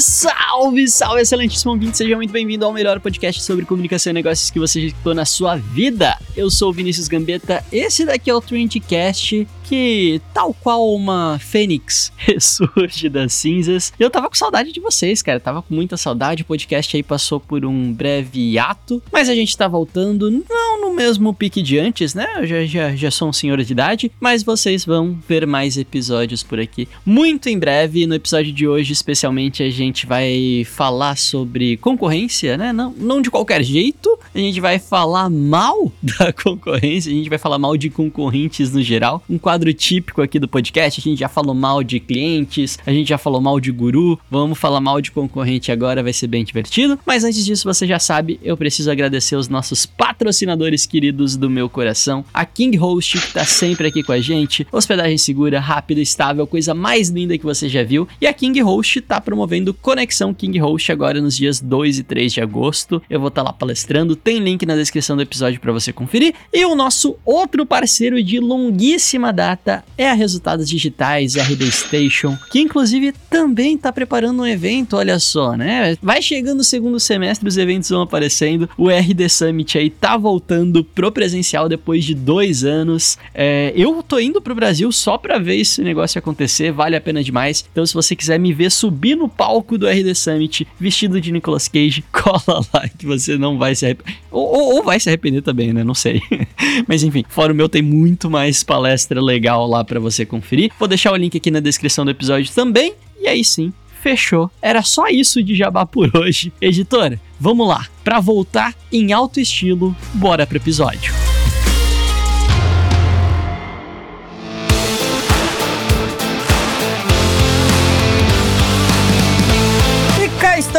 Salve, 0.00 0.88
salve, 0.88 1.22
excelentíssimo 1.22 1.72
ouvinte, 1.72 1.96
seja 1.96 2.14
muito 2.14 2.30
bem-vindo 2.30 2.64
ao 2.64 2.72
melhor 2.72 3.00
podcast 3.00 3.42
sobre 3.42 3.64
comunicação 3.64 4.10
e 4.10 4.14
negócios 4.14 4.50
que 4.50 4.58
você 4.58 4.80
já 4.80 4.86
escutou 4.88 5.14
na 5.14 5.24
sua 5.24 5.56
vida. 5.56 6.16
Eu 6.36 6.50
sou 6.50 6.70
o 6.70 6.72
Vinícius 6.72 7.08
Gambetta, 7.08 7.64
esse 7.72 8.04
daqui 8.04 8.30
é 8.30 8.34
o 8.34 8.40
Trendcast, 8.40 9.46
que, 9.68 10.20
tal 10.32 10.54
qual 10.54 10.94
uma 10.94 11.38
fênix 11.38 12.12
ressurge 12.16 13.08
das 13.08 13.32
cinzas. 13.34 13.92
Eu 13.98 14.10
tava 14.10 14.28
com 14.28 14.34
saudade 14.34 14.72
de 14.72 14.80
vocês, 14.80 15.20
cara, 15.22 15.38
tava 15.40 15.62
com 15.62 15.74
muita 15.74 15.96
saudade, 15.96 16.42
o 16.42 16.46
podcast 16.46 16.96
aí 16.96 17.02
passou 17.02 17.38
por 17.38 17.64
um 17.64 17.92
breve 17.92 18.58
ato, 18.58 19.02
mas 19.12 19.28
a 19.28 19.34
gente 19.34 19.56
tá 19.56 19.68
voltando, 19.68 20.30
não 20.30 20.80
no 20.80 20.94
mesmo 20.94 21.34
pique 21.34 21.60
de 21.60 21.78
antes, 21.78 22.14
né? 22.14 22.26
Eu 22.36 22.46
já, 22.46 22.64
já, 22.64 22.96
já 22.96 23.10
sou 23.10 23.28
um 23.28 23.32
senhor 23.32 23.62
de 23.62 23.72
idade, 23.72 24.10
mas 24.20 24.42
vocês 24.42 24.84
vão 24.84 25.18
ver 25.28 25.46
mais 25.46 25.76
episódios 25.76 26.42
por 26.42 26.58
aqui 26.58 26.88
muito 27.04 27.48
em 27.48 27.58
breve. 27.58 28.06
No 28.06 28.14
episódio 28.14 28.52
de 28.52 28.68
hoje, 28.68 28.92
especialmente, 28.92 29.62
a 29.62 29.70
gente 29.70 30.06
vai 30.06 30.64
falar 30.64 31.16
sobre 31.16 31.76
concorrência, 31.78 32.56
né? 32.56 32.72
Não, 32.72 32.94
não 32.96 33.20
de 33.20 33.30
qualquer 33.30 33.62
jeito, 33.62 34.18
a 34.34 34.38
gente 34.38 34.60
vai 34.60 34.78
falar 34.78 35.28
mal 35.28 35.92
da 36.02 36.32
concorrência, 36.32 37.10
a 37.10 37.14
gente 37.14 37.28
vai 37.28 37.38
falar 37.38 37.58
mal 37.58 37.76
de 37.76 37.90
concorrentes 37.90 38.72
no 38.72 38.82
geral. 38.82 39.22
Um 39.28 39.38
quadro 39.38 39.57
típico 39.72 40.22
aqui 40.22 40.38
do 40.38 40.48
podcast, 40.48 41.00
a 41.00 41.02
gente 41.02 41.18
já 41.18 41.28
falou 41.28 41.54
mal 41.54 41.82
de 41.82 42.00
clientes, 42.00 42.78
a 42.86 42.92
gente 42.92 43.08
já 43.08 43.18
falou 43.18 43.40
mal 43.40 43.60
de 43.60 43.70
guru, 43.70 44.18
vamos 44.30 44.58
falar 44.58 44.80
mal 44.80 45.00
de 45.00 45.10
concorrente 45.10 45.72
agora, 45.72 46.02
vai 46.02 46.12
ser 46.12 46.26
bem 46.26 46.44
divertido. 46.44 46.98
Mas 47.04 47.24
antes 47.24 47.44
disso, 47.44 47.64
você 47.64 47.86
já 47.86 47.98
sabe, 47.98 48.38
eu 48.42 48.56
preciso 48.56 48.90
agradecer 48.90 49.36
os 49.36 49.48
nossos 49.48 49.84
patrocinadores 49.84 50.86
queridos 50.86 51.36
do 51.36 51.50
meu 51.50 51.68
coração, 51.68 52.24
a 52.32 52.44
King 52.44 52.76
Host, 52.76 53.18
que 53.20 53.32
tá 53.32 53.44
sempre 53.44 53.88
aqui 53.88 54.02
com 54.02 54.12
a 54.12 54.20
gente, 54.20 54.66
hospedagem 54.70 55.18
segura, 55.18 55.60
rápida, 55.60 56.00
estável, 56.00 56.46
coisa 56.46 56.74
mais 56.74 57.08
linda 57.08 57.36
que 57.36 57.44
você 57.44 57.68
já 57.68 57.82
viu. 57.82 58.08
E 58.20 58.26
a 58.26 58.32
King 58.32 58.60
Host 58.60 59.00
tá 59.00 59.20
promovendo 59.20 59.74
Conexão 59.74 60.32
King 60.32 60.58
Host 60.58 60.92
agora 60.92 61.20
nos 61.20 61.36
dias 61.36 61.60
2 61.60 61.98
e 61.98 62.02
3 62.02 62.32
de 62.32 62.40
agosto. 62.40 63.02
Eu 63.10 63.20
vou 63.20 63.28
estar 63.28 63.42
tá 63.42 63.48
lá 63.48 63.52
palestrando, 63.52 64.14
tem 64.14 64.38
link 64.38 64.64
na 64.64 64.76
descrição 64.76 65.16
do 65.16 65.22
episódio 65.22 65.60
para 65.60 65.72
você 65.72 65.92
conferir. 65.92 66.34
E 66.52 66.64
o 66.64 66.74
nosso 66.74 67.16
outro 67.24 67.66
parceiro 67.66 68.22
de 68.22 68.38
longuíssima 68.38 69.32
data 69.32 69.47
é 69.96 70.10
a 70.10 70.14
Resultados 70.14 70.68
Digitais, 70.68 71.34
RD 71.34 71.70
Station, 71.70 72.36
que 72.50 72.60
inclusive 72.60 73.12
também 73.30 73.74
está 73.74 73.92
preparando 73.92 74.42
um 74.42 74.46
evento, 74.46 74.96
olha 74.96 75.18
só, 75.18 75.56
né? 75.56 75.96
Vai 76.02 76.20
chegando 76.20 76.60
o 76.60 76.64
segundo 76.64 77.00
semestre, 77.00 77.48
os 77.48 77.56
eventos 77.56 77.88
vão 77.88 78.02
aparecendo. 78.02 78.68
O 78.76 78.88
RD 78.88 79.28
Summit 79.28 79.78
aí 79.78 79.90
tá 79.90 80.16
voltando 80.16 80.84
pro 80.84 81.10
presencial 81.10 81.68
depois 81.68 82.04
de 82.04 82.14
dois 82.14 82.64
anos. 82.64 83.18
É, 83.34 83.72
eu 83.74 84.02
tô 84.02 84.18
indo 84.18 84.40
pro 84.40 84.54
Brasil 84.54 84.90
só 84.92 85.16
para 85.16 85.38
ver 85.38 85.56
esse 85.56 85.82
negócio 85.82 86.18
acontecer, 86.18 86.70
vale 86.70 86.96
a 86.96 87.00
pena 87.00 87.22
demais. 87.22 87.64
Então, 87.72 87.86
se 87.86 87.94
você 87.94 88.14
quiser 88.14 88.38
me 88.38 88.52
ver 88.52 88.70
subir 88.70 89.16
no 89.16 89.28
palco 89.28 89.78
do 89.78 89.88
RD 89.88 90.14
Summit 90.14 90.68
vestido 90.78 91.20
de 91.20 91.32
Nicolas 91.32 91.68
Cage, 91.68 92.04
cola 92.12 92.64
lá 92.72 92.88
que 92.88 93.06
você 93.06 93.38
não 93.38 93.58
vai 93.58 93.74
se 93.74 93.86
arrepender. 93.86 94.18
Ou, 94.30 94.46
ou, 94.46 94.76
ou 94.76 94.84
vai 94.84 95.00
se 95.00 95.08
arrepender 95.08 95.42
também, 95.42 95.72
né? 95.72 95.82
Não 95.82 95.94
sei. 95.94 96.22
Mas 96.86 97.02
enfim, 97.02 97.24
fora 97.28 97.52
o 97.52 97.56
meu 97.56 97.68
tem 97.68 97.82
muito 97.82 98.30
mais 98.30 98.62
palestra 98.62 99.20
legal 99.20 99.37
lá 99.66 99.84
para 99.84 100.00
você 100.00 100.24
conferir. 100.24 100.70
Vou 100.78 100.88
deixar 100.88 101.12
o 101.12 101.16
link 101.16 101.36
aqui 101.36 101.50
na 101.50 101.60
descrição 101.60 102.04
do 102.04 102.10
episódio 102.10 102.52
também. 102.52 102.94
E 103.20 103.28
aí 103.28 103.44
sim, 103.44 103.72
fechou. 104.02 104.50
Era 104.60 104.82
só 104.82 105.08
isso 105.08 105.42
de 105.42 105.54
jabá 105.54 105.84
por 105.86 106.10
hoje. 106.16 106.52
Editora, 106.60 107.20
vamos 107.38 107.68
lá. 107.68 107.86
Para 108.02 108.20
voltar 108.20 108.74
em 108.92 109.12
alto 109.12 109.40
estilo, 109.40 109.94
bora 110.14 110.46
pro 110.46 110.56
episódio. 110.56 111.37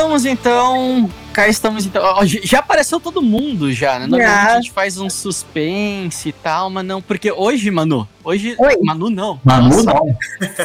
Estamos 0.10 0.26
então. 0.26 1.10
Cá 1.32 1.48
estamos 1.48 1.86
então. 1.86 2.04
Já 2.44 2.60
apareceu 2.60 3.00
todo 3.00 3.22
mundo 3.22 3.72
já, 3.72 4.00
né? 4.00 4.08
Normalmente 4.08 4.50
a 4.50 4.56
gente 4.56 4.72
faz 4.72 4.98
um 4.98 5.10
suspense 5.10 6.30
e 6.30 6.32
tal, 6.32 6.70
mas 6.70 6.86
não. 6.86 7.02
Porque 7.02 7.32
hoje, 7.32 7.70
Manu. 7.70 8.08
Hoje. 8.24 8.56
Oi. 8.58 8.78
Manu 8.84 9.10
não. 9.10 9.40
Manu 9.44 9.70
Nossa. 9.70 9.84
não. 9.84 10.18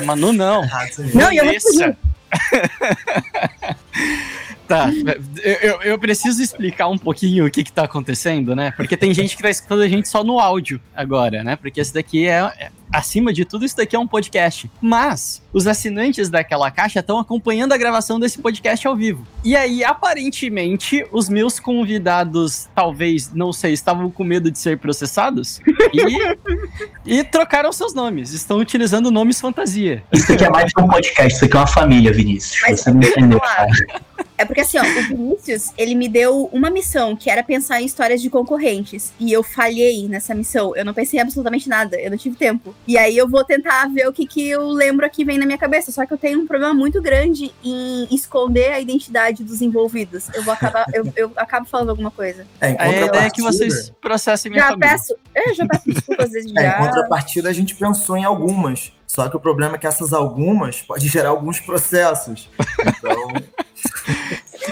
Manu 0.06 0.32
não. 0.32 0.62
não, 1.14 1.32
eu 1.32 1.44
não 1.44 1.52
Tá, 4.66 4.88
eu, 5.42 5.82
eu, 5.82 5.98
preciso 5.98 6.40
explicar 6.42 6.88
um 6.88 6.96
pouquinho 6.96 7.44
o 7.44 7.50
que 7.50 7.62
que 7.62 7.70
tá 7.70 7.84
acontecendo, 7.84 8.56
né? 8.56 8.72
Porque 8.74 8.96
tem 8.96 9.12
gente 9.12 9.36
que 9.36 9.42
tá 9.42 9.50
escutando 9.50 9.82
a 9.82 9.88
gente 9.88 10.08
só 10.08 10.24
no 10.24 10.40
áudio 10.40 10.80
agora, 10.96 11.44
né? 11.44 11.54
Porque 11.54 11.82
esse 11.82 11.92
daqui 11.92 12.26
é, 12.26 12.50
é 12.58 12.70
acima 12.94 13.32
de 13.32 13.44
tudo, 13.44 13.64
isso 13.64 13.76
daqui 13.76 13.96
é 13.96 13.98
um 13.98 14.06
podcast. 14.06 14.70
Mas 14.80 15.42
os 15.52 15.66
assinantes 15.66 16.28
daquela 16.28 16.70
caixa 16.70 17.00
estão 17.00 17.18
acompanhando 17.18 17.72
a 17.72 17.76
gravação 17.76 18.18
desse 18.18 18.38
podcast 18.38 18.86
ao 18.86 18.96
vivo. 18.96 19.26
E 19.44 19.56
aí, 19.56 19.84
aparentemente, 19.84 21.06
os 21.12 21.28
meus 21.28 21.60
convidados, 21.60 22.68
talvez, 22.74 23.32
não 23.32 23.52
sei, 23.52 23.72
estavam 23.72 24.10
com 24.10 24.24
medo 24.24 24.50
de 24.50 24.58
ser 24.58 24.78
processados 24.78 25.60
e, 25.92 26.34
e 27.20 27.24
trocaram 27.24 27.72
seus 27.72 27.94
nomes. 27.94 28.32
Estão 28.32 28.58
utilizando 28.58 29.10
nomes 29.10 29.40
fantasia. 29.40 30.02
Isso 30.12 30.32
aqui 30.32 30.44
é 30.44 30.50
mais 30.50 30.72
que 30.72 30.80
um 30.80 30.88
podcast, 30.88 31.34
isso 31.34 31.44
aqui 31.44 31.56
é 31.56 31.60
uma 31.60 31.66
família, 31.66 32.12
Vinícius. 32.12 32.60
Mas, 32.62 32.80
Você 32.80 32.90
não 32.90 33.02
entendeu, 33.02 33.40
cara. 33.40 33.70
É 34.36 34.44
porque 34.44 34.60
assim, 34.62 34.78
ó, 34.78 34.82
o 34.82 35.08
Vinícius, 35.08 35.72
ele 35.78 35.94
me 35.94 36.08
deu 36.08 36.48
uma 36.52 36.68
missão, 36.68 37.14
que 37.14 37.30
era 37.30 37.42
pensar 37.42 37.80
em 37.80 37.86
histórias 37.86 38.20
de 38.20 38.28
concorrentes. 38.28 39.12
E 39.20 39.32
eu 39.32 39.42
falhei 39.42 40.08
nessa 40.08 40.34
missão. 40.34 40.74
Eu 40.74 40.84
não 40.84 40.92
pensei 40.92 41.18
em 41.18 41.22
absolutamente 41.22 41.68
nada. 41.68 42.00
Eu 42.00 42.10
não 42.10 42.18
tive 42.18 42.36
tempo. 42.36 42.74
E 42.86 42.98
aí 42.98 43.16
eu 43.16 43.28
vou 43.28 43.44
tentar 43.44 43.88
ver 43.88 44.06
o 44.06 44.12
que, 44.12 44.26
que 44.26 44.48
eu 44.48 44.68
lembro 44.68 45.04
aqui 45.06 45.24
vem 45.24 45.38
na 45.38 45.46
minha 45.46 45.58
cabeça. 45.58 45.90
Só 45.90 46.04
que 46.04 46.12
eu 46.12 46.18
tenho 46.18 46.40
um 46.40 46.46
problema 46.46 46.74
muito 46.74 47.00
grande 47.00 47.52
em 47.62 48.06
esconder 48.14 48.72
a 48.72 48.80
identidade 48.80 49.42
dos 49.42 49.62
envolvidos. 49.62 50.28
Eu 50.34 50.42
vou 50.42 50.52
acabar, 50.52 50.86
eu, 50.92 51.10
eu 51.16 51.32
acabo 51.36 51.66
falando 51.66 51.90
alguma 51.90 52.10
coisa. 52.10 52.46
É, 52.60 52.76
a 52.78 52.88
ideia 52.88 53.26
é 53.26 53.30
que 53.30 53.42
vocês 53.42 53.90
processem 54.00 54.50
minha 54.50 54.62
já 54.62 54.70
família. 54.70 54.90
Peço, 54.90 55.16
eu 55.34 55.54
já 55.54 55.66
peço 55.66 55.84
desculpas 55.86 56.30
desde 56.30 56.52
é, 56.58 56.62
já. 56.62 56.80
Em 56.80 56.86
contrapartida, 56.86 57.48
a 57.48 57.52
gente 57.52 57.74
pensou 57.74 58.16
em 58.16 58.24
algumas. 58.24 58.92
Só 59.06 59.28
que 59.28 59.36
o 59.36 59.40
problema 59.40 59.76
é 59.76 59.78
que 59.78 59.86
essas 59.86 60.12
algumas 60.12 60.82
pode 60.82 61.06
gerar 61.08 61.28
alguns 61.28 61.60
processos. 61.60 62.48
Então. 62.80 63.28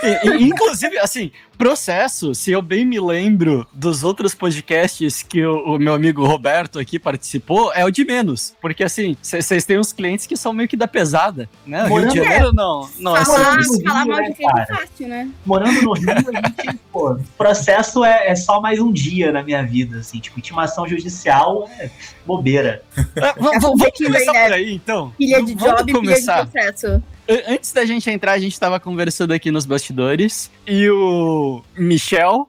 Inclusive, 0.41 0.99
assim, 0.99 1.31
processo, 1.62 2.34
se 2.34 2.50
eu 2.50 2.61
bem 2.61 2.84
me 2.84 2.99
lembro 2.99 3.65
dos 3.73 4.03
outros 4.03 4.34
podcasts 4.34 5.23
que 5.23 5.47
o, 5.47 5.77
o 5.77 5.78
meu 5.78 5.95
amigo 5.95 6.27
Roberto 6.27 6.77
aqui 6.77 6.99
participou, 6.99 7.73
é 7.73 7.84
o 7.84 7.91
de 7.91 8.05
menos. 8.05 8.53
Porque, 8.61 8.83
assim, 8.83 9.17
vocês 9.23 9.65
têm 9.65 9.78
uns 9.78 9.93
clientes 9.93 10.27
que 10.27 10.37
são 10.37 10.53
meio 10.53 10.69
que 10.69 10.77
da 10.77 10.89
pesada, 10.89 11.49
né? 11.65 11.87
Morando 11.87 12.15
Rio 12.15 12.23
de 12.25 12.28
Janeiro 12.28 12.53
não. 12.53 12.91
não 12.99 13.17
é 13.17 13.25
falar, 13.25 13.61
é 13.61 13.83
falar 13.84 14.06
mal 14.06 14.23
de 14.25 14.33
cliente 14.34 14.59
é 14.59 14.67
fácil, 14.67 15.06
né? 15.06 15.31
Morando 15.47 15.83
no 15.83 15.93
Rio, 15.93 16.11
a 16.11 16.17
gente, 16.17 16.81
pô, 16.91 17.17
processo 17.39 18.05
é, 18.05 18.27
é, 18.27 18.34
só 18.34 18.61
mais 18.61 18.81
um 18.81 18.91
dia 18.91 19.31
na 19.31 19.44
minha 19.44 19.62
vida, 19.62 19.99
assim. 19.99 20.19
Tipo, 20.19 20.41
intimação 20.41 20.89
judicial 20.89 21.71
é 21.79 21.89
bobeira. 22.27 22.83
É, 23.15 23.34
vamos, 23.39 23.62
vamos 23.62 23.87
começar 23.97 24.33
por 24.33 24.53
aí, 24.53 24.75
então. 24.75 25.12
Pilha 25.17 25.41
de 25.44 25.55
job, 25.55 25.84
pilha 25.84 26.00
de 26.00 26.25
processo. 26.25 27.03
Antes 27.47 27.73
da 27.73 27.84
gente 27.84 28.11
entrar, 28.11 28.33
a 28.33 28.39
gente 28.39 28.59
tava 28.59 28.81
conversando 28.81 29.33
aqui 29.33 29.50
nos 29.50 29.65
bastidores 29.65 30.50
e 30.67 30.91
o 30.91 31.52
Michel. 31.77 32.49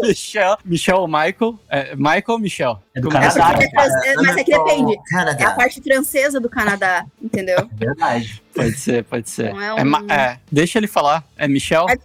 Michel, 0.00 0.58
Michel 0.64 1.06
Michael. 1.06 1.58
É, 1.68 1.96
Michael 1.96 2.38
Michel. 2.38 2.82
É 2.94 3.00
do 3.00 3.08
Canadá. 3.08 3.54
É, 4.04 4.14
mas 4.16 4.36
é 4.36 4.44
que 4.44 4.52
depende. 4.52 4.94
É 5.38 5.44
a 5.44 5.52
parte 5.52 5.82
francesa 5.82 6.40
do 6.40 6.48
Canadá, 6.48 7.04
entendeu? 7.20 7.58
É 7.58 7.84
verdade. 7.86 8.42
Pode 8.54 8.78
ser, 8.78 9.04
pode 9.04 9.28
ser. 9.28 9.54
É 9.54 9.84
um... 9.84 10.10
é, 10.10 10.38
deixa 10.50 10.78
ele 10.78 10.86
falar. 10.86 11.24
É 11.36 11.48
Michel? 11.48 11.86
É, 11.88 11.96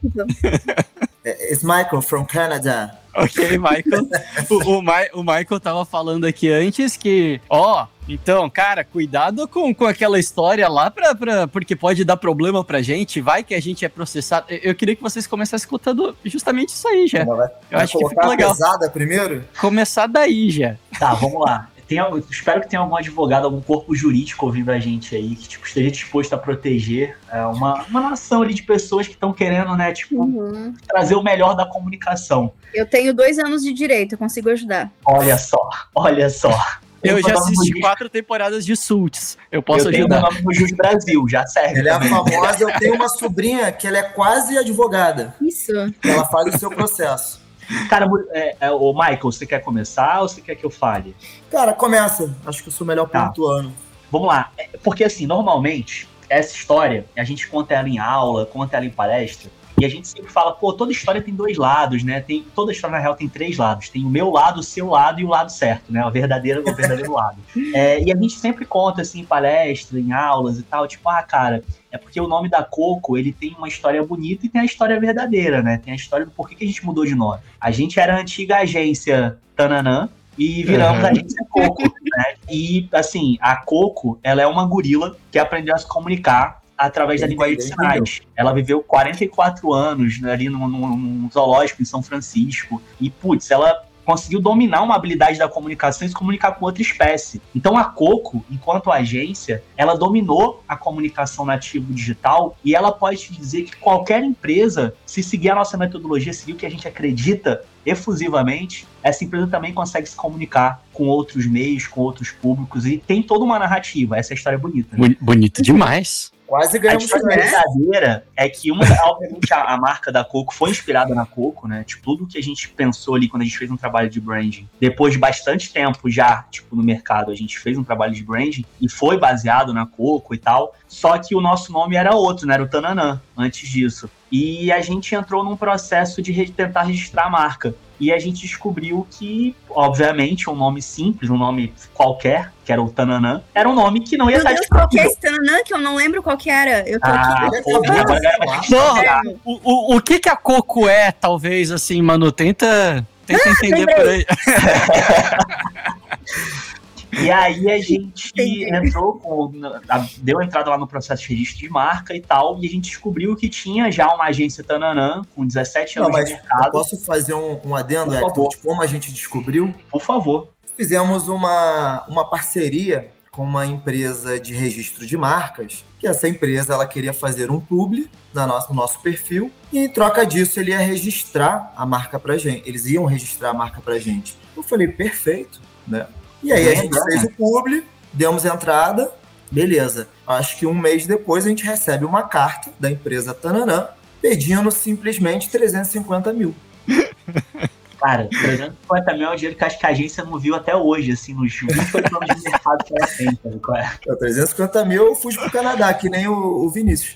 It's 1.52 1.64
Michael 1.64 2.02
from 2.02 2.26
Canada. 2.26 2.98
Ok, 3.14 3.58
Michael. 3.58 4.08
o, 4.50 4.78
o, 4.78 4.82
Ma 4.82 5.02
o 5.14 5.22
Michael 5.22 5.60
tava 5.60 5.86
falando 5.86 6.26
aqui 6.26 6.50
antes 6.52 6.96
que, 6.96 7.40
ó, 7.50 7.88
então, 8.14 8.50
cara, 8.50 8.84
cuidado 8.84 9.48
com, 9.48 9.74
com 9.74 9.86
aquela 9.86 10.20
história 10.20 10.68
lá, 10.68 10.90
pra, 10.92 11.16
pra, 11.16 11.48
porque 11.48 11.76
pode 11.76 12.04
dar 12.04 12.18
problema 12.18 12.64
pra 12.64 12.82
gente, 12.82 13.22
vai 13.22 13.44
que 13.44 13.54
a 13.54 13.62
gente 13.62 13.86
é 13.86 13.90
processado. 13.90 14.48
Eu 14.50 14.76
queria 14.76 14.96
que 14.96 15.02
vocês 15.02 15.28
começassem 15.28 15.64
escutando 15.64 16.16
justamente 16.26 16.70
isso 16.70 16.88
aí, 16.88 17.08
já. 17.08 17.24
Vai, 17.24 17.50
Eu 17.70 17.80
acho 17.80 17.98
que 17.98 18.10
fica 18.10 18.28
legal. 18.28 18.52
pesada 18.52 18.90
primeiro? 18.90 19.44
Começar 19.60 20.08
daí, 20.08 20.50
já. 20.50 20.76
Tá, 21.00 21.14
vamos 21.14 21.42
lá 21.42 21.72
tem, 21.92 22.00
espero 22.30 22.62
que 22.62 22.70
tenha 22.70 22.82
algum 22.82 22.96
advogado, 22.96 23.44
algum 23.44 23.60
corpo 23.60 23.94
jurídico 23.94 24.46
ouvindo 24.46 24.72
a 24.72 24.80
gente 24.80 25.14
aí, 25.14 25.36
que 25.36 25.50
tipo, 25.50 25.68
esteja 25.68 25.92
disposto 25.92 26.32
a 26.32 26.38
proteger 26.38 27.18
é, 27.30 27.46
uma, 27.46 27.84
uma 27.84 28.00
nação 28.02 28.42
ali 28.42 28.54
de 28.54 28.64
pessoas 28.64 29.08
que 29.08 29.14
estão 29.14 29.34
querendo, 29.34 29.76
né, 29.76 29.92
tipo, 29.92 30.22
Uhum. 30.22 30.74
trazer 30.88 31.16
o 31.16 31.24
melhor 31.24 31.54
da 31.56 31.66
comunicação. 31.66 32.54
Eu 32.74 32.86
tenho 32.86 33.14
dois 33.14 33.38
anos 33.38 33.62
de 33.62 33.74
direito, 33.74 34.14
eu 34.14 34.18
consigo 34.18 34.50
ajudar. 34.50 34.90
Olha 35.06 35.38
só, 35.38 35.70
olha 35.94 36.30
só. 36.30 36.58
Eu 37.04 37.16
Tenho 37.16 37.28
já 37.28 37.34
assisti 37.36 37.80
quatro 37.80 38.10
temporadas 38.10 38.66
de 38.66 38.76
Suits. 38.76 39.38
Eu 39.52 39.62
posso 39.64 39.88
eu 39.88 39.92
tenho 39.92 40.04
ajudar. 40.06 40.22
nome 40.22 40.42
no 40.42 40.54
Jus 40.54 40.72
Brasil, 40.72 41.26
já 41.28 41.46
serve. 41.48 41.80
Ela 41.80 42.04
é 42.04 42.08
famosa, 42.10 42.64
eu 42.64 42.72
tenho 42.80 42.94
uma 42.96 43.10
sobrinha 43.10 43.72
que 43.72 43.88
ela 43.88 43.98
é 43.98 44.04
quase 44.04 44.58
advogada. 44.58 45.36
Isso. 45.42 45.72
Ela 46.04 46.26
faz 46.26 46.54
o 46.54 46.58
seu 46.60 46.70
processo. 46.70 47.42
Cara, 47.90 48.08
é, 48.32 48.56
é, 48.60 48.72
ô 48.72 48.94
Michael, 48.94 49.20
você 49.24 49.46
quer 49.46 49.60
começar 49.60 50.22
ou 50.22 50.28
você 50.28 50.42
quer 50.42 50.56
que 50.56 50.66
eu 50.66 50.70
fale? 50.70 51.16
Cara, 51.50 51.74
começa. 51.74 52.36
Acho 52.46 52.62
que 52.62 52.70
eu 52.70 52.74
sou 52.74 52.86
o 52.86 52.88
melhor 52.88 53.08
Tá. 53.10 53.28
pontuando. 53.28 53.72
Vamos 54.12 54.28
lá. 54.28 54.52
É, 54.58 54.68
Porque 54.84 55.04
assim, 55.04 55.26
normalmente, 55.26 56.08
essa 56.30 56.54
história, 56.54 57.06
a 57.18 57.24
gente 57.24 57.48
conta 57.48 57.74
ela 57.74 57.88
em 57.88 57.98
aula, 57.98 58.46
conta 58.46 58.76
ela 58.78 58.86
em 58.86 58.90
palestra, 58.90 59.50
e 59.82 59.86
a 59.86 59.90
gente 59.90 60.08
sempre 60.08 60.32
fala, 60.32 60.52
pô, 60.52 60.72
toda 60.74 60.92
história 60.92 61.20
tem 61.24 61.34
dois 61.34 61.58
lados, 61.58 62.04
né? 62.04 62.22
Tem, 62.22 62.46
toda 62.54 62.72
história, 62.72 62.96
na 62.98 63.02
real, 63.02 63.16
tem 63.16 63.28
três 63.28 63.58
lados. 63.58 63.90
Tem 63.90 64.06
o 64.06 64.10
meu 64.10 64.30
lado, 64.30 64.60
o 64.60 64.64
seu 64.64 64.90
lado 64.90 65.20
e 65.20 65.24
o 65.24 65.28
lado 65.28 65.52
certo, 65.52 65.92
né? 65.92 66.06
O 66.06 66.12
verdadeiro, 66.12 66.62
o 66.62 66.76
verdadeiro 66.76 67.14
lado. 67.14 67.38
É, 67.74 68.00
e 68.00 68.12
a 68.12 68.16
gente 68.16 68.34
sempre 68.34 68.64
conta, 68.64 69.02
assim, 69.02 69.22
em 69.22 69.26
palestra, 69.26 70.00
em 70.00 70.12
aulas 70.12 70.60
e 70.60 70.64
tal, 70.64 70.88
tipo, 70.88 71.10
ah, 71.10 71.24
cara, 71.24 71.64
é 71.92 71.98
porque 71.98 72.22
o 72.22 72.28
nome 72.28 72.48
da 72.48 72.64
Coco, 72.64 73.18
ele 73.18 73.34
tem 73.34 73.56
uma 73.58 73.68
história 73.68 74.04
bonita 74.04 74.46
e 74.46 74.50
tem 74.50 74.62
a 74.62 74.66
história 74.66 75.00
verdadeira, 75.00 75.64
né? 75.64 75.82
Tem 75.84 75.94
a 75.94 75.96
história 75.96 76.28
do 76.28 76.32
porquê 76.32 76.54
que 76.54 76.64
a 76.64 76.68
gente 76.68 76.86
mudou 76.86 77.04
de 77.04 77.16
nome. 77.16 77.40
A 77.60 77.72
gente 77.72 78.00
era 78.00 78.16
a 78.16 78.22
antiga 78.22 78.58
agência 78.58 79.40
Tananã, 79.56 80.10
e 80.38 80.64
viramos 80.64 81.00
Uhum. 81.00 81.06
a 81.06 81.10
agência 81.10 81.46
Coco, 81.50 81.84
né? 81.84 82.24
E, 82.50 82.88
assim, 82.94 83.38
a 83.42 83.56
Coco, 83.56 84.20
ela 84.24 84.42
é 84.42 84.48
uma 84.48 84.66
gorila 84.66 85.16
que 85.32 85.38
aprendeu 85.38 85.76
a 85.76 85.78
se 85.78 85.88
comunicar 85.88 86.61
através 86.88 87.22
da 87.22 87.28
linguagem 87.28 87.58
de 87.58 87.64
sinais. 87.64 88.22
Ela 88.36 88.54
viveu 88.54 88.82
44 88.82 89.74
anos 89.74 90.20
né, 90.20 90.32
ali 90.34 90.50
num, 90.50 90.68
num- 90.68 91.30
zoológico 91.32 91.82
em 91.82 91.86
São 91.86 92.02
Francisco. 92.02 92.82
E, 93.00 93.10
putz, 93.10 93.52
ela 93.52 93.84
conseguiu 94.04 94.42
dominar 94.42 94.82
uma 94.82 94.96
habilidade 94.96 95.38
da 95.38 95.48
comunicação 95.48 96.06
e 96.06 96.10
se 96.10 96.16
comunicar 96.16 96.54
com 96.54 96.66
outra 96.66 96.82
espécie. 96.82 97.40
Então 97.56 97.78
a 97.78 97.84
Coco, 97.86 98.44
enquanto 98.50 98.92
agência, 98.92 99.64
ela 99.78 99.96
dominou 99.96 100.64
a 100.68 100.76
comunicação 100.76 101.46
nativo 101.46 101.94
digital 101.94 102.58
e 102.66 102.76
ela 102.76 102.92
pode 102.92 103.18
te 103.18 103.32
dizer 103.32 103.62
que 103.64 103.76
qualquer 103.78 104.24
empresa, 104.24 104.96
se 105.06 105.22
seguir 105.22 105.52
a 105.52 105.56
nossa 105.56 105.78
metodologia, 105.78 106.34
seguir 106.34 106.54
o 106.54 106.56
que 106.56 106.66
a 106.66 106.70
gente 106.70 106.88
acredita 106.88 107.64
efusivamente, 107.86 108.88
essa 109.04 109.24
empresa 109.24 109.48
também 109.48 109.72
consegue 109.74 110.08
se 110.10 110.16
comunicar 110.16 110.84
com 110.92 111.06
outros 111.08 111.46
meios, 111.46 111.88
com 111.88 112.02
outros 112.02 112.32
públicos 112.32 112.86
e 112.86 112.98
tem 112.98 113.22
toda 113.22 113.46
uma 113.46 113.58
narrativa. 113.60 114.18
Essa 114.18 114.34
história 114.34 114.58
é 114.58 114.60
bonita. 114.60 114.90
né? 114.98 115.00
Boni- 115.00 115.18
Bonito 115.22 115.62
demais. 115.62 116.32
Quase 116.52 116.76
A 116.76 116.82
ganhamos 116.82 117.06
história 117.06 117.24
também. 117.30 117.40
verdadeira 117.50 118.28
é 118.36 118.50
que, 118.50 118.70
uma, 118.74 118.84
obviamente, 119.08 119.54
a, 119.54 119.64
a 119.74 119.78
marca 119.78 120.12
da 120.12 120.22
Coco 120.22 120.54
foi 120.54 120.70
inspirada 120.70 121.16
na 121.16 121.26
Coco, 121.26 121.66
né? 121.66 121.86
Tipo, 121.86 122.04
tudo 122.04 122.28
que 122.28 122.38
a 122.38 122.44
gente 122.44 122.68
pensou 122.68 123.16
ali 123.16 123.30
quando 123.30 123.44
a 123.44 123.46
gente 123.46 123.58
fez 123.58 123.72
um 123.72 123.78
trabalho 123.78 124.10
de 124.10 124.20
branding, 124.20 124.68
depois 124.78 125.14
de 125.14 125.18
bastante 125.20 125.72
tempo 125.72 126.10
já, 126.10 126.44
tipo, 126.52 126.76
no 126.76 126.84
mercado, 126.84 127.32
a 127.32 127.36
gente 127.36 127.58
fez 127.58 127.78
um 127.78 127.86
trabalho 127.86 128.14
de 128.14 128.22
branding 128.22 128.66
e 128.82 128.90
foi 128.90 129.18
baseado 129.18 129.74
na 129.74 129.86
Coco 129.86 130.34
e 130.36 130.38
tal. 130.38 130.76
Só 130.90 131.18
que 131.18 131.34
o 131.34 131.40
nosso 131.40 131.72
nome 131.72 131.96
era 131.96 132.14
outro, 132.14 132.46
né? 132.46 132.56
Era 132.56 132.64
o 132.64 132.68
Tananã, 132.68 133.22
antes 133.38 133.70
disso. 133.70 134.10
E 134.30 134.74
a 134.74 134.82
gente 134.82 135.16
entrou 135.16 135.46
num 135.46 135.56
processo 135.56 136.22
de 136.22 136.34
re- 136.34 136.50
tentar 136.52 136.84
registrar 136.84 137.28
a 137.28 137.30
marca. 137.30 137.74
E 138.02 138.12
a 138.12 138.18
gente 138.18 138.42
descobriu 138.42 139.06
que, 139.12 139.56
obviamente, 139.70 140.50
um 140.50 140.56
nome 140.56 140.82
simples, 140.82 141.30
um 141.30 141.38
nome 141.38 141.72
qualquer, 141.94 142.52
que 142.66 142.72
era 142.72 142.82
o 142.82 142.90
Tananã, 142.90 143.44
era 143.54 143.70
um 143.70 143.76
nome 143.76 144.00
que 144.02 144.18
não 144.18 144.26
ia 144.28 144.38
Meu 144.38 144.40
estar 144.40 144.54
Deus, 144.56 144.66
qual 144.68 144.90
que 144.90 145.00
é 145.00 145.06
esse 145.06 145.20
Tananã 145.20 145.64
que 145.64 145.72
eu 145.72 145.78
não 145.78 145.96
lembro 145.96 146.24
qual 146.24 146.36
que 146.36 146.50
era? 146.50 146.80
Eu 146.90 147.00
tô 147.00 147.06
Ah, 147.08 147.46
aqui. 147.46 147.62
pô, 147.62 147.76
agora 147.78 148.04
Porra! 148.40 148.62
explicar. 148.64 149.22
O, 149.46 149.94
o, 149.94 149.98
o 149.98 150.02
que 150.02 150.20
que 150.20 150.30
a 150.30 150.36
Coco 150.36 150.90
é, 150.90 151.12
talvez, 151.12 151.70
assim, 151.72 152.02
mano? 152.02 152.32
Tenta, 152.32 153.06
tenta 153.28 153.50
entender 153.50 153.86
lembrei. 153.86 153.96
por 153.96 154.10
aí. 154.10 154.26
E 157.12 157.30
aí 157.32 157.70
a 157.72 157.78
gente 157.82 158.32
entrou 158.38 159.14
com. 159.20 159.52
a- 159.90 160.06
Deu 160.18 160.42
entrada 160.42 160.70
lá 160.70 160.78
no 160.78 160.88
processo 160.88 161.24
de 161.24 161.30
registro 161.30 161.60
de 161.60 161.70
marca 161.70 162.16
e 162.16 162.22
tal, 162.22 162.58
e 162.62 162.68
a 162.68 162.70
gente 162.70 162.90
descobriu 162.90 163.36
que 163.36 163.50
tinha 163.50 163.92
já 163.92 164.14
uma 164.14 164.26
agência 164.26 164.64
Tananã 164.64 165.22
com 165.36 165.46
17 165.46 165.98
Não, 165.98 166.06
anos 166.06 166.18
mas 166.18 166.26
de 166.30 166.34
mercado. 166.36 166.72
posso 166.72 166.98
fazer 167.04 167.34
um, 167.34 167.60
um 167.66 167.76
adendo, 167.76 168.12
favor. 168.12 168.50
de 168.50 168.58
como 168.58 168.82
a 168.82 168.88
gente 168.88 169.12
descobriu? 169.12 169.74
Por 169.90 170.02
favor. 170.02 170.50
Fizemos 170.78 171.28
uma, 171.28 172.04
uma 172.08 172.30
parceria 172.30 173.12
com 173.30 173.44
uma 173.44 173.66
empresa 173.66 174.40
de 174.40 174.54
registro 174.54 175.06
de 175.06 175.16
marcas, 175.18 175.86
que 176.00 176.06
essa 176.08 176.28
empresa 176.28 176.74
ela 176.74 176.86
queria 176.86 177.14
fazer 177.14 177.50
um 177.50 177.60
publi 177.62 178.10
na 178.34 178.46
nossa, 178.46 178.68
no 178.70 178.76
nosso 178.76 179.00
perfil, 179.02 179.50
e 179.72 179.80
em 179.80 179.88
troca 179.90 180.26
disso 180.26 180.60
ele 180.60 180.72
ia 180.72 180.80
registrar 180.80 181.72
a 181.78 181.86
marca 181.86 182.20
pra 182.20 182.38
gente. 182.38 182.68
Eles 182.68 182.86
iam 182.88 183.06
registrar 183.06 183.52
a 183.52 183.54
marca 183.54 183.80
pra 183.80 183.98
gente. 184.00 184.36
Eu 184.56 184.64
falei, 184.64 184.88
perfeito, 184.88 185.62
né? 185.88 186.08
E 186.44 186.52
aí 186.52 186.68
a 186.68 186.76
gente 186.76 186.92
Legal. 186.92 187.06
fez 187.06 187.24
o 187.24 187.30
publi, 187.32 187.84
demos 188.12 188.46
entrada, 188.46 189.12
beleza. 189.52 190.08
Acho 190.26 190.58
que 190.58 190.66
um 190.66 190.74
mês 190.74 191.06
depois 191.06 191.46
a 191.46 191.50
gente 191.50 191.64
recebe 191.64 192.06
uma 192.06 192.24
carta 192.24 192.72
da 192.80 192.90
empresa 192.90 193.34
Tananã 193.34 193.90
pedindo 194.22 194.70
simplesmente 194.72 195.50
350 195.50 196.34
mil. 196.34 196.56
Cara, 198.02 198.28
350 198.28 199.14
mil 199.14 199.28
é 199.28 199.32
um 199.32 199.36
dinheiro 199.36 199.56
que 199.58 199.64
acho 199.64 199.78
que 199.80 199.86
a 199.86 199.90
agência 199.90 200.24
não 200.24 200.40
viu 200.40 200.56
até 200.56 200.76
hoje, 200.76 201.12
assim, 201.12 201.34
nos 201.36 201.54
28 201.54 202.16
anos 202.18 202.36
de 202.36 202.50
mercado 202.50 202.84
que 202.84 202.94
ela 202.98 203.08
tem, 203.08 203.40
sabe 203.44 203.60
qual 203.60 203.78
é? 203.78 203.92
Pô, 204.04 204.16
350 204.16 204.86
mil 204.86 205.06
eu 205.06 205.16
fui 205.16 205.36
pro 205.36 205.52
Canadá, 205.52 205.94
que 205.94 206.10
nem 206.10 206.28
o, 206.28 206.34
o 206.34 206.70
Vinícius. 206.72 207.14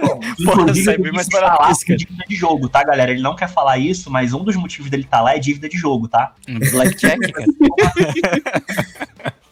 Como. 0.00 0.20
Inclusive, 0.40 0.84
sai 0.84 0.94
eu 0.96 1.02
bem 1.02 1.12
mais 1.12 1.28
barato 1.28 1.56
falar 1.56 1.68
que 1.68 1.72
isso, 1.74 1.86
cara. 1.86 1.96
dívida 1.98 2.24
de 2.28 2.34
jogo, 2.36 2.68
tá, 2.68 2.82
galera? 2.82 3.12
Ele 3.12 3.22
não 3.22 3.36
quer 3.36 3.48
falar 3.48 3.78
isso, 3.78 4.10
mas 4.10 4.32
um 4.32 4.42
dos 4.42 4.56
motivos 4.56 4.90
dele 4.90 5.04
estar 5.04 5.20
lá 5.20 5.36
é 5.36 5.38
dívida 5.38 5.68
de 5.68 5.78
jogo, 5.78 6.08
tá? 6.08 6.34
Blackjack, 6.72 7.20
cara. 7.32 7.46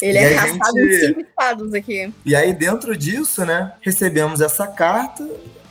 Ele 0.00 0.18
E 0.18 0.20
é 0.20 0.34
caçado 0.34 0.78
gente- 0.78 0.94
em 0.94 1.06
cinco 1.08 1.20
estados 1.20 1.74
aqui. 1.74 2.12
E 2.26 2.34
aí, 2.34 2.52
dentro 2.52 2.96
disso, 2.96 3.44
né, 3.44 3.72
recebemos 3.80 4.40
essa 4.40 4.66
carta, 4.66 5.24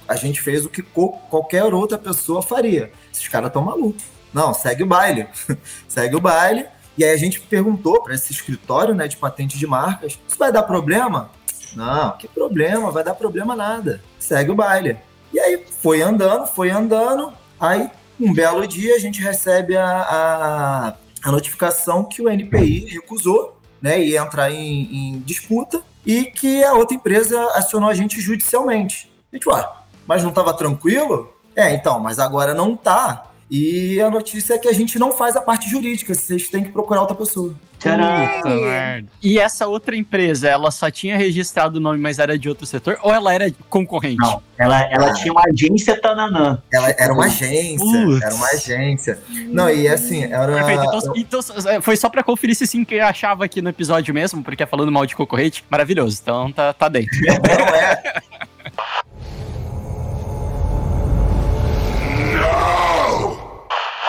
a 0.08 0.16
gente 0.16 0.42
fez 0.42 0.66
o 0.66 0.69
que 0.69 0.81
qualquer 0.81 1.66
outra 1.74 1.98
pessoa 1.98 2.42
faria. 2.42 2.92
Esses 3.13 3.28
caras 3.28 3.48
estão 3.48 3.62
malucos. 3.62 4.04
Não, 4.33 4.54
segue 4.54 4.83
o 4.83 4.88
baile. 4.88 5.28
segue 5.88 6.16
o 6.16 6.22
baile. 6.22 6.66
E 6.98 7.04
aí 7.04 7.12
a 7.12 7.18
gente 7.18 7.39
perguntou 7.39 8.01
para 8.04 8.13
esse 8.13 8.31
escritório 8.31 8.94
né, 8.94 9.07
de 9.07 9.18
patente 9.18 9.57
de 9.57 9.68
marcas: 9.68 10.19
isso 10.28 10.38
vai 10.38 10.51
dar 10.51 10.63
problema? 10.63 11.30
Não, 11.75 12.18
que 12.18 12.28
problema, 12.28 12.92
vai 12.92 13.04
dar 13.04 13.16
problema 13.16 13.56
nada. 13.56 14.01
Segue 14.19 14.51
o 14.51 14.56
baile. 14.56 14.98
E 15.33 15.39
aí 15.39 15.66
foi 15.81 16.01
andando, 16.01 16.48
foi 16.48 16.69
andando. 16.69 17.33
Aí, 17.60 17.89
um 18.19 18.33
belo 18.33 18.68
dia, 18.68 18.95
a 18.95 19.00
gente 19.00 19.22
recebe 19.22 19.78
a, 19.78 19.86
a, 19.88 20.94
a 21.24 21.31
notificação 21.31 22.04
que 22.04 22.22
o 22.22 22.30
NPI 22.30 22.88
recusou 22.89 23.62
né, 23.81 24.00
ia 24.00 24.22
entrar 24.22 24.51
em, 24.51 25.15
em 25.15 25.20
disputa 25.20 25.82
e 26.05 26.25
que 26.25 26.63
a 26.63 26.74
outra 26.74 26.96
empresa 26.96 27.41
acionou 27.55 27.89
a 27.89 27.94
gente 27.94 28.22
judicialmente. 28.22 29.12
A 29.32 29.36
gente, 29.36 29.50
ué, 29.50 29.67
mas 30.05 30.22
não 30.22 30.29
estava 30.29 30.53
tranquilo? 30.53 31.34
É, 31.55 31.74
então, 31.74 32.00
mas 32.00 32.20
agora 32.20 32.53
não 32.53 32.77
tá. 32.77 33.30
E 33.51 34.00
a 34.00 34.10
notícia 34.10 34.53
é 34.53 34.58
que 34.58 34.70
a 34.70 34.74
gente 34.74 34.98
não 34.98 35.12
faz 35.12 35.36
a 35.36 35.41
parte 35.41 35.70
jurídica, 35.70 36.13
vocês 36.13 36.48
têm 36.48 36.63
que 36.63 36.72
procurar 36.72 37.01
outra 37.01 37.15
pessoa. 37.17 37.53
Merda. 37.84 39.10
E 39.22 39.39
essa 39.39 39.67
outra 39.67 39.93
empresa, 39.96 40.48
ela 40.48 40.72
só 40.72 40.89
tinha 40.89 41.17
registrado 41.17 41.77
o 41.77 41.81
nome, 41.81 41.98
mas 41.98 42.17
era 42.17 42.39
de 42.39 42.48
outro 42.48 42.65
setor? 42.65 42.98
Ou 43.01 43.13
ela 43.13 43.34
era 43.34 43.51
concorrente? 43.70 44.22
Não, 44.22 44.41
ela, 44.58 44.81
ela 44.84 45.13
tinha 45.13 45.34
uma 45.34 45.43
agência 45.51 46.00
Tananã. 46.00 46.62
Ela 46.72 46.96
era 46.98 47.12
uma 47.12 47.25
agência, 47.25 48.05
Putz. 48.05 48.22
era 48.22 48.36
uma 48.36 48.48
agência. 48.48 49.20
Não, 49.48 49.70
e 49.70 49.88
assim, 49.88 50.24
era. 50.24 50.53
Perfeito, 50.53 50.84
então, 50.86 51.13
então, 51.15 51.72
é, 51.72 51.81
foi 51.81 51.98
só 51.98 52.08
pra 52.08 52.24
conferir 52.24 52.55
se 52.55 52.65
sim 52.65 52.86
que 52.86 52.96
eu 52.96 53.05
achava 53.05 53.43
aqui 53.43 53.62
no 53.62 53.70
episódio 53.70 54.13
mesmo, 54.13 54.41
porque 54.43 54.63
é 54.63 54.65
falando 54.65 54.91
mal 54.91 55.05
de 55.05 55.15
concorrente. 55.15 55.65
Maravilhoso, 55.70 56.20
então 56.22 56.51
tá, 56.53 56.72
tá 56.72 56.88
dentro. 56.88 57.20
Não 57.20 57.75
é. 57.75 58.22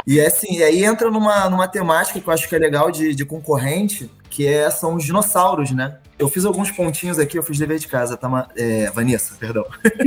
E 0.07 0.21
assim, 0.21 0.57
e 0.59 0.63
aí 0.63 0.85
entra 0.85 1.11
numa, 1.11 1.49
numa 1.49 1.69
temática 1.69 2.21
que 2.21 2.29
eu 2.29 2.33
acho 2.33 2.49
que 2.49 2.55
é 2.55 2.59
legal 2.59 2.91
de, 2.91 3.15
de 3.15 3.25
concorrente, 3.25 4.11
que 4.29 4.47
é, 4.47 4.69
são 4.71 4.95
os 4.95 5.05
dinossauros, 5.05 5.71
né? 5.73 5.99
Eu 6.19 6.29
fiz 6.29 6.45
alguns 6.45 6.71
pontinhos 6.71 7.19
aqui, 7.19 7.37
eu 7.37 7.43
fiz 7.43 7.59
dever 7.59 7.79
de 7.79 7.89
casa, 7.89 8.17
tá? 8.17 8.47
É, 8.57 8.91
Vanessa, 8.91 9.35
perdão. 9.39 9.65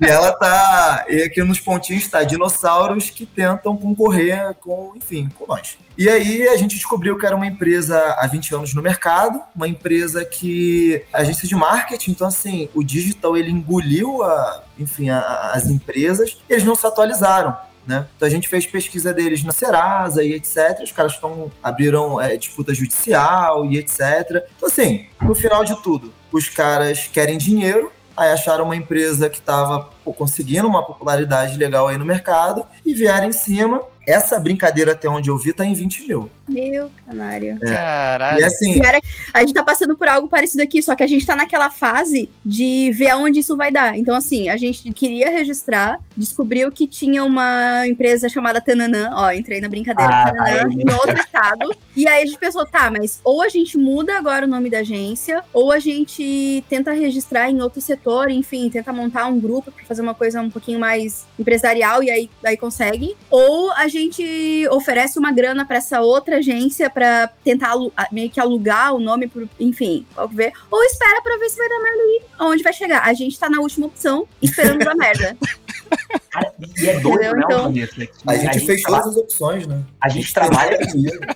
e 0.00 0.06
ela 0.06 0.32
tá. 0.32 1.04
E 1.08 1.22
aqui 1.22 1.42
nos 1.42 1.60
pontinhos 1.60 2.08
tá 2.08 2.22
dinossauros 2.24 3.10
que 3.10 3.26
tentam 3.26 3.76
concorrer 3.76 4.54
com, 4.54 4.92
enfim, 4.96 5.28
com 5.38 5.46
nós. 5.46 5.76
E 5.96 6.08
aí 6.08 6.48
a 6.48 6.56
gente 6.56 6.76
descobriu 6.76 7.18
que 7.18 7.26
era 7.26 7.36
uma 7.36 7.46
empresa 7.46 7.98
há 8.18 8.26
20 8.26 8.54
anos 8.54 8.74
no 8.74 8.80
mercado, 8.82 9.40
uma 9.54 9.68
empresa 9.68 10.24
que 10.24 11.04
agência 11.12 11.46
de 11.46 11.54
marketing, 11.54 12.12
então 12.12 12.26
assim, 12.28 12.68
o 12.74 12.82
digital 12.82 13.36
ele 13.36 13.50
engoliu 13.50 14.22
a, 14.22 14.62
enfim, 14.78 15.10
a- 15.10 15.50
as 15.54 15.66
empresas, 15.66 16.38
eles 16.48 16.64
não 16.64 16.74
se 16.74 16.86
atualizaram. 16.86 17.56
Né? 17.88 18.06
Então 18.14 18.28
a 18.28 18.30
gente 18.30 18.46
fez 18.46 18.66
pesquisa 18.66 19.14
deles 19.14 19.42
na 19.42 19.50
Serasa 19.50 20.22
e 20.22 20.34
etc. 20.34 20.80
Os 20.84 20.92
caras 20.92 21.14
estão 21.14 21.50
abriram 21.62 22.20
é, 22.20 22.36
disputa 22.36 22.74
judicial 22.74 23.64
e 23.64 23.78
etc. 23.78 24.46
Então 24.56 24.68
assim, 24.68 25.06
no 25.22 25.34
final 25.34 25.64
de 25.64 25.74
tudo, 25.82 26.12
os 26.30 26.50
caras 26.50 27.08
querem 27.10 27.38
dinheiro, 27.38 27.90
aí 28.14 28.30
acharam 28.30 28.66
uma 28.66 28.76
empresa 28.76 29.30
que 29.30 29.38
estava 29.38 29.88
conseguindo 30.12 30.66
uma 30.68 30.84
popularidade 30.84 31.56
legal 31.56 31.88
aí 31.88 31.98
no 31.98 32.04
mercado 32.04 32.64
e 32.84 32.94
vieram 32.94 33.26
em 33.28 33.32
cima. 33.32 33.80
Essa 34.06 34.40
brincadeira, 34.40 34.92
até 34.92 35.06
onde 35.06 35.28
eu 35.28 35.36
vi, 35.36 35.52
tá 35.52 35.66
em 35.66 35.74
20 35.74 36.06
mil. 36.08 36.30
Meu 36.48 36.90
canário. 37.06 37.58
É. 37.60 37.74
Caralho. 37.74 38.40
E 38.40 38.44
assim, 38.44 38.80
Cara, 38.80 39.02
a 39.34 39.40
gente 39.40 39.52
tá 39.52 39.62
passando 39.62 39.94
por 39.98 40.08
algo 40.08 40.26
parecido 40.28 40.62
aqui, 40.62 40.82
só 40.82 40.96
que 40.96 41.02
a 41.02 41.06
gente 41.06 41.26
tá 41.26 41.36
naquela 41.36 41.68
fase 41.68 42.30
de 42.42 42.90
ver 42.92 43.10
aonde 43.10 43.40
isso 43.40 43.54
vai 43.54 43.70
dar. 43.70 43.98
Então, 43.98 44.16
assim, 44.16 44.48
a 44.48 44.56
gente 44.56 44.90
queria 44.94 45.28
registrar, 45.30 46.00
descobriu 46.16 46.72
que 46.72 46.86
tinha 46.86 47.22
uma 47.22 47.86
empresa 47.86 48.30
chamada 48.30 48.62
Tananã, 48.62 49.10
ó, 49.12 49.30
entrei 49.30 49.60
na 49.60 49.68
brincadeira, 49.68 50.10
Ah, 50.10 50.32
Tananã, 50.32 50.68
aí. 50.70 50.74
em 50.74 50.90
outro 50.90 51.18
estado. 51.20 51.76
E 51.94 52.08
aí 52.08 52.22
a 52.22 52.26
gente 52.26 52.38
pensou, 52.38 52.64
tá, 52.64 52.90
mas 52.90 53.20
ou 53.22 53.42
a 53.42 53.50
gente 53.50 53.76
muda 53.76 54.16
agora 54.16 54.46
o 54.46 54.48
nome 54.48 54.70
da 54.70 54.78
agência, 54.78 55.44
ou 55.52 55.70
a 55.70 55.78
gente 55.78 56.64
tenta 56.66 56.92
registrar 56.92 57.50
em 57.50 57.60
outro 57.60 57.82
setor, 57.82 58.30
enfim, 58.30 58.70
tenta 58.70 58.90
montar 58.90 59.26
um 59.26 59.38
grupo 59.38 59.70
pra 59.70 59.84
fazer 59.84 59.97
uma 60.00 60.14
coisa 60.14 60.40
um 60.40 60.50
pouquinho 60.50 60.78
mais 60.78 61.26
empresarial 61.38 62.02
e 62.02 62.10
aí, 62.10 62.30
aí 62.44 62.56
consegue. 62.56 63.16
Ou 63.30 63.72
a 63.72 63.88
gente 63.88 64.66
oferece 64.70 65.18
uma 65.18 65.32
grana 65.32 65.64
pra 65.64 65.76
essa 65.76 66.00
outra 66.00 66.36
agência 66.38 66.88
pra 66.90 67.28
tentar 67.44 67.74
a- 67.96 68.08
meio 68.12 68.30
que 68.30 68.40
alugar 68.40 68.94
o 68.94 68.98
nome, 69.00 69.26
por, 69.28 69.48
enfim, 69.60 70.06
ver. 70.32 70.52
Ou 70.70 70.82
espera 70.84 71.20
pra 71.22 71.36
ver 71.36 71.48
se 71.48 71.56
vai 71.56 71.68
dar 71.68 71.80
merda 71.80 72.02
aí, 72.02 72.22
aonde 72.38 72.62
vai 72.62 72.72
chegar. 72.72 73.02
A 73.04 73.12
gente 73.12 73.38
tá 73.38 73.48
na 73.50 73.60
última 73.60 73.86
opção, 73.86 74.26
esperando 74.42 74.84
dar 74.84 74.94
merda. 74.94 75.36
Cara, 76.30 76.52
e 76.80 76.86
é 76.88 77.00
doido, 77.00 77.20
né, 77.36 77.42
Então- 77.44 77.62
Vanessa? 77.64 77.94
que 77.94 78.10
a 78.26 78.34
gente 78.36 78.66
fez 78.66 78.82
todas 78.82 79.06
as 79.06 79.16
opções, 79.16 79.66
né? 79.66 79.82
A 80.02 80.08
gente 80.08 80.32
trabalha 80.34 80.78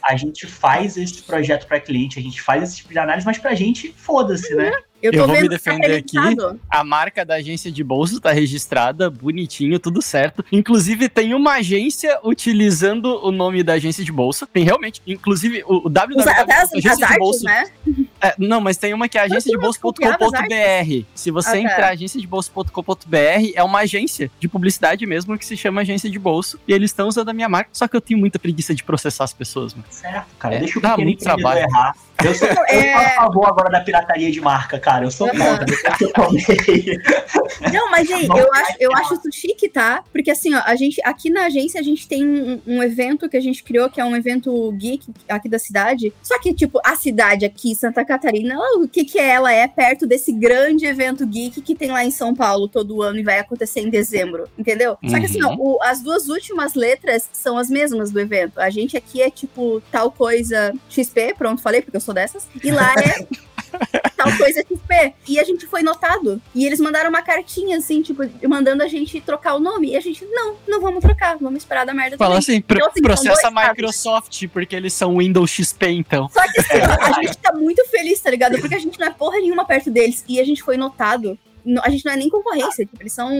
a 0.04 0.16
gente 0.16 0.46
faz 0.46 0.96
esse 0.96 1.22
projeto 1.22 1.66
para 1.66 1.80
cliente, 1.80 2.18
a 2.18 2.22
gente 2.22 2.40
faz 2.42 2.62
esse 2.62 2.76
tipo 2.76 2.90
de 2.92 2.98
análise, 2.98 3.24
mas 3.26 3.38
pra 3.38 3.54
gente, 3.54 3.94
foda-se, 3.96 4.54
né? 4.54 4.70
Eu 5.02 5.12
Eu 5.12 5.26
vou 5.26 5.40
me 5.40 5.48
defender 5.48 5.96
aqui. 5.96 6.16
A 6.70 6.84
marca 6.84 7.24
da 7.24 7.34
agência 7.34 7.70
de 7.72 7.82
bolso 7.82 8.20
tá 8.20 8.30
registrada, 8.30 9.10
bonitinho, 9.10 9.78
tudo 9.78 10.00
certo. 10.00 10.44
Inclusive, 10.52 11.08
tem 11.08 11.34
uma 11.34 11.54
agência 11.54 12.20
utilizando 12.22 13.06
o 13.24 13.32
nome 13.32 13.62
da 13.62 13.74
agência 13.74 14.04
de 14.04 14.12
bolso. 14.12 14.46
Tem 14.46 14.64
realmente, 14.64 15.02
inclusive, 15.06 15.64
o, 15.66 15.88
o 15.88 15.92
Usa 16.16 16.30
até 16.30 16.54
as, 16.54 16.72
as 16.72 17.02
artes, 17.02 17.18
bolso. 17.18 17.44
né? 17.44 17.64
É, 18.22 18.34
não, 18.38 18.60
mas 18.60 18.76
tem 18.76 18.94
uma 18.94 19.08
que 19.08 19.18
é 19.18 19.22
agência 19.22 19.50
de 19.50 19.58
bolso.com.br. 19.58 21.04
Se 21.14 21.30
você 21.30 21.48
Ah, 21.48 21.52
tá. 21.52 21.58
entrar 21.58 21.88
agência 21.90 22.20
de 22.20 22.26
bolso.com.br, 22.26 23.16
é 23.54 23.62
uma 23.62 23.80
agência 23.80 24.30
de 24.38 24.48
publicidade 24.48 25.04
mesmo 25.06 25.36
que 25.36 25.44
se 25.44 25.56
chama 25.56 25.80
agência 25.80 26.08
de 26.08 26.18
bolso. 26.18 26.58
E 26.66 26.72
eles 26.72 26.90
estão 26.90 27.08
usando 27.08 27.28
a 27.30 27.32
minha 27.32 27.48
marca, 27.48 27.70
só 27.72 27.88
que 27.88 27.96
eu 27.96 28.00
tenho 28.00 28.18
muita 28.20 28.38
preguiça 28.38 28.74
de 28.74 28.84
processar 28.84 29.24
as 29.24 29.32
pessoas, 29.32 29.74
mano. 29.74 29.86
Certo, 29.90 30.26
cara. 30.38 30.54
É, 30.54 30.58
Deixa 30.60 30.78
o 30.78 30.82
dá 30.82 30.96
muito 30.96 31.22
trabalho. 31.22 31.60
errar. 31.60 31.94
Eu 32.22 32.34
sou, 32.34 32.46
eu 32.48 32.64
É. 32.66 32.92
sou 32.92 33.00
a 33.00 33.10
favor 33.10 33.48
agora 33.48 33.70
da 33.70 33.80
pirataria 33.80 34.30
de 34.30 34.40
marca, 34.40 34.78
cara. 34.78 35.04
Eu 35.06 35.10
sou 35.10 35.28
contra. 35.28 35.66
Eu. 36.00 36.12
Não, 37.72 37.90
mas, 37.90 38.06
gente, 38.06 38.28
Não 38.28 38.38
eu 38.38 38.52
acho, 38.52 38.76
eu 38.78 38.92
acho 38.94 39.14
isso 39.14 39.28
chique, 39.32 39.68
tá? 39.68 40.04
Porque 40.12 40.30
assim, 40.30 40.54
ó, 40.54 40.62
a 40.64 40.74
gente, 40.76 41.00
aqui 41.04 41.30
na 41.30 41.46
agência, 41.46 41.80
a 41.80 41.82
gente 41.82 42.06
tem 42.06 42.24
um, 42.26 42.60
um 42.66 42.82
evento 42.82 43.28
que 43.28 43.36
a 43.36 43.40
gente 43.40 43.62
criou, 43.64 43.90
que 43.90 44.00
é 44.00 44.04
um 44.04 44.14
evento 44.16 44.70
geek 44.72 45.12
aqui 45.28 45.48
da 45.48 45.58
cidade. 45.58 46.12
Só 46.22 46.38
que, 46.38 46.54
tipo, 46.54 46.80
a 46.84 46.94
cidade 46.96 47.44
aqui, 47.44 47.74
Santa 47.74 48.04
Catarina, 48.04 48.11
ela- 48.52 48.78
o 48.78 48.88
que 48.88 49.04
que? 49.04 49.18
Ela 49.18 49.52
é 49.52 49.66
perto 49.68 50.06
desse 50.06 50.32
grande 50.32 50.86
evento 50.86 51.26
geek 51.26 51.60
que 51.60 51.74
tem 51.74 51.90
lá 51.90 52.04
em 52.04 52.10
São 52.10 52.34
Paulo 52.34 52.68
todo 52.68 53.02
ano 53.02 53.18
e 53.18 53.22
vai 53.22 53.38
acontecer 53.38 53.80
em 53.80 53.90
dezembro, 53.90 54.44
entendeu? 54.58 54.96
Só 55.08 55.18
que 55.18 55.26
assim, 55.26 55.42
ó, 55.42 55.50
Uhum. 55.50 55.56
o- 55.76 55.82
as 55.82 56.00
duas 56.00 56.28
últimas 56.28 56.74
letras 56.74 57.28
são 57.32 57.56
as 57.58 57.68
mesmas 57.70 58.10
do 58.10 58.20
evento. 58.20 58.58
A 58.60 58.70
gente 58.70 58.96
aqui 58.96 59.20
é, 59.22 59.30
tipo, 59.30 59.82
tal 59.90 60.10
coisa 60.10 60.72
XP, 60.88 61.34
pronto, 61.36 61.62
falei, 61.62 61.82
porque 61.82 61.96
eu 61.96 62.00
sou 62.00 62.14
dessas. 62.14 62.46
E 62.62 62.70
lá 62.70 62.92
é 62.94 63.26
tal 64.16 64.36
coisa 64.36 64.60
XP. 64.60 65.14
E 65.28 65.38
a 65.38 65.44
gente 65.44 65.66
foi 65.66 65.82
notado. 65.82 66.40
E 66.54 66.64
eles 66.66 66.80
mandaram 66.80 67.08
uma 67.10 67.22
cartinha, 67.22 67.78
assim, 67.78 68.02
tipo, 68.02 68.22
mandando 68.48 68.82
a 68.82 68.88
gente 68.88 69.20
trocar 69.20 69.54
o 69.54 69.60
nome. 69.60 69.90
E 69.92 69.96
a 69.96 70.00
gente, 70.00 70.24
não, 70.26 70.56
não 70.68 70.80
vamos 70.80 71.00
trocar, 71.00 71.36
vamos 71.38 71.62
esperar 71.62 71.84
da 71.86 71.94
merda 71.94 72.16
Fala 72.16 72.40
também. 72.40 72.56
assim, 72.56 72.60
pro- 72.60 72.76
Então, 72.78 72.90
assim, 72.90 73.02
processa 73.02 73.30
a 73.48 73.50
dois 73.50 73.54
casos. 73.54 73.68
Microsoft, 73.70 74.48
porque 74.52 74.76
eles 74.76 74.92
são 74.92 75.18
Windows 75.18 75.50
XP, 75.50 75.86
então. 75.88 76.28
Só 76.28 76.42
que 76.52 76.60
assim, 76.60 76.78
a 76.80 77.22
gente 77.22 77.38
tá 77.38 77.52
muito 77.52 77.84
feliz, 77.88 78.20
tá 78.20 78.30
ligado? 78.30 78.58
Porque 78.60 78.74
a 78.74 78.78
gente 78.78 78.98
não 78.98 79.06
é 79.06 79.10
porra 79.10 79.38
nenhuma 79.38 79.64
perto 79.64 79.90
deles. 79.90 80.24
E 80.28 80.40
a 80.40 80.44
gente 80.44 80.62
foi 80.62 80.76
notado. 80.76 81.38
No- 81.64 81.80
A 81.84 81.88
gente 81.90 82.04
não 82.04 82.12
é 82.12 82.16
nem 82.16 82.28
concorrência, 82.28 82.84
tipo, 82.84 83.00
eles 83.00 83.12
são 83.12 83.30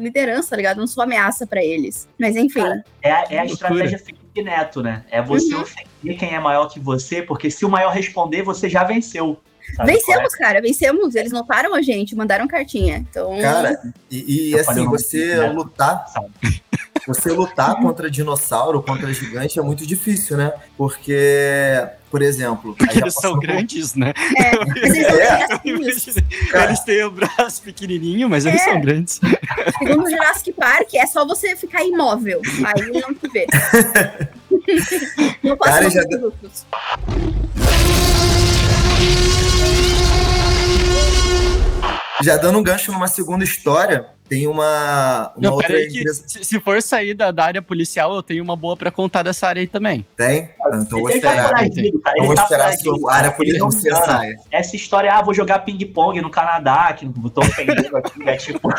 liderança, 0.00 0.50
tá 0.50 0.56
ligado? 0.56 0.78
Não 0.78 0.86
sou 0.86 1.02
ameaça 1.02 1.46
pra 1.46 1.62
eles. 1.64 2.08
Mas 2.18 2.36
enfim. 2.36 2.60
É, 3.02 3.10
a- 3.12 3.26
é 3.30 3.38
a 3.38 3.44
estratégia 3.46 3.98
Felipe 3.98 4.42
Neto, 4.42 4.82
né? 4.82 5.04
É 5.10 5.22
você 5.22 5.54
Uhum. 5.54 5.62
ofender 5.62 6.16
quem 6.18 6.34
é 6.34 6.40
maior 6.40 6.66
que 6.68 6.80
você, 6.80 7.22
porque 7.22 7.50
se 7.50 7.64
o 7.64 7.68
maior 7.68 7.90
responder, 7.92 8.42
você 8.42 8.68
já 8.68 8.82
venceu. 8.82 9.40
Sabe? 9.76 9.92
vencemos, 9.92 10.34
cara, 10.34 10.60
vencemos. 10.60 11.14
Eles 11.14 11.32
notaram 11.32 11.74
a 11.74 11.82
gente, 11.82 12.14
mandaram 12.14 12.46
cartinha. 12.48 12.98
Então. 13.10 13.38
Cara, 13.40 13.80
e, 14.10 14.50
e, 14.50 14.58
assim, 14.58 14.84
você 14.86 15.36
né? 15.36 15.46
lutar, 15.48 16.04
você 17.06 17.30
lutar 17.30 17.76
contra 17.76 18.10
dinossauro, 18.10 18.82
contra 18.82 19.12
gigante 19.12 19.58
é 19.58 19.62
muito 19.62 19.86
difícil, 19.86 20.36
né? 20.36 20.52
Porque, 20.76 21.84
por 22.10 22.22
exemplo, 22.22 22.74
Porque 22.76 22.98
eles 22.98 23.14
são 23.14 23.32
por- 23.32 23.40
grandes, 23.40 23.94
né? 23.94 24.12
É, 24.36 24.78
eles 24.78 26.16
É. 26.54 26.64
Eles 26.64 26.80
têm 26.80 27.02
o 27.04 27.10
braço 27.10 27.62
pequenininho, 27.62 28.28
mas 28.28 28.44
eles 28.46 28.60
É. 28.60 28.64
são 28.64 28.80
grandes. 28.80 29.20
Segundo 29.78 30.04
o 30.06 30.10
Jurassic 30.10 30.52
Park, 30.52 30.94
é 30.94 31.06
só 31.06 31.26
você 31.26 31.56
ficar 31.56 31.82
imóvel. 31.84 32.40
Aí 32.64 33.00
não 33.00 33.14
te 33.14 33.28
vê. 33.28 33.46
não 35.42 35.56
posso 35.56 35.70
Cara, 35.70 35.90
já- 35.90 36.06
produtos. 36.06 36.66
Já 42.22 42.36
dando 42.36 42.58
um 42.58 42.62
gancho 42.62 42.92
numa 42.92 43.08
segunda 43.08 43.44
história, 43.44 44.06
tem 44.32 44.46
uma, 44.46 45.30
uma 45.36 45.48
Não, 45.50 45.52
outra 45.52 45.68
peraí 45.68 45.88
que 45.88 45.98
empresa. 45.98 46.24
se, 46.26 46.42
se 46.42 46.58
for 46.58 46.80
sair 46.80 47.12
da, 47.12 47.30
da 47.30 47.44
área 47.44 47.60
policial, 47.60 48.14
eu 48.14 48.22
tenho 48.22 48.42
uma 48.42 48.56
boa 48.56 48.74
pra 48.74 48.90
contar 48.90 49.22
dessa 49.22 49.46
área 49.46 49.60
aí 49.60 49.66
também. 49.66 50.06
Tem? 50.16 50.48
Então 50.80 51.00
eu 51.00 51.02
vou 51.02 51.10
tá 51.10 51.16
esperar. 51.16 51.48
foragido, 51.48 52.00
cara. 52.00 52.16
Eu 52.18 52.24
vou 52.24 52.34
tá 52.34 52.42
esperar 52.44 52.62
a 52.62 52.64
foragido, 52.68 52.96
sua 52.96 53.10
cara. 53.10 53.28
área 53.28 53.58
você 53.60 53.88
engana. 53.90 54.04
saia. 54.06 54.36
Essa 54.50 54.74
história, 54.74 55.12
ah, 55.12 55.20
vou 55.20 55.34
jogar 55.34 55.58
ping-pong 55.58 56.18
no 56.22 56.30
Canadá, 56.30 56.94
que 56.94 57.04
não 57.04 57.28
tô 57.28 57.42
ofendendo 57.42 57.94
aqui, 57.94 58.26
é 58.26 58.36
tipo. 58.40 58.70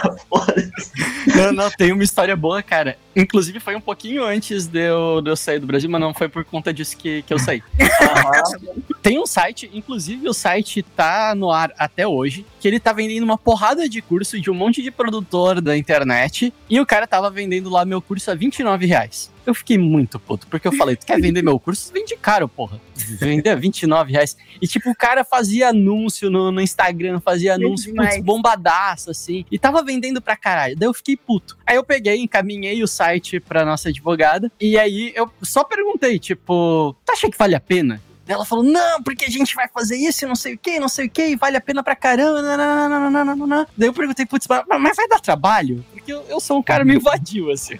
Não, 1.36 1.52
não, 1.54 1.70
tem 1.70 1.92
uma 1.92 2.04
história 2.04 2.36
boa, 2.36 2.64
cara. 2.64 2.98
Inclusive, 3.16 3.60
foi 3.60 3.76
um 3.76 3.82
pouquinho 3.82 4.24
antes 4.26 4.66
de 4.66 4.80
eu, 4.90 5.22
de 5.22 5.30
eu 5.30 5.36
sair 5.36 5.60
do 5.60 5.68
Brasil, 5.68 5.88
mas 5.88 6.02
não 6.02 6.16
foi 6.16 6.28
por 6.28 6.44
conta 6.44 6.74
disso 6.74 6.98
que, 6.98 7.22
que 7.22 7.32
eu 7.32 7.38
saí. 7.38 7.62
Aham. 7.80 8.82
Tem 9.04 9.20
um 9.20 9.26
site, 9.28 9.70
inclusive 9.72 10.28
o 10.28 10.34
site 10.34 10.82
tá 10.82 11.36
no 11.36 11.52
ar 11.52 11.72
até 11.78 12.08
hoje, 12.08 12.44
que 12.60 12.68
ele 12.68 12.80
tá 12.80 12.92
vendendo 12.92 13.24
uma 13.24 13.38
porrada 13.38 13.88
de 13.88 14.02
curso 14.02 14.40
de 14.40 14.50
um 14.50 14.54
monte 14.54 14.82
de 14.82 14.90
produtor 14.90 15.43
da 15.62 15.78
internet, 15.78 16.54
e 16.70 16.80
o 16.80 16.86
cara 16.86 17.06
tava 17.08 17.30
vendendo 17.30 17.70
lá 17.70 17.86
meu 17.86 18.02
curso 18.02 18.32
a 18.32 18.36
29 18.36 18.86
reais. 18.86 19.32
Eu 19.46 19.54
fiquei 19.54 19.78
muito 19.78 20.18
puto, 20.20 20.48
porque 20.48 20.68
eu 20.68 20.72
falei, 20.72 20.96
tu 20.96 21.06
quer 21.06 21.20
vender 21.20 21.42
meu 21.42 21.60
curso? 21.60 21.92
Vende 21.92 22.16
caro, 22.16 22.48
porra. 22.48 22.80
Vender 23.20 23.50
a 23.50 23.56
29 23.56 24.14
reais. 24.14 24.38
E 24.62 24.68
tipo, 24.68 24.90
o 24.90 24.96
cara 24.96 25.26
fazia 25.26 25.70
anúncio 25.70 26.30
no, 26.30 26.50
no 26.50 26.62
Instagram, 26.62 27.20
fazia 27.20 27.56
anúncio, 27.56 27.94
putz, 27.94 28.20
bombadaço, 28.24 29.12
assim. 29.12 29.46
E 29.52 29.60
tava 29.60 29.84
vendendo 29.84 30.22
pra 30.22 30.38
caralho. 30.38 30.78
Daí 30.78 30.88
eu 30.88 30.94
fiquei 30.94 31.18
puto. 31.18 31.58
Aí 31.68 31.76
eu 31.76 31.84
peguei, 31.84 32.22
encaminhei 32.22 32.82
o 32.82 32.88
site 32.88 33.40
pra 33.40 33.66
nossa 33.66 33.90
advogada, 33.90 34.50
e 34.60 34.78
aí 34.78 35.12
eu 35.14 35.30
só 35.42 35.64
perguntei, 35.66 36.18
tipo, 36.20 36.96
tu 37.06 37.12
acha 37.12 37.30
que 37.30 37.38
vale 37.38 37.56
a 37.56 37.60
pena? 37.60 38.02
Daí 38.25 38.36
Ela 38.36 38.46
falou, 38.46 38.63
não, 38.63 39.03
porque 39.03 39.25
a 39.25 39.30
gente 39.30 39.53
vai 39.56 39.68
fazer 39.68 39.98
isso 39.98 40.24
e 40.24 40.27
não 40.27 40.36
sei 40.36 40.53
o 40.53 40.58
que, 40.58 40.80
não 40.80 40.88
sei 40.88 41.08
o 41.08 41.10
que, 41.10 41.36
vale 41.36 41.58
a 41.58 41.62
pena 41.62 41.84
pra 41.84 41.96
caramba. 41.96 42.42
nananana." 42.42 43.68
Daí 43.77 43.89
eu 43.89 43.94
perguntei, 43.94 44.25
putz, 44.25 44.48
mas 44.48 44.63
mas 44.80 44.96
vai 44.96 45.08
dar 45.08 45.20
trabalho? 45.20 45.84
Porque 45.92 46.12
eu, 46.13 46.24
eu 46.30 46.39
sou 46.39 46.58
um 46.58 46.63
cara 46.63 46.84
meio 46.86 47.00
vadio, 47.00 47.51
assim. 47.51 47.80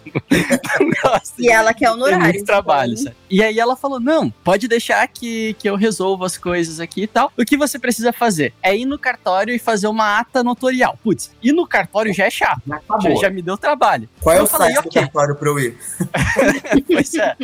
Não 0.80 0.90
gosto 1.12 1.34
E 1.40 1.50
ela 1.50 1.74
quer 1.74 1.92
honorário. 1.92 2.24
muito 2.26 2.46
trabalho, 2.46 2.94
então- 2.94 3.04
sabe? 3.06 3.16
E 3.30 3.42
aí 3.44 3.60
ela 3.60 3.76
falou: 3.76 4.00
não, 4.00 4.30
pode 4.30 4.68
deixar 4.68 5.08
que, 5.08 5.54
que 5.56 5.70
eu 5.70 5.76
resolvo 5.76 6.24
as 6.26 6.38
coisas 6.38 6.80
aqui 6.80 7.04
e 7.04 7.08
tal. 7.08 7.32
O 7.38 7.44
que 7.44 7.58
você 7.58 7.80
precisa 7.80 8.14
fazer 8.14 8.54
é 8.62 8.76
ir 8.78 8.86
no 8.86 8.98
cartório 9.00 9.54
e 9.54 9.60
fazer 9.60 9.88
uma 9.88 10.20
ata 10.20 10.44
notorial. 10.44 10.98
Putz, 11.04 11.32
ir 11.42 11.52
no 11.54 11.66
cartório 11.68 12.14
já 12.14 12.26
é 12.26 12.30
chato. 12.30 12.62
Já 12.68 13.16
Já, 13.22 13.30
me 13.30 13.42
deu 13.42 13.58
trabalho. 13.58 14.08
Qual 14.22 14.36
é 14.36 14.40
Eu 14.40 14.44
o 14.44 14.48
falei, 14.48 14.74
site 14.74 14.84
do 14.84 14.88
ok. 14.90 15.02
cartório 15.02 15.36
pra 15.36 15.50
eu 15.50 15.60
ir? 15.60 15.78
Pois 16.88 17.14
é. 17.16 17.36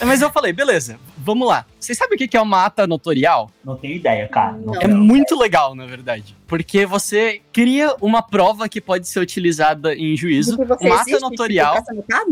Mas 0.00 0.20
eu 0.22 0.30
falei, 0.30 0.52
beleza, 0.52 0.98
vamos 1.16 1.46
lá. 1.46 1.66
Vocês 1.78 1.96
sabem 1.96 2.16
o 2.16 2.18
que 2.18 2.28
que 2.28 2.36
é 2.36 2.40
uma 2.40 2.64
ata 2.64 2.86
notorial? 2.86 3.50
Não 3.64 3.76
tenho 3.76 3.94
ideia, 3.96 4.26
cara. 4.28 4.52
Não. 4.52 4.74
É 4.80 4.88
muito 4.88 5.38
legal, 5.38 5.74
na 5.74 5.86
verdade. 5.86 6.36
Porque 6.46 6.84
você 6.84 7.40
cria 7.52 7.94
uma 8.00 8.22
prova 8.22 8.68
que 8.68 8.80
pode 8.80 9.08
ser 9.08 9.20
utilizada 9.20 9.94
em 9.94 10.16
juízo. 10.16 10.56
Uma 10.80 11.00
ata 11.00 11.20
notorial. 11.20 11.82
tá? 12.08 12.24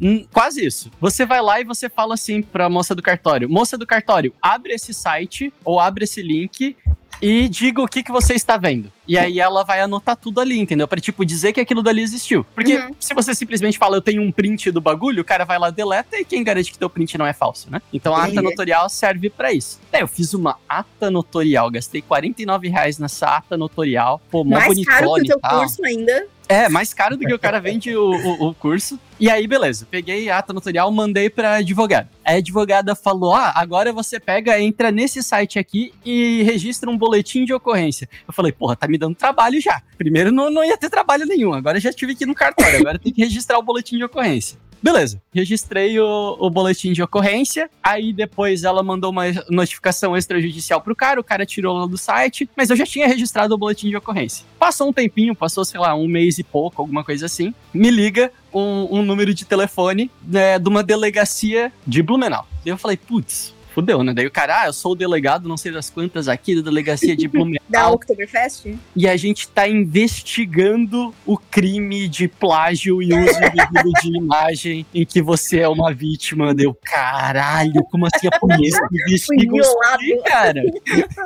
Hum, 0.00 0.24
quase 0.32 0.64
isso. 0.64 0.90
Você 1.00 1.26
vai 1.26 1.42
lá 1.42 1.60
e 1.60 1.64
você 1.64 1.88
fala 1.88 2.14
assim 2.14 2.40
pra 2.40 2.68
moça 2.68 2.94
do 2.94 3.02
cartório: 3.02 3.48
Moça 3.48 3.76
do 3.76 3.86
cartório, 3.86 4.32
abre 4.40 4.72
esse 4.72 4.94
site 4.94 5.52
ou 5.64 5.80
abre 5.80 6.04
esse 6.04 6.22
link 6.22 6.76
e 7.20 7.48
diga 7.48 7.82
o 7.82 7.88
que, 7.88 8.02
que 8.02 8.12
você 8.12 8.34
está 8.34 8.56
vendo. 8.56 8.90
E 9.06 9.16
aí 9.18 9.40
ela 9.40 9.64
vai 9.64 9.80
anotar 9.80 10.16
tudo 10.16 10.40
ali, 10.40 10.58
entendeu? 10.58 10.86
Pra, 10.86 11.00
tipo, 11.00 11.24
dizer 11.24 11.52
que 11.52 11.60
aquilo 11.60 11.82
dali 11.82 12.02
existiu. 12.02 12.44
Porque 12.54 12.76
Uhum. 12.76 12.90
se 13.00 13.14
você 13.14 13.34
simplesmente 13.34 13.78
fala, 13.78 13.96
eu 13.96 14.02
tenho 14.02 14.22
um 14.22 14.30
print 14.30 14.70
do 14.70 14.80
bagulho, 14.80 15.22
o 15.22 15.24
cara 15.24 15.44
vai 15.44 15.58
lá, 15.58 15.70
deleta, 15.70 16.16
e 16.18 16.24
quem 16.24 16.44
garante 16.44 16.70
que 16.70 16.78
teu 16.78 16.90
print 16.90 17.16
não 17.16 17.26
é 17.26 17.32
falso, 17.32 17.70
né? 17.70 17.80
Então 17.92 18.14
a 18.14 18.24
ata 18.24 18.42
notorial 18.42 18.88
serve 18.88 19.30
pra 19.30 19.52
isso. 19.52 19.80
Daí 19.90 20.02
eu 20.02 20.08
fiz 20.08 20.34
uma 20.34 20.56
ata 20.68 21.10
notorial, 21.10 21.70
gastei 21.70 22.02
49 22.02 22.68
reais 22.68 22.98
nessa 22.98 23.36
ata 23.36 23.56
notorial. 23.56 24.20
Pô, 24.30 24.44
mó 24.44 24.56
Mais 24.56 24.84
caro 24.84 25.14
que 25.14 25.20
o 25.22 25.24
teu 25.24 25.40
curso 25.40 25.84
ainda. 25.84 26.26
É, 26.48 26.68
mais 26.68 26.94
caro 26.94 27.16
do 27.16 27.26
que 27.26 27.34
o 27.34 27.38
cara 27.38 27.60
vende 27.60 27.94
o, 27.94 28.10
o, 28.10 28.48
o 28.48 28.54
curso. 28.54 28.98
E 29.20 29.28
aí, 29.28 29.46
beleza. 29.46 29.86
Peguei 29.90 30.30
a 30.30 30.38
ata 30.38 30.52
notarial, 30.52 30.90
mandei 30.90 31.28
pra 31.28 31.56
advogada. 31.56 32.08
A 32.24 32.32
advogada 32.32 32.94
falou: 32.94 33.34
Ah, 33.34 33.52
agora 33.54 33.92
você 33.92 34.18
pega, 34.18 34.58
entra 34.60 34.90
nesse 34.90 35.22
site 35.22 35.58
aqui 35.58 35.92
e 36.04 36.42
registra 36.44 36.88
um 36.88 36.96
boletim 36.96 37.44
de 37.44 37.52
ocorrência. 37.52 38.08
Eu 38.26 38.32
falei, 38.32 38.52
porra, 38.52 38.76
tá 38.76 38.88
me 38.88 38.96
dando 38.96 39.14
trabalho 39.14 39.60
já. 39.60 39.82
Primeiro 39.98 40.32
não, 40.32 40.50
não 40.50 40.64
ia 40.64 40.76
ter 40.78 40.88
trabalho 40.88 41.26
nenhum. 41.26 41.52
Agora 41.52 41.78
já 41.78 41.92
tive 41.92 42.14
que 42.14 42.24
ir 42.24 42.26
no 42.26 42.34
cartório. 42.34 42.80
Agora 42.80 42.98
tem 42.98 43.12
que 43.12 43.22
registrar 43.22 43.58
o 43.58 43.62
boletim 43.62 43.98
de 43.98 44.04
ocorrência. 44.04 44.58
Beleza, 44.82 45.20
registrei 45.32 45.98
o, 45.98 46.36
o 46.38 46.50
boletim 46.50 46.92
de 46.92 47.02
ocorrência. 47.02 47.70
Aí 47.82 48.12
depois 48.12 48.64
ela 48.64 48.82
mandou 48.82 49.10
uma 49.10 49.24
notificação 49.48 50.16
extrajudicial 50.16 50.80
pro 50.80 50.94
cara, 50.94 51.20
o 51.20 51.24
cara 51.24 51.44
tirou 51.44 51.76
lá 51.76 51.86
do 51.86 51.98
site, 51.98 52.48
mas 52.56 52.70
eu 52.70 52.76
já 52.76 52.86
tinha 52.86 53.06
registrado 53.06 53.54
o 53.54 53.58
boletim 53.58 53.88
de 53.88 53.96
ocorrência. 53.96 54.44
Passou 54.58 54.88
um 54.88 54.92
tempinho, 54.92 55.34
passou, 55.34 55.64
sei 55.64 55.80
lá, 55.80 55.94
um 55.94 56.06
mês 56.06 56.38
e 56.38 56.44
pouco, 56.44 56.80
alguma 56.80 57.04
coisa 57.04 57.26
assim. 57.26 57.52
Me 57.72 57.90
liga 57.90 58.32
um, 58.52 58.98
um 58.98 59.02
número 59.02 59.34
de 59.34 59.44
telefone 59.44 60.10
né, 60.22 60.58
de 60.58 60.68
uma 60.68 60.82
delegacia 60.82 61.72
de 61.86 62.02
Blumenau. 62.02 62.46
Eu 62.64 62.76
falei, 62.76 62.96
putz, 62.96 63.54
fudeu, 63.78 64.02
né? 64.02 64.12
Daí 64.12 64.26
o 64.26 64.30
cara, 64.30 64.62
ah, 64.62 64.66
eu 64.66 64.72
sou 64.72 64.92
o 64.92 64.94
delegado, 64.96 65.48
não 65.48 65.56
sei 65.56 65.70
das 65.70 65.88
quantas 65.88 66.26
aqui 66.26 66.56
da 66.56 66.62
delegacia 66.62 67.16
de 67.16 67.28
Da 67.28 67.38
Blumenau. 67.38 67.94
Oktoberfest? 67.94 68.74
e 68.96 69.06
a 69.06 69.16
gente 69.16 69.46
tá 69.48 69.68
investigando 69.68 71.14
o 71.24 71.36
crime 71.36 72.08
de 72.08 72.26
plágio 72.26 73.00
e 73.00 73.12
uso 73.12 73.36
indevido 73.36 73.92
de 74.02 74.08
imagem 74.18 74.86
em 74.92 75.04
que 75.04 75.22
você 75.22 75.60
é 75.60 75.68
uma 75.68 75.92
vítima. 75.92 76.54
Deu, 76.54 76.74
caralho, 76.74 77.84
como 77.84 78.06
assim 78.06 78.26
a 78.26 78.38
polícia 78.38 78.80
investiga 78.92 79.56
isso 79.56 79.76
cara? 80.24 80.62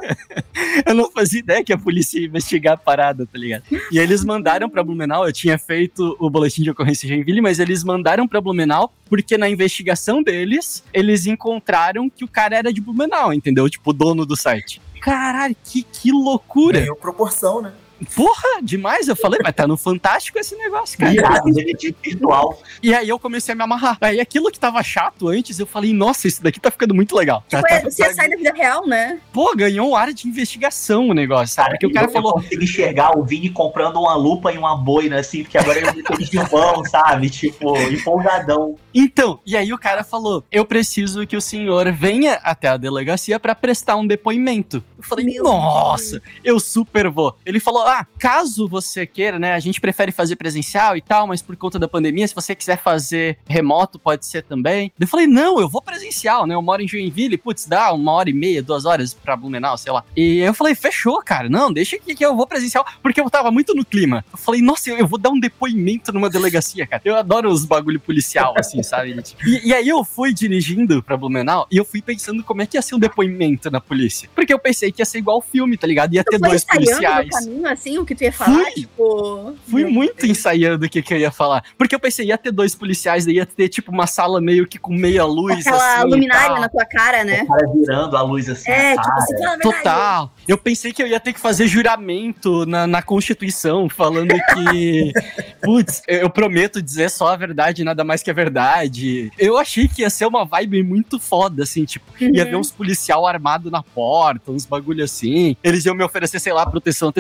eu 0.85 0.95
não 0.95 1.11
fazia 1.11 1.41
ideia 1.41 1.65
que 1.65 1.73
a 1.73 1.79
polícia 1.79 2.19
ia 2.19 2.27
investigar 2.27 2.75
a 2.75 2.77
parada, 2.77 3.25
tá 3.25 3.39
ligado? 3.39 3.65
E 3.91 3.99
eles 3.99 4.25
mandaram 4.25 4.69
pra 4.69 4.83
Blumenau, 4.83 5.27
eu 5.27 5.33
tinha 5.33 5.57
feito 5.57 6.17
o 6.19 6.29
boletim 6.29 6.63
de 6.63 6.71
ocorrência 6.71 7.07
em 7.07 7.11
Joinville, 7.11 7.41
mas 7.41 7.59
eles 7.59 7.83
mandaram 7.83 8.29
pra 8.29 8.41
Blumenau 8.41 8.93
porque 9.13 9.37
na 9.37 9.47
investigação 9.47 10.23
deles, 10.23 10.83
eles 10.91 11.27
encontraram 11.27 12.09
que 12.09 12.25
o 12.25 12.29
cara 12.29 12.42
era 12.51 12.73
de 12.73 12.81
Blumenau, 12.81 13.33
entendeu? 13.33 13.69
Tipo, 13.69 13.91
o 13.91 13.93
dono 13.93 14.25
do 14.27 14.37
site. 14.37 14.81
Caralho, 15.01 15.57
que, 15.65 15.83
que 15.83 16.11
loucura! 16.11 16.81
Ganhou 16.81 16.97
proporção, 16.97 17.61
né? 17.61 17.73
Porra, 18.15 18.63
demais. 18.63 19.09
Eu 19.09 19.17
falei, 19.17 19.41
mas 19.43 19.55
tá 19.55 19.67
no 19.67 19.77
Fantástico 19.77 20.39
esse 20.39 20.55
negócio, 20.57 20.99
cara. 20.99 21.13
Irado, 21.13 21.53
detetive 21.53 21.97
virtual. 22.03 22.61
E 22.83 22.95
aí 22.95 23.09
eu 23.09 23.19
comecei 23.19 23.53
a 23.53 23.57
me 23.57 23.63
amarrar. 23.63 23.99
Aí 24.01 24.21
aquilo 24.21 24.51
que 24.51 24.59
tava 24.59 24.83
chato 24.83 25.29
antes, 25.29 25.59
eu 25.59 25.67
falei, 25.67 25.93
nossa, 25.93 26.27
isso 26.29 26.43
daqui 26.43 26.61
tá 26.61 26.71
ficando 26.71 26.95
muito 26.95 27.15
legal. 27.17 27.43
Tipo, 27.49 27.63
Tá- 27.63 27.69
é, 27.75 27.81
tá- 27.81 27.91
você 27.91 28.15
sai 28.15 28.29
da 28.29 28.37
vida 28.37 28.53
real, 28.55 28.87
né? 28.87 29.19
Pô, 29.33 29.55
ganhou 29.57 29.91
um 29.91 29.97
ar 29.97 30.13
de 30.13 30.29
investigação 30.29 31.09
o 31.09 31.15
negócio, 31.15 31.55
sabe? 31.55 31.67
Cara, 31.67 31.79
Porque 31.79 31.87
o 31.87 31.93
cara 31.93 32.07
eu, 32.07 32.13
falou, 32.13 32.31
eu 32.37 32.43
consigo 32.43 32.63
enxergar 32.63 33.19
o 33.19 33.25
Vini 33.25 33.51
comprando 33.51 33.97
uma 33.97 34.15
lupa 34.15 34.53
e 34.53 34.59
uma 34.59 34.77
boina, 34.77 35.19
assim, 35.21 35.43
porque 35.43 35.59
agora 35.59 35.79
ele 35.79 35.89
é 35.89 35.91
um 35.91 35.95
detetivão, 36.03 36.85
sabe? 36.85 37.31
Tipo, 37.31 37.77
empolgadão. 38.13 38.77
então, 38.95 39.41
e 39.47 39.57
aí 39.57 39.73
o 39.73 39.79
cara 39.79 40.05
falou, 40.05 40.45
eu 40.51 40.65
preciso 40.65 41.27
que 41.27 41.37
o 41.37 41.41
senhor 41.41 41.91
venha 41.93 42.35
até 42.43 42.69
a 42.69 42.77
delegacia 42.77 43.39
pra 43.41 43.55
prestar 43.55 43.97
um 43.97 44.07
depoimento. 44.07 44.83
Eu 44.99 45.05
falei, 45.05 45.25
Meu 45.25 45.43
nossa, 45.45 46.23
eu 46.45 46.59
super 46.61 47.09
vou. 47.09 47.37
Ele 47.45 47.59
falou, 47.61 47.83
ah, 47.93 48.07
caso 48.19 48.69
você 48.69 49.07
queira, 49.07 49.39
né, 49.39 49.53
a 49.53 49.61
gente 49.61 49.81
prefere 49.81 50.13
fazer 50.13 50.37
presencial 50.37 50.97
e 50.97 51.03
tal, 51.03 51.27
mas 51.27 51.43
por 51.43 51.57
conta 51.57 51.79
da 51.79 51.87
pandemia, 51.87 52.27
se 52.27 52.35
você 52.35 52.55
quiser 52.55 52.79
fazer 52.79 53.39
remoto, 53.47 53.99
pode 53.99 54.27
ser 54.27 54.43
também. 54.43 54.93
Eu 54.99 55.07
falei, 55.07 55.27
não, 55.27 55.61
eu 55.61 55.69
vou 55.69 55.83
presencial, 55.83 56.47
né, 56.47 56.55
eu 56.55 56.63
moro 56.63 56.83
em 56.83 56.89
Joinville, 56.89 57.37
putz, 57.37 57.67
dá 57.67 57.93
uma 57.93 58.13
hora 58.13 58.31
e 58.31 58.33
meia, 58.33 58.63
duas 58.63 58.85
horas 58.85 59.15
pra 59.15 59.37
Blumenau, 59.37 59.77
sei 59.77 59.93
lá. 59.93 60.05
E 60.17 60.39
eu 60.39 60.55
falei, 60.55 60.75
fechou, 60.75 61.23
cara, 61.23 61.49
não, 61.49 61.73
deixa 61.73 61.99
que, 61.99 62.15
que 62.15 62.25
eu 62.25 62.37
vou 62.37 62.47
presencial, 62.47 62.85
porque 63.03 63.21
eu 63.21 63.31
tava 63.31 63.51
muito 63.51 63.75
no 63.75 63.85
clima. 63.85 64.25
Eu 64.33 64.39
falei, 64.39 64.63
nossa, 64.63 64.91
eu, 64.91 64.99
eu 64.99 65.07
vou 65.07 65.19
dar 65.19 65.31
um 65.31 65.39
depoimento 65.39 66.13
numa 66.13 66.31
delegacia, 66.31 66.87
cara. 66.87 67.03
Eu 67.05 67.17
adoro 67.17 67.51
os 67.51 67.65
bagulho 67.65 68.01
policial, 68.01 68.55
assim, 68.57 68.83
sabe? 68.83 69.15
E, 69.45 69.69
e 69.69 69.75
aí 69.75 69.89
eu 69.89 70.05
fui 70.05 70.33
dirigindo 70.33 71.03
pra 71.03 71.17
Blumenau 71.17 71.67
e 71.71 71.77
eu 71.77 71.85
fui 71.85 72.01
pensando 72.01 72.43
como 72.43 72.63
é 72.63 72.67
que 72.67 72.77
ia 72.77 72.83
ser 72.83 72.95
um 72.95 72.99
depoimento 72.99 73.71
na 73.71 73.81
polícia. 73.81 74.29
Porque 74.35 74.53
eu 74.53 74.59
pensei 74.59 74.91
que 74.91 75.03
ia 75.03 75.07
ser 75.07 75.19
igual 75.19 75.41
filme, 75.41 75.77
tá 75.77 75.87
ligado? 75.87 76.15
Ia 76.15 76.25
ter 76.25 76.39
dois 76.39 76.63
ensaiando 76.63 76.87
policiais. 76.87 77.31
caminho, 77.31 77.69
assim, 77.69 77.82
o 77.99 78.05
que 78.07 78.15
tu 78.15 78.23
ia 78.25 78.33
falar? 78.33 78.65
Fui. 78.65 78.73
Tipo. 78.73 79.55
Fui 79.69 79.85
muito 79.85 80.27
ensaiando 80.27 80.87
o 80.87 80.89
que, 80.89 81.03
que 81.03 81.15
eu 81.15 81.19
ia 81.19 81.31
falar. 81.31 81.65
Porque 81.77 81.95
eu 81.95 82.01
pensei, 82.01 82.27
ia 82.27 82.39
ter 82.39 82.51
dois 82.53 82.75
policiais, 82.75 83.25
daí 83.27 83.37
ia 83.37 83.47
ter, 83.47 83.69
tipo, 83.69 83.91
uma 83.91 84.07
sala 84.07 84.41
meio 84.41 84.67
que 84.67 84.79
com 84.79 84.93
meia 84.95 85.25
luz, 85.25 85.67
Aquela 85.67 85.99
assim. 86.01 86.09
luminária 86.09 86.61
na 86.61 86.69
tua 86.69 86.85
cara, 86.85 87.25
né? 87.25 87.43
O 87.43 87.47
cara 87.49 87.67
virando 87.75 88.17
a 88.17 88.23
luz 88.23 88.49
assim. 88.49 88.71
É, 88.71 88.95
na 88.95 89.03
tipo, 89.03 89.15
cara. 89.15 89.21
você 89.27 89.39
fala 89.39 89.47
a 89.47 89.57
verdade. 89.57 89.77
Total. 89.83 90.35
Eu 90.49 90.59
pensei 90.59 90.93
que 90.93 91.03
eu 91.03 91.07
ia 91.07 91.21
ter 91.21 91.33
que 91.33 91.41
fazer 91.41 91.67
juramento 91.67 92.67
na, 92.67 92.87
na 92.87 93.03
Constituição, 93.03 93.89
falando 93.89 94.35
que, 94.55 95.13
putz, 95.63 96.03
eu 96.07 96.29
prometo 96.31 96.81
dizer 96.83 97.11
só 97.11 97.29
a 97.29 97.37
verdade, 97.37 97.85
nada 97.85 98.05
mais 98.05 98.23
que 98.23 98.31
a 98.31 98.35
verdade. 98.35 99.31
Eu 99.39 99.57
achei 99.59 99.89
que 99.89 100.03
ia 100.03 100.11
ser 100.11 100.27
uma 100.27 100.45
vibe 100.45 100.83
muito 100.83 101.19
foda, 101.19 101.63
assim, 101.63 101.85
tipo, 101.85 102.05
ia 102.21 102.43
Uhum. 102.45 102.51
ver 102.51 102.57
uns 102.57 102.71
policial 102.71 103.27
armado 103.27 103.71
na 103.71 103.83
porta, 103.83 104.51
uns 104.51 104.67
bagulho 104.67 105.05
assim. 105.05 105.57
Eles 105.63 105.85
iam 105.85 105.95
me 105.95 106.03
oferecer, 106.05 106.41
sei 106.41 106.53
lá, 106.53 106.67
proteção 106.67 107.13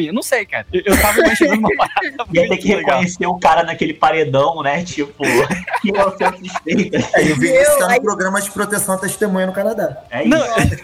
à 0.00 0.06
testemunha. 0.06 0.12
Não 0.12 0.22
sei, 0.22 0.46
cara. 0.46 0.66
Eu, 0.72 0.82
eu 0.84 1.00
tava 1.00 1.20
imaginando 1.20 1.58
uma 1.60 1.70
parada 1.76 2.00
Ia 2.04 2.42
ter 2.42 2.48
muito 2.48 2.62
que 2.62 2.68
legal. 2.74 2.90
reconhecer 2.98 3.26
o 3.26 3.38
cara 3.38 3.62
naquele 3.62 3.94
paredão, 3.94 4.62
né? 4.62 4.82
Tipo, 4.84 5.22
que 5.82 5.96
é 5.96 6.04
o 6.04 6.16
seu 6.16 6.32
suspeito. 6.38 6.96
É, 7.14 7.24
e 7.24 7.32
o 7.32 7.36
Vinícius 7.36 7.68
Meu, 7.68 7.78
tá 7.78 7.88
aí- 7.90 7.96
no 7.96 8.02
programa 8.02 8.40
de 8.40 8.50
proteção 8.50 8.94
à 8.94 8.98
testemunha 8.98 9.46
no 9.46 9.52
Canadá. 9.52 10.02
É 10.10 10.24
Não, 10.24 10.38
isso. 10.58 10.76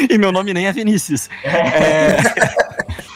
E 0.08 0.16
meu 0.16 0.32
nome 0.32 0.54
nem 0.54 0.66
é 0.66 0.72
Vinícius. 0.72 1.28
É, 1.44 2.16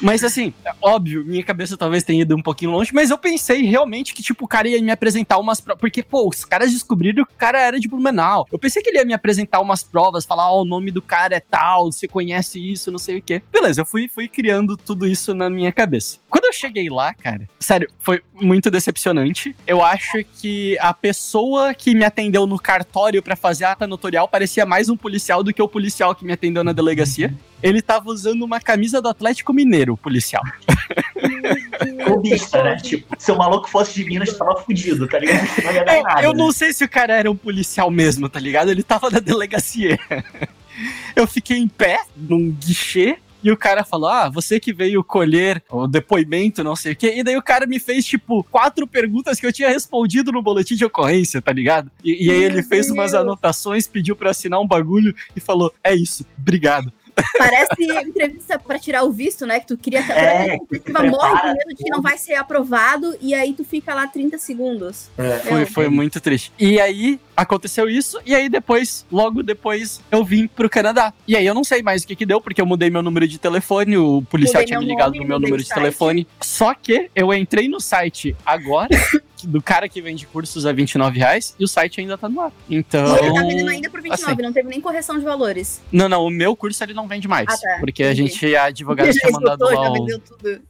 Mas 0.04 0.22
assim, 0.22 0.52
é 0.64 0.72
óbvio, 0.82 1.24
minha 1.24 1.42
cabeça 1.42 1.78
talvez 1.78 2.04
tenha 2.04 2.20
ido 2.20 2.36
um 2.36 2.42
pouquinho 2.42 2.72
longe, 2.72 2.92
mas 2.92 3.08
eu 3.08 3.16
pensei 3.16 3.62
realmente 3.62 4.12
que, 4.12 4.22
tipo, 4.22 4.44
o 4.44 4.48
cara 4.48 4.68
ia 4.68 4.80
me 4.82 4.90
apresentar 4.90 5.38
umas 5.38 5.62
provas. 5.62 5.80
Porque, 5.80 6.02
pô, 6.02 6.28
os 6.28 6.44
caras 6.44 6.70
descobriram 6.70 7.24
que 7.24 7.32
o 7.32 7.36
cara 7.38 7.58
era 7.58 7.80
de 7.80 7.88
Blumenau. 7.88 8.46
Eu 8.52 8.58
pensei 8.58 8.82
que 8.82 8.90
ele 8.90 8.98
ia 8.98 9.04
me 9.06 9.14
apresentar 9.14 9.60
umas 9.60 9.82
provas, 9.82 10.26
falar, 10.26 10.52
ó, 10.52 10.60
o 10.60 10.64
nome 10.64 10.90
do 10.90 11.00
cara 11.00 11.36
é 11.36 11.40
tal, 11.40 11.90
você 11.90 12.06
conhece 12.06 12.60
isso, 12.60 12.92
não 12.92 12.98
sei 12.98 13.16
o 13.16 13.22
quê. 13.22 13.42
Beleza, 13.50 13.80
eu 13.80 13.86
fui, 13.86 14.06
fui 14.06 14.28
criando 14.28 14.76
tudo 14.76 15.06
isso 15.06 15.32
na 15.32 15.48
minha 15.48 15.72
cabeça. 15.72 16.18
Quando 16.28 16.44
eu 16.44 16.52
cheguei 16.52 16.90
lá, 16.90 17.14
cara, 17.14 17.48
sério, 17.58 17.88
foi 17.98 18.20
muito 18.34 18.70
decepcionante. 18.70 19.56
Eu 19.66 19.82
acho 19.82 20.22
que 20.38 20.76
a 20.80 20.92
pessoa 20.92 21.72
que 21.72 21.94
me 21.94 22.04
atendeu 22.04 22.46
no 22.46 22.58
cartório 22.58 23.22
pra 23.22 23.36
fazer 23.36 23.64
a 23.64 23.72
ata 23.72 23.86
notorial 23.86 24.28
parecia 24.28 24.66
mais 24.66 24.90
um 24.90 24.96
policial 24.96 25.42
do 25.42 25.54
que 25.54 25.62
o 25.62 25.68
policial 25.68 26.14
que 26.14 26.26
me 26.26 26.32
atendeu 26.32 26.62
na 26.62 26.72
delegacia. 26.72 27.32
Ele 27.64 27.80
tava 27.80 28.10
usando 28.10 28.42
uma 28.42 28.60
camisa 28.60 29.00
do 29.00 29.08
Atlético 29.08 29.50
Mineiro, 29.54 29.94
o 29.94 29.96
policial. 29.96 30.42
Clubista, 32.04 32.62
né? 32.62 32.76
Tipo, 32.76 33.16
se 33.18 33.32
o 33.32 33.38
maluco 33.38 33.70
fosse 33.70 33.94
de 33.94 34.04
Minas, 34.04 34.36
tava 34.36 34.54
fudido, 34.56 35.08
tá 35.08 35.18
ligado? 35.18 35.48
Não 35.64 35.72
ia 35.72 35.82
dar 35.82 35.96
em 35.96 36.02
nada. 36.02 36.20
É, 36.20 36.26
eu 36.26 36.32
né? 36.32 36.38
não 36.38 36.52
sei 36.52 36.74
se 36.74 36.84
o 36.84 36.88
cara 36.88 37.14
era 37.14 37.30
um 37.30 37.36
policial 37.36 37.90
mesmo, 37.90 38.28
tá 38.28 38.38
ligado? 38.38 38.70
Ele 38.70 38.82
tava 38.82 39.08
na 39.08 39.18
delegacia. 39.18 39.98
Eu 41.16 41.26
fiquei 41.26 41.56
em 41.56 41.68
pé 41.68 42.00
num 42.14 42.50
guichê. 42.50 43.16
E 43.42 43.50
o 43.50 43.56
cara 43.56 43.84
falou: 43.84 44.08
Ah, 44.08 44.28
você 44.28 44.58
que 44.58 44.72
veio 44.72 45.04
colher 45.04 45.62
o 45.70 45.86
depoimento, 45.86 46.64
não 46.64 46.74
sei 46.74 46.92
o 46.92 46.96
quê. 46.96 47.14
E 47.16 47.22
daí 47.22 47.36
o 47.36 47.42
cara 47.42 47.66
me 47.66 47.78
fez, 47.78 48.04
tipo, 48.04 48.42
quatro 48.44 48.86
perguntas 48.86 49.38
que 49.38 49.46
eu 49.46 49.52
tinha 49.52 49.68
respondido 49.68 50.32
no 50.32 50.42
boletim 50.42 50.74
de 50.74 50.84
ocorrência, 50.84 51.40
tá 51.40 51.52
ligado? 51.52 51.90
E, 52.02 52.26
e 52.26 52.30
aí 52.30 52.42
ele 52.42 52.62
fez 52.62 52.90
umas 52.90 53.14
anotações, 53.14 53.86
pediu 53.86 54.16
pra 54.16 54.30
assinar 54.30 54.60
um 54.60 54.66
bagulho 54.66 55.14
e 55.36 55.40
falou: 55.40 55.72
É 55.84 55.94
isso, 55.94 56.26
obrigado. 56.36 56.92
Parece 57.38 57.84
entrevista 58.06 58.58
pra 58.58 58.78
tirar 58.78 59.04
o 59.04 59.12
visto, 59.12 59.46
né? 59.46 59.60
Que 59.60 59.66
tu 59.66 59.76
queria. 59.76 60.00
É, 60.00 60.58
tu 60.58 60.80
que 60.80 60.92
morre 60.92 61.40
com 61.40 61.46
medo 61.48 61.68
de 61.68 61.84
que 61.84 61.90
não 61.90 62.02
vai 62.02 62.18
ser 62.18 62.34
aprovado 62.34 63.16
e 63.20 63.34
aí 63.34 63.52
tu 63.52 63.64
fica 63.64 63.94
lá 63.94 64.06
30 64.06 64.38
segundos. 64.38 65.08
É. 65.16 65.38
Foi, 65.38 65.58
Meu 65.58 65.66
foi 65.66 65.88
muito 65.88 66.20
triste. 66.20 66.52
E 66.58 66.80
aí 66.80 67.20
aconteceu 67.36 67.88
isso, 67.88 68.18
e 68.24 68.34
aí 68.34 68.48
depois, 68.48 69.06
logo 69.10 69.42
depois, 69.42 70.00
eu 70.10 70.24
vim 70.24 70.46
pro 70.46 70.68
Canadá. 70.68 71.12
E 71.26 71.36
aí 71.36 71.46
eu 71.46 71.54
não 71.54 71.64
sei 71.64 71.82
mais 71.82 72.02
o 72.02 72.06
que 72.06 72.16
que 72.16 72.26
deu, 72.26 72.40
porque 72.40 72.60
eu 72.60 72.66
mudei 72.66 72.90
meu 72.90 73.02
número 73.02 73.26
de 73.26 73.38
telefone, 73.38 73.96
o 73.96 74.22
policial 74.22 74.62
Mudei 74.62 74.66
tinha 74.66 74.80
me 74.80 74.86
ligado 74.86 75.14
no 75.14 75.24
meu 75.24 75.38
número 75.38 75.62
de 75.62 75.68
telefone. 75.68 76.26
Só 76.40 76.74
que 76.74 77.10
eu 77.14 77.32
entrei 77.34 77.68
no 77.68 77.80
site 77.80 78.36
agora, 78.44 78.88
do 79.44 79.60
cara 79.60 79.88
que 79.88 80.00
vende 80.00 80.26
cursos 80.26 80.66
a 80.66 80.72
29 80.72 81.18
reais, 81.18 81.54
e 81.58 81.64
o 81.64 81.68
site 81.68 82.00
ainda 82.00 82.16
tá 82.16 82.28
no 82.28 82.40
ar. 82.40 82.52
Então. 82.68 83.16
Ele 83.18 83.34
tá 83.34 83.42
vendendo 83.42 83.70
ainda 83.70 83.90
por 83.90 84.00
29, 84.00 84.32
assim. 84.32 84.42
não 84.42 84.52
teve 84.52 84.68
nem 84.68 84.80
correção 84.80 85.18
de 85.18 85.24
valores. 85.24 85.82
Não, 85.90 86.08
não, 86.08 86.24
o 86.24 86.30
meu 86.30 86.56
curso 86.56 86.82
ele 86.82 86.94
não 86.94 87.06
vende 87.06 87.28
mais. 87.28 87.46
Ah, 87.48 87.56
tá. 87.56 87.76
Porque 87.80 88.02
a 88.02 88.12
Entendi. 88.12 88.28
gente, 88.28 88.56
a 88.56 88.64
advogada 88.64 89.10
já 89.12 89.20
tinha 89.20 89.32
mandado 89.32 89.64
lá 89.64 89.74
já 89.74 89.92
vendeu 89.92 90.18
tudo. 90.18 90.60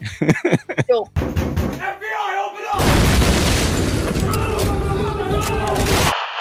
Show. 0.88 1.08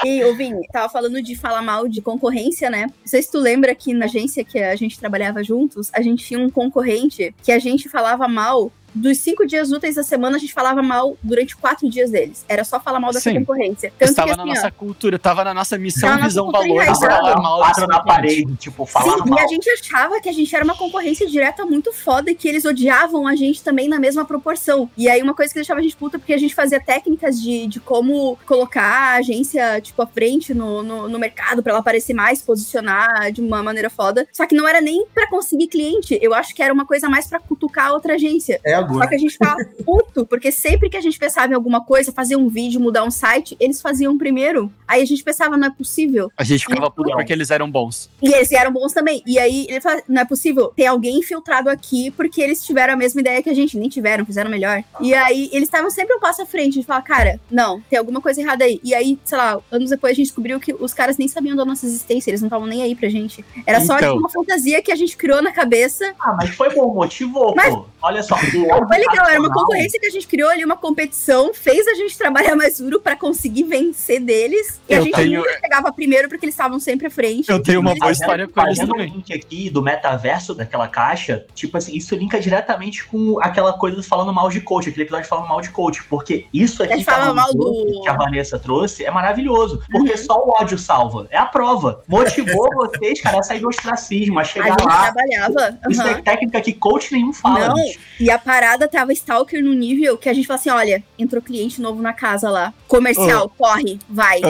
E, 0.05 0.23
ô 0.25 0.35
Vini, 0.35 0.67
tava 0.71 0.89
falando 0.89 1.21
de 1.21 1.35
falar 1.35 1.61
mal 1.61 1.87
de 1.87 2.01
concorrência, 2.01 2.69
né? 2.69 2.87
Não 2.87 3.07
sei 3.07 3.21
se 3.21 3.31
tu 3.31 3.39
lembra 3.39 3.73
que 3.73 3.93
na 3.93 4.05
agência 4.05 4.43
que 4.43 4.59
a 4.59 4.75
gente 4.75 4.99
trabalhava 4.99 5.43
juntos, 5.43 5.89
a 5.93 6.01
gente 6.01 6.25
tinha 6.25 6.39
um 6.39 6.49
concorrente 6.49 7.33
que 7.41 7.51
a 7.51 7.59
gente 7.59 7.87
falava 7.87 8.27
mal 8.27 8.71
dos 8.93 9.19
cinco 9.19 9.45
dias 9.45 9.71
úteis 9.71 9.95
da 9.95 10.03
semana, 10.03 10.37
a 10.37 10.39
gente 10.39 10.53
falava 10.53 10.81
mal 10.81 11.17
durante 11.21 11.55
quatro 11.55 11.89
dias 11.89 12.11
deles. 12.11 12.45
Era 12.47 12.63
só 12.63 12.79
falar 12.79 12.99
mal 12.99 13.11
dessa 13.11 13.29
Sim. 13.29 13.39
concorrência. 13.39 13.91
Tanto 13.97 14.09
Estava 14.09 14.31
que, 14.31 14.37
na 14.37 14.43
assim, 14.43 14.51
ó, 14.51 14.55
nossa 14.55 14.71
cultura, 14.71 15.15
estava 15.15 15.43
na 15.43 15.53
nossa 15.53 15.77
missão, 15.77 16.09
na 16.09 16.27
visão, 16.27 16.45
cultura 16.45 16.85
valores, 16.85 16.99
falar 16.99 17.41
mal 17.41 17.67
dessa 17.67 17.87
na 17.87 18.03
parede, 18.03 18.55
tipo, 18.55 18.85
falar 18.85 19.23
Sim, 19.23 19.29
mal. 19.29 19.39
e 19.39 19.41
a 19.41 19.47
gente 19.47 19.69
achava 19.69 20.19
que 20.21 20.29
a 20.29 20.33
gente 20.33 20.55
era 20.55 20.63
uma 20.63 20.75
concorrência 20.75 21.27
direta 21.27 21.65
muito 21.65 21.91
foda 21.93 22.31
e 22.31 22.35
que 22.35 22.47
eles 22.47 22.65
odiavam 22.65 23.27
a 23.27 23.35
gente 23.35 23.63
também 23.63 23.87
na 23.87 23.99
mesma 23.99 24.25
proporção. 24.25 24.89
E 24.97 25.09
aí, 25.09 25.21
uma 25.21 25.33
coisa 25.33 25.51
que 25.51 25.59
deixava 25.59 25.79
a 25.79 25.83
gente 25.83 25.95
puta, 25.95 26.19
porque 26.19 26.33
a 26.33 26.37
gente 26.37 26.53
fazia 26.53 26.79
técnicas 26.79 27.41
de, 27.41 27.67
de 27.67 27.79
como 27.79 28.37
colocar 28.45 28.83
a 28.83 29.15
agência, 29.15 29.81
tipo, 29.81 30.01
à 30.01 30.07
frente 30.07 30.53
no, 30.53 30.83
no, 30.83 31.09
no 31.09 31.19
mercado 31.19 31.63
pra 31.63 31.71
ela 31.71 31.79
aparecer 31.79 32.13
mais, 32.13 32.41
posicionar 32.41 33.31
de 33.31 33.41
uma 33.41 33.63
maneira 33.63 33.89
foda. 33.89 34.27
Só 34.31 34.45
que 34.45 34.55
não 34.55 34.67
era 34.67 34.81
nem 34.81 35.05
pra 35.13 35.29
conseguir 35.29 35.67
cliente. 35.67 36.17
Eu 36.21 36.33
acho 36.33 36.53
que 36.53 36.61
era 36.61 36.73
uma 36.73 36.85
coisa 36.85 37.09
mais 37.09 37.27
pra 37.27 37.39
cutucar 37.39 37.87
a 37.87 37.93
outra 37.93 38.15
agência. 38.15 38.59
É 38.63 38.82
Só 38.87 39.07
que 39.07 39.15
a 39.15 39.17
gente 39.17 39.31
ficava 39.33 39.57
puto, 39.85 40.25
porque 40.25 40.51
sempre 40.51 40.89
que 40.89 40.97
a 40.97 41.01
gente 41.01 41.17
pensava 41.19 41.51
em 41.51 41.55
alguma 41.55 41.83
coisa, 41.83 42.11
fazer 42.11 42.35
um 42.35 42.47
vídeo, 42.49 42.79
mudar 42.79 43.03
um 43.03 43.11
site, 43.11 43.55
eles 43.59 43.81
faziam 43.81 44.17
primeiro. 44.17 44.71
Aí 44.87 45.01
a 45.01 45.05
gente 45.05 45.23
pensava, 45.23 45.57
não 45.57 45.67
é 45.67 45.71
possível. 45.71 46.31
A 46.37 46.43
gente 46.43 46.65
ficava 46.65 46.89
puto 46.89 47.09
Não. 47.09 47.17
porque 47.17 47.33
eles 47.33 47.49
eram 47.51 47.69
bons. 47.69 48.09
E 48.21 48.31
eles 48.33 48.51
eram 48.51 48.71
bons 48.71 48.93
também. 48.93 49.21
E 49.25 49.37
aí 49.39 49.65
ele 49.69 49.81
fala, 49.81 50.01
não 50.07 50.21
é 50.21 50.25
possível 50.25 50.71
ter 50.75 50.85
alguém 50.85 51.19
infiltrado 51.19 51.69
aqui 51.69 52.11
porque 52.11 52.41
eles 52.41 52.63
tiveram 52.65 52.93
a 52.93 52.97
mesma 52.97 53.21
ideia 53.21 53.41
que 53.41 53.49
a 53.49 53.53
gente. 53.53 53.77
Nem 53.77 53.89
tiveram, 53.89 54.25
fizeram 54.25 54.49
melhor. 54.49 54.83
E 55.01 55.13
aí 55.13 55.49
eles 55.51 55.67
estavam 55.67 55.89
sempre 55.89 56.15
um 56.15 56.19
passo 56.19 56.41
à 56.41 56.45
frente. 56.45 56.69
A 56.69 56.73
gente 56.75 56.85
fala, 56.85 57.01
cara, 57.01 57.39
não, 57.49 57.81
tem 57.89 57.97
alguma 57.99 58.21
coisa 58.21 58.41
errada 58.41 58.63
aí. 58.65 58.79
E 58.83 58.93
aí, 58.93 59.17
sei 59.23 59.37
lá, 59.37 59.59
anos 59.71 59.89
depois 59.89 60.11
a 60.11 60.15
gente 60.15 60.25
descobriu 60.27 60.59
que 60.59 60.73
os 60.73 60.93
caras 60.93 61.17
nem 61.17 61.27
sabiam 61.27 61.55
da 61.55 61.65
nossa 61.65 61.85
existência, 61.85 62.29
eles 62.29 62.41
não 62.41 62.47
estavam 62.47 62.67
nem 62.67 62.81
aí 62.83 62.95
pra 62.95 63.09
gente. 63.09 63.43
Era 63.65 63.79
só 63.81 63.95
Então. 63.97 64.09
tipo, 64.09 64.19
uma 64.19 64.29
fantasia 64.29 64.81
que 64.81 64.91
a 64.91 64.95
gente 64.95 65.15
criou 65.17 65.41
na 65.41 65.51
cabeça. 65.51 66.13
Ah, 66.19 66.35
mas 66.37 66.49
foi 66.51 66.73
bom, 66.73 66.93
motivou, 66.93 67.53
Mas- 67.55 67.73
pô. 67.73 67.85
Olha 68.03 68.21
só. 68.21 68.35
o 68.35 68.39
Foi 68.87 68.97
legal, 68.97 69.27
era 69.29 69.39
uma 69.39 69.51
concorrência 69.51 69.97
que 69.99 70.05
a 70.05 70.09
gente 70.09 70.27
criou 70.27 70.49
ali, 70.49 70.63
uma 70.65 70.75
competição, 70.75 71.53
fez 71.53 71.87
a 71.87 71.93
gente 71.95 72.17
trabalhar 72.17 72.55
mais 72.55 72.77
duro 72.77 72.99
pra 72.99 73.15
conseguir 73.15 73.63
vencer 73.63 74.19
deles. 74.19 74.81
E 74.89 74.93
a 74.93 74.97
Eu 74.97 75.03
gente 75.03 75.15
tenho- 75.15 75.39
nunca 75.39 75.57
chegava 75.59 75.91
primeiro 75.93 76.27
porque 76.27 76.45
eles 76.45 76.53
estavam 76.53 76.79
sempre 76.79 77.07
à 77.07 77.09
frente. 77.09 77.49
Eu 77.49 77.63
tenho 77.63 77.79
uma 77.79 77.91
Eles- 77.91 77.99
boa 78.01 78.11
história 78.11 78.47
com 78.47 78.61
eles 78.61 78.77
também. 78.79 79.09
link 79.09 79.33
aqui 79.33 79.69
do 79.69 79.81
metaverso 79.81 80.53
daquela 80.53 80.87
caixa, 80.87 81.45
tipo 81.55 81.77
assim, 81.77 81.95
isso 81.95 82.13
linka 82.15 82.39
diretamente 82.41 83.05
com 83.05 83.39
aquela 83.41 83.73
coisa 83.73 84.03
falando 84.03 84.33
mal 84.33 84.49
de 84.49 84.59
coach, 84.59 84.89
aquele 84.89 85.03
episódio 85.05 85.27
falando 85.29 85.47
mal 85.47 85.61
de 85.61 85.69
coach, 85.69 86.03
porque 86.05 86.45
isso 86.53 86.83
A 86.83 86.85
aqui 86.85 87.03
que 87.05 87.09
a, 87.09 87.33
mal 87.33 87.53
do- 87.53 88.01
que 88.03 88.09
a 88.09 88.13
Vanessa 88.13 88.59
trouxe 88.59 89.05
é 89.05 89.11
maravilhoso, 89.11 89.81
porque 89.89 90.11
Uhum. 90.11 90.17
só 90.17 90.43
o 90.45 90.49
ódio 90.61 90.77
salva, 90.77 91.25
é 91.31 91.37
a 91.37 91.45
prova. 91.45 92.03
Motivou 92.07 92.67
vocês, 92.75 93.21
cara, 93.21 93.39
a 93.39 93.43
sair 93.43 93.59
do 93.61 93.69
ostracismo, 93.69 94.39
a 94.39 94.41
A 94.41 94.45
chegar 94.45 94.69
gente 94.71 94.83
lá. 94.83 95.11
trabalhava. 95.11 95.79
Isso 95.89 96.01
aham. 96.01 96.11
é 96.11 96.21
técnica 96.21 96.59
que 96.61 96.73
coach 96.73 97.13
nenhum 97.13 97.31
fala. 97.31 97.69
Não. 97.69 97.92
E 98.19 98.29
a 98.29 98.37
parada 98.37 98.87
tava 98.87 99.11
stalker 99.13 99.63
no 99.63 99.73
nível 99.73 100.17
que 100.17 100.29
a 100.29 100.33
gente 100.33 100.47
fala 100.47 100.59
assim: 100.59 100.69
olha, 100.69 101.03
entrou 101.17 101.41
cliente 101.41 101.81
novo 101.81 102.01
na 102.01 102.13
casa 102.13 102.49
lá. 102.49 102.73
Comercial, 102.87 103.49
corre, 103.49 103.99
vai. 104.09 104.41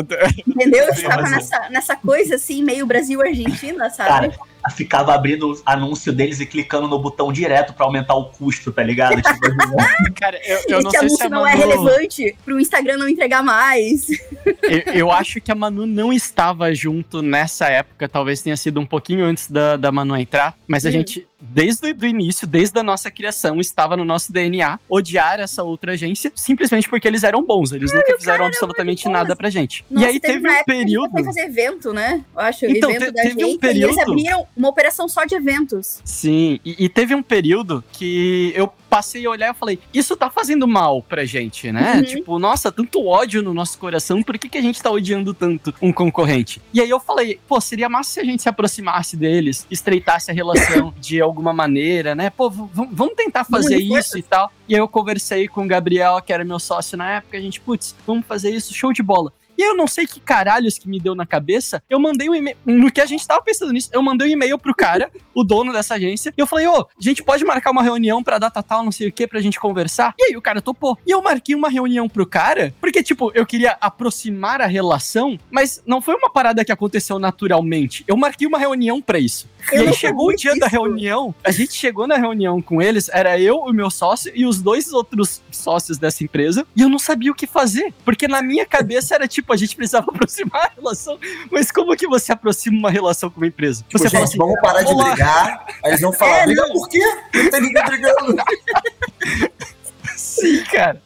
Entendeu? 0.47 0.86
Eu 0.93 1.03
tava 1.03 1.29
nessa, 1.29 1.69
nessa 1.69 1.95
coisa 1.95 2.36
assim, 2.36 2.63
meio 2.63 2.86
Brasil-Argentina, 2.86 3.89
sabe? 3.89 4.29
Cara, 4.29 4.34
ficava 4.75 5.13
abrindo 5.13 5.51
o 5.51 5.62
anúncio 5.65 6.13
deles 6.13 6.39
e 6.39 6.45
clicando 6.45 6.88
no 6.88 6.97
botão 6.99 7.32
direto 7.34 7.73
pra 7.73 7.86
aumentar 7.86 8.15
o 8.15 8.25
custo, 8.25 8.71
tá 8.71 8.82
ligado? 8.84 9.21
Tipo, 9.23 10.13
Cara, 10.15 10.39
eu, 10.45 10.60
eu 10.67 10.82
não 10.82 10.91
Esse 10.91 10.99
sei 10.99 11.10
se 11.10 11.23
anúncio 11.23 11.25
a 11.25 11.29
não 11.29 11.47
é 11.47 11.56
Manu... 11.56 11.69
relevante 11.71 12.36
pro 12.45 12.60
Instagram 12.60 12.97
não 12.97 13.10
entregar 13.10 13.43
mais. 13.43 14.08
eu, 14.63 14.93
eu 14.93 15.12
acho 15.12 15.41
que 15.41 15.51
a 15.51 15.56
Manu 15.56 15.86
não 15.86 16.13
estava 16.13 16.73
junto 16.73 17.21
nessa 17.21 17.67
época, 17.67 18.08
talvez 18.08 18.41
tenha 18.41 18.56
sido 18.56 18.79
um 18.79 18.86
pouquinho 18.86 19.25
antes 19.25 19.49
da, 19.49 19.75
da 19.75 19.91
Manu 19.91 20.15
entrar, 20.15 20.56
mas 20.67 20.86
a 20.86 20.89
Hum. 20.89 20.91
gente, 20.93 21.27
desde 21.49 21.91
o 21.91 22.06
início, 22.06 22.47
desde 22.47 22.79
a 22.79 22.84
nossa 22.84 23.12
criação, 23.12 23.60
estava 23.60 23.97
no 23.97 24.06
nosso 24.06 24.32
DNA 24.32 24.79
odiar 24.89 25.39
essa 25.39 25.63
outra 25.63 25.91
agência, 25.93 26.32
simplesmente 26.36 26.89
porque 26.89 27.08
eles 27.08 27.23
eram 27.23 27.43
bons, 27.43 27.71
eles 27.71 27.93
nunca 27.93 28.17
fizeram 28.17 28.45
absolutamente 28.45 29.08
nada 29.10 29.36
pra 29.36 29.49
gente. 29.49 29.84
Nossa, 29.89 30.06
e 30.06 30.10
aí 30.10 30.19
teve 30.19 30.39
uma 30.39 30.49
um 30.49 30.53
gente 30.56 30.65
período... 30.65 31.12
Foi 31.12 31.23
fazer 31.23 31.41
evento, 31.41 31.93
né? 31.93 32.23
Eu 32.34 32.39
acho, 32.41 32.65
Então, 32.65 32.89
evento 32.89 33.06
te- 33.08 33.12
da 33.12 33.21
teve 33.23 33.43
um 33.43 33.47
agência. 33.47 33.67
E 33.67 33.67
eles 33.82 33.95
período- 33.95 34.12
abriram 34.12 34.47
uma 34.56 34.69
operação 34.69 35.08
só 35.08 35.25
de 35.25 35.36
eventos. 35.36 35.99
Sim, 36.03 36.60
e, 36.63 36.86
e 36.86 36.89
teve 36.89 37.13
um 37.13 37.21
período 37.23 37.84
que 37.91 38.51
eu 38.56 38.71
passei 38.93 39.25
a 39.25 39.29
olhar 39.32 39.51
e 39.51 39.58
falei, 39.58 39.79
isso 39.91 40.15
tá 40.15 40.29
fazendo 40.29 40.67
mal 40.67 41.01
pra 41.01 41.25
gente, 41.25 41.71
né? 41.71 41.95
Uhum. 41.95 42.03
Tipo, 42.03 42.38
nossa, 42.38 42.71
tanto 42.71 43.03
ódio 43.08 43.41
no 43.41 43.51
nosso 43.51 43.79
coração, 43.79 44.21
por 44.21 44.38
que, 44.38 44.47
que 44.47 44.58
a 44.60 44.62
gente 44.62 44.79
tá 44.79 44.91
odiando 44.91 45.34
tanto 45.34 45.73
um 45.82 45.91
concorrente? 45.91 46.62
E 46.71 46.79
aí 46.79 46.91
eu 46.91 46.99
falei, 46.99 47.39
pô, 47.47 47.60
seria 47.60 47.89
massa 47.89 48.12
se 48.12 48.19
a 48.19 48.23
gente 48.23 48.43
se 48.43 48.49
aproximasse 48.49 49.17
deles, 49.17 49.65
estreitasse 49.71 50.29
a 50.29 50.34
relação 50.34 50.93
de 51.01 51.19
alguma 51.19 51.51
maneira, 51.51 52.13
né? 52.13 52.29
Pô, 52.29 52.51
vamos 52.51 53.15
tentar 53.15 53.45
fazer 53.45 53.77
unir 53.77 53.97
isso 53.97 54.15
e 54.15 54.21
tal. 54.21 54.51
E 54.69 54.75
aí 54.75 54.79
eu 54.79 54.88
conversei 54.88 55.47
com 55.47 55.63
o 55.63 55.67
Gabriel, 55.67 56.21
que 56.21 56.32
era 56.32 56.45
meu 56.45 56.60
sócio 56.60 56.95
na 56.95 57.13
época, 57.13 57.36
a 57.36 57.41
gente, 57.41 57.60
putz, 57.60 57.95
vamos 58.06 58.27
fazer 58.27 58.51
isso, 58.51 58.75
show 58.75 58.93
de 58.93 59.01
bola. 59.01 59.34
E 59.58 59.62
eu 59.62 59.76
não 59.76 59.88
sei 59.88 60.06
que 60.08 60.20
caralhos 60.20 60.78
que 60.78 60.89
me 60.89 61.00
deu 61.00 61.16
na 61.16 61.26
cabeça. 61.26 61.84
Eu 61.89 62.00
mandei 62.00 62.30
um 62.30 62.36
e-mail. 62.36 62.58
No 62.66 62.92
que 62.92 63.02
a 63.02 63.06
gente 63.06 63.26
tava 63.28 63.42
pensando 63.42 63.72
nisso, 63.72 63.89
eu 63.92 64.02
mandei 64.02 64.28
um 64.28 64.32
e-mail 64.32 64.58
pro 64.58 64.74
cara, 64.74 65.12
o 65.34 65.44
dono 65.44 65.72
dessa 65.72 65.96
agência. 65.96 66.34
E 66.38 66.42
eu 66.42 66.48
falei, 66.48 66.68
ô, 66.68 66.82
a 66.82 66.88
gente 67.00 67.24
pode 67.24 67.44
marcar 67.44 67.72
uma 67.72 67.84
reunião 67.84 68.24
pra 68.24 68.39
data 68.39 68.62
tal, 68.63 68.84
não 68.84 68.92
sei 68.92 69.08
o 69.08 69.12
que, 69.12 69.28
pra 69.28 69.42
gente 69.42 69.60
conversar. 69.60 70.13
E 70.20 70.24
aí 70.26 70.38
o 70.38 70.42
cara 70.42 70.62
topou. 70.62 70.98
E 71.06 71.12
eu 71.12 71.22
marquei 71.22 71.56
uma 71.56 71.70
reunião 71.70 72.08
pro 72.10 72.26
cara, 72.26 72.74
porque, 72.80 73.04
tipo, 73.04 73.32
eu 73.34 73.46
queria 73.46 73.78
aproximar 73.80 74.62
a 74.62 74.66
relação, 74.66 75.38
mas 75.52 75.82
não 75.86 76.02
foi 76.02 76.16
uma 76.16 76.32
parada 76.32 76.63
que 76.66 76.72
aconteceu 76.72 77.20
naturalmente. 77.20 78.04
Eu 78.08 78.18
marquei 78.18 78.48
uma 78.48 78.58
reunião 78.58 79.02
pra 79.02 79.20
isso. 79.20 79.48
E 79.71 79.78
aí 79.78 79.93
chegou 79.93 80.28
o 80.30 80.36
dia 80.36 80.52
da 80.52 80.65
disso. 80.67 80.69
reunião, 80.69 81.34
a 81.43 81.52
gente 81.52 81.73
chegou 81.73 82.06
na 82.08 82.15
reunião 82.17 82.62
com 82.62 82.82
eles, 82.82 83.10
era 83.10 83.39
eu, 83.39 83.58
o 83.60 83.71
meu 83.71 83.89
sócio 83.89 84.32
e 84.36 84.45
os 84.45 84.62
dois 84.62 84.91
outros 84.91 85.41
sócios 85.52 85.97
dessa 85.97 86.23
empresa, 86.23 86.65
e 86.76 86.82
eu 86.82 86.89
não 86.89 86.99
sabia 86.99 87.32
o 87.32 87.36
que 87.36 87.47
fazer, 87.47 87.93
porque 88.04 88.28
na 88.28 88.41
minha 88.41 88.65
cabeça 88.65 89.15
era 89.15 89.28
tipo, 89.28 89.54
a 89.54 89.58
gente 89.58 89.76
precisava 89.76 90.08
aproximar 90.13 90.65
a 90.65 90.71
relação, 90.76 91.17
mas 91.52 91.71
como 91.71 91.95
que 91.95 92.08
você 92.08 92.32
aproxima 92.32 92.78
uma 92.78 92.89
relação 92.91 93.30
com 93.30 93.38
uma 93.39 93.47
empresa? 93.47 93.84
Tipo, 93.88 93.97
Você 93.99 94.04
gente, 94.06 94.12
fala 94.13 94.23
assim, 94.26 94.38
vamos 94.38 94.60
parar 94.62 94.84
de 94.84 94.91
"Olá." 94.93 95.10
brigar. 95.12 95.65
Aí 95.84 95.91
eles 95.91 96.02
vão 96.02 96.12
falar, 96.13 96.38
É, 96.39 96.45
briga 96.45 96.62
não. 96.67 96.73
por 96.73 96.89
quê? 96.89 96.99
Não 97.36 97.49
tem 97.49 97.62
ninguém 97.62 97.84
brigando. 97.86 98.36
Sim, 100.24 100.64
cara. 100.72 101.02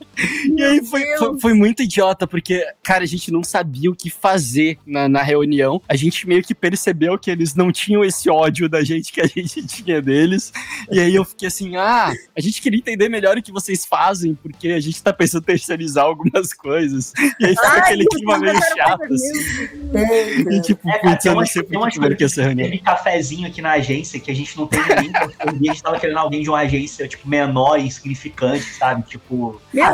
E 0.56 0.64
aí 0.64 0.86
foi, 0.86 1.04
foi, 1.18 1.40
foi 1.40 1.54
muito 1.54 1.82
idiota, 1.82 2.28
porque, 2.28 2.64
cara, 2.84 3.04
a 3.04 3.08
gente 3.08 3.32
não 3.32 3.44
sabia 3.44 3.90
o 3.90 3.96
que 3.96 4.10
fazer 4.10 4.78
na, 4.86 5.10
na 5.10 5.24
reunião. 5.24 5.82
A 5.88 5.96
gente 5.96 6.28
meio 6.28 6.44
que 6.44 6.54
percebeu 6.54 7.18
que 7.18 7.32
eles 7.32 7.56
não 7.56 7.72
tinham 7.72 8.04
esse 8.04 8.30
ódio 8.30 8.70
da 8.70 8.84
gente 8.84 9.12
que 9.12 9.22
a 9.22 9.28
gente 9.28 9.66
tinha 9.66 10.02
deles. 10.02 10.54
E 10.92 11.00
aí 11.00 11.16
eu 11.16 11.26
fiquei 11.26 11.48
assim, 11.48 11.76
ah, 11.76 12.14
a 12.36 12.42
gente 12.42 12.62
queria 12.62 12.80
entender 12.80 13.10
melhor 13.10 13.38
o 13.38 13.42
que 13.42 13.52
vocês 13.52 13.86
fazem, 13.86 14.36
porque 14.36 14.70
a 14.70 14.80
gente 14.80 15.02
tá 15.02 15.12
pensando 15.12 15.42
em 15.44 15.46
terceirizar 15.46 16.06
algumas 16.06 16.54
coisas. 16.54 17.14
E 17.40 17.46
aí 17.46 17.56
fica 17.56 17.68
Ai, 17.68 17.80
aquele 17.80 18.06
clima 18.06 18.38
meio 18.38 18.60
chato, 18.76 19.00
não, 19.00 19.16
assim. 19.16 20.56
E 20.56 20.62
tipo, 20.62 20.90
É, 20.90 21.00
cara, 21.00 21.20
eu 21.26 21.36
não 21.36 21.46
sei 21.46 21.64
por 21.64 21.90
que 21.90 22.00
marquei 22.00 22.26
essa 22.26 22.44
reunião. 22.44 22.70
Teve 22.70 22.84
cafezinho 22.84 23.48
aqui 23.48 23.62
na 23.62 23.72
agência 23.72 24.20
que 24.20 24.30
a 24.30 24.36
gente 24.36 24.56
não 24.56 24.68
tem 24.68 24.80
ninguém. 24.80 25.12
A 25.40 25.52
gente 25.52 25.82
tava 25.84 26.00
querendo 26.00 26.18
alguém 26.18 26.42
de 26.42 26.50
uma 26.50 26.60
agência, 26.60 27.08
tipo, 27.08 27.28
menor 27.28 27.80
e 27.80 27.84
insignificante, 27.84 28.64
sabe? 28.64 29.04
Tipo. 29.08 29.62
Meu, 29.74 29.86
a, 29.86 29.92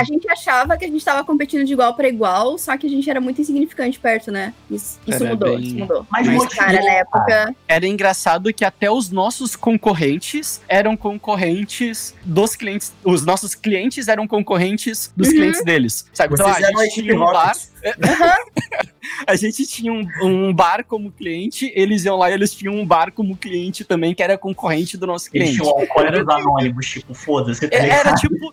a 0.00 0.04
gente 0.04 0.28
achava 0.30 0.76
que 0.76 0.84
a 0.84 0.88
gente 0.88 1.04
tava 1.04 1.22
competindo 1.24 1.64
de 1.64 1.72
igual 1.72 1.94
pra 1.94 2.08
igual, 2.08 2.56
só 2.58 2.76
que 2.76 2.86
a 2.86 2.90
gente 2.90 3.08
era 3.08 3.20
muito 3.20 3.40
insignificante 3.40 3.98
perto, 3.98 4.30
né? 4.32 4.52
Isso, 4.70 4.98
isso 5.06 5.24
mudou, 5.24 5.50
bem- 5.56 5.60
isso 5.66 5.76
mudou. 5.76 6.06
Mas 6.10 6.26
Mas, 6.26 6.46
cara, 6.54 6.72
na 6.82 6.92
época. 6.92 7.54
era 7.68 7.86
engraçado 7.86 8.52
que 8.52 8.64
até 8.64 8.90
os 8.90 9.10
nossos 9.10 9.54
concorrentes 9.56 10.60
eram 10.68 10.96
concorrentes 10.96 12.14
dos 12.24 12.56
clientes. 12.56 12.92
Os 13.04 13.24
nossos 13.24 13.54
clientes 13.54 14.08
eram 14.08 14.26
concorrentes 14.26 15.12
dos 15.16 15.28
Uhum. 15.28 15.34
clientes 15.34 15.64
deles. 15.64 16.06
Sabe? 16.12 16.34
Então, 16.34 16.46
Vocês 16.46 16.64
a 16.64 16.68
eram 16.68 16.80
a 16.80 16.84
gente 16.84 17.02
tinha 17.02 17.14
um 17.16 17.18
bar. 17.32 17.54
A 19.26 19.36
gente 19.36 19.66
tinha 19.66 19.92
um, 19.92 20.06
um 20.22 20.52
bar 20.52 20.84
como 20.84 21.10
cliente, 21.10 21.72
eles 21.74 22.04
iam 22.04 22.16
lá 22.16 22.30
e 22.30 22.34
eles 22.34 22.52
tinham 22.52 22.74
um 22.74 22.84
bar 22.84 23.12
como 23.12 23.36
cliente 23.36 23.84
também, 23.84 24.14
que 24.14 24.22
era 24.22 24.36
concorrente 24.36 24.96
do 24.96 25.06
nosso 25.06 25.28
Eles 25.32 25.50
cliente. 25.50 25.62
tinham 25.62 25.80
alcoólicos 25.80 26.28
anônimos, 26.28 26.86
tipo, 26.86 27.14
foda-se, 27.14 27.68
tá 27.68 27.76
É? 27.76 27.88
Era 27.88 28.14
tipo, 28.14 28.52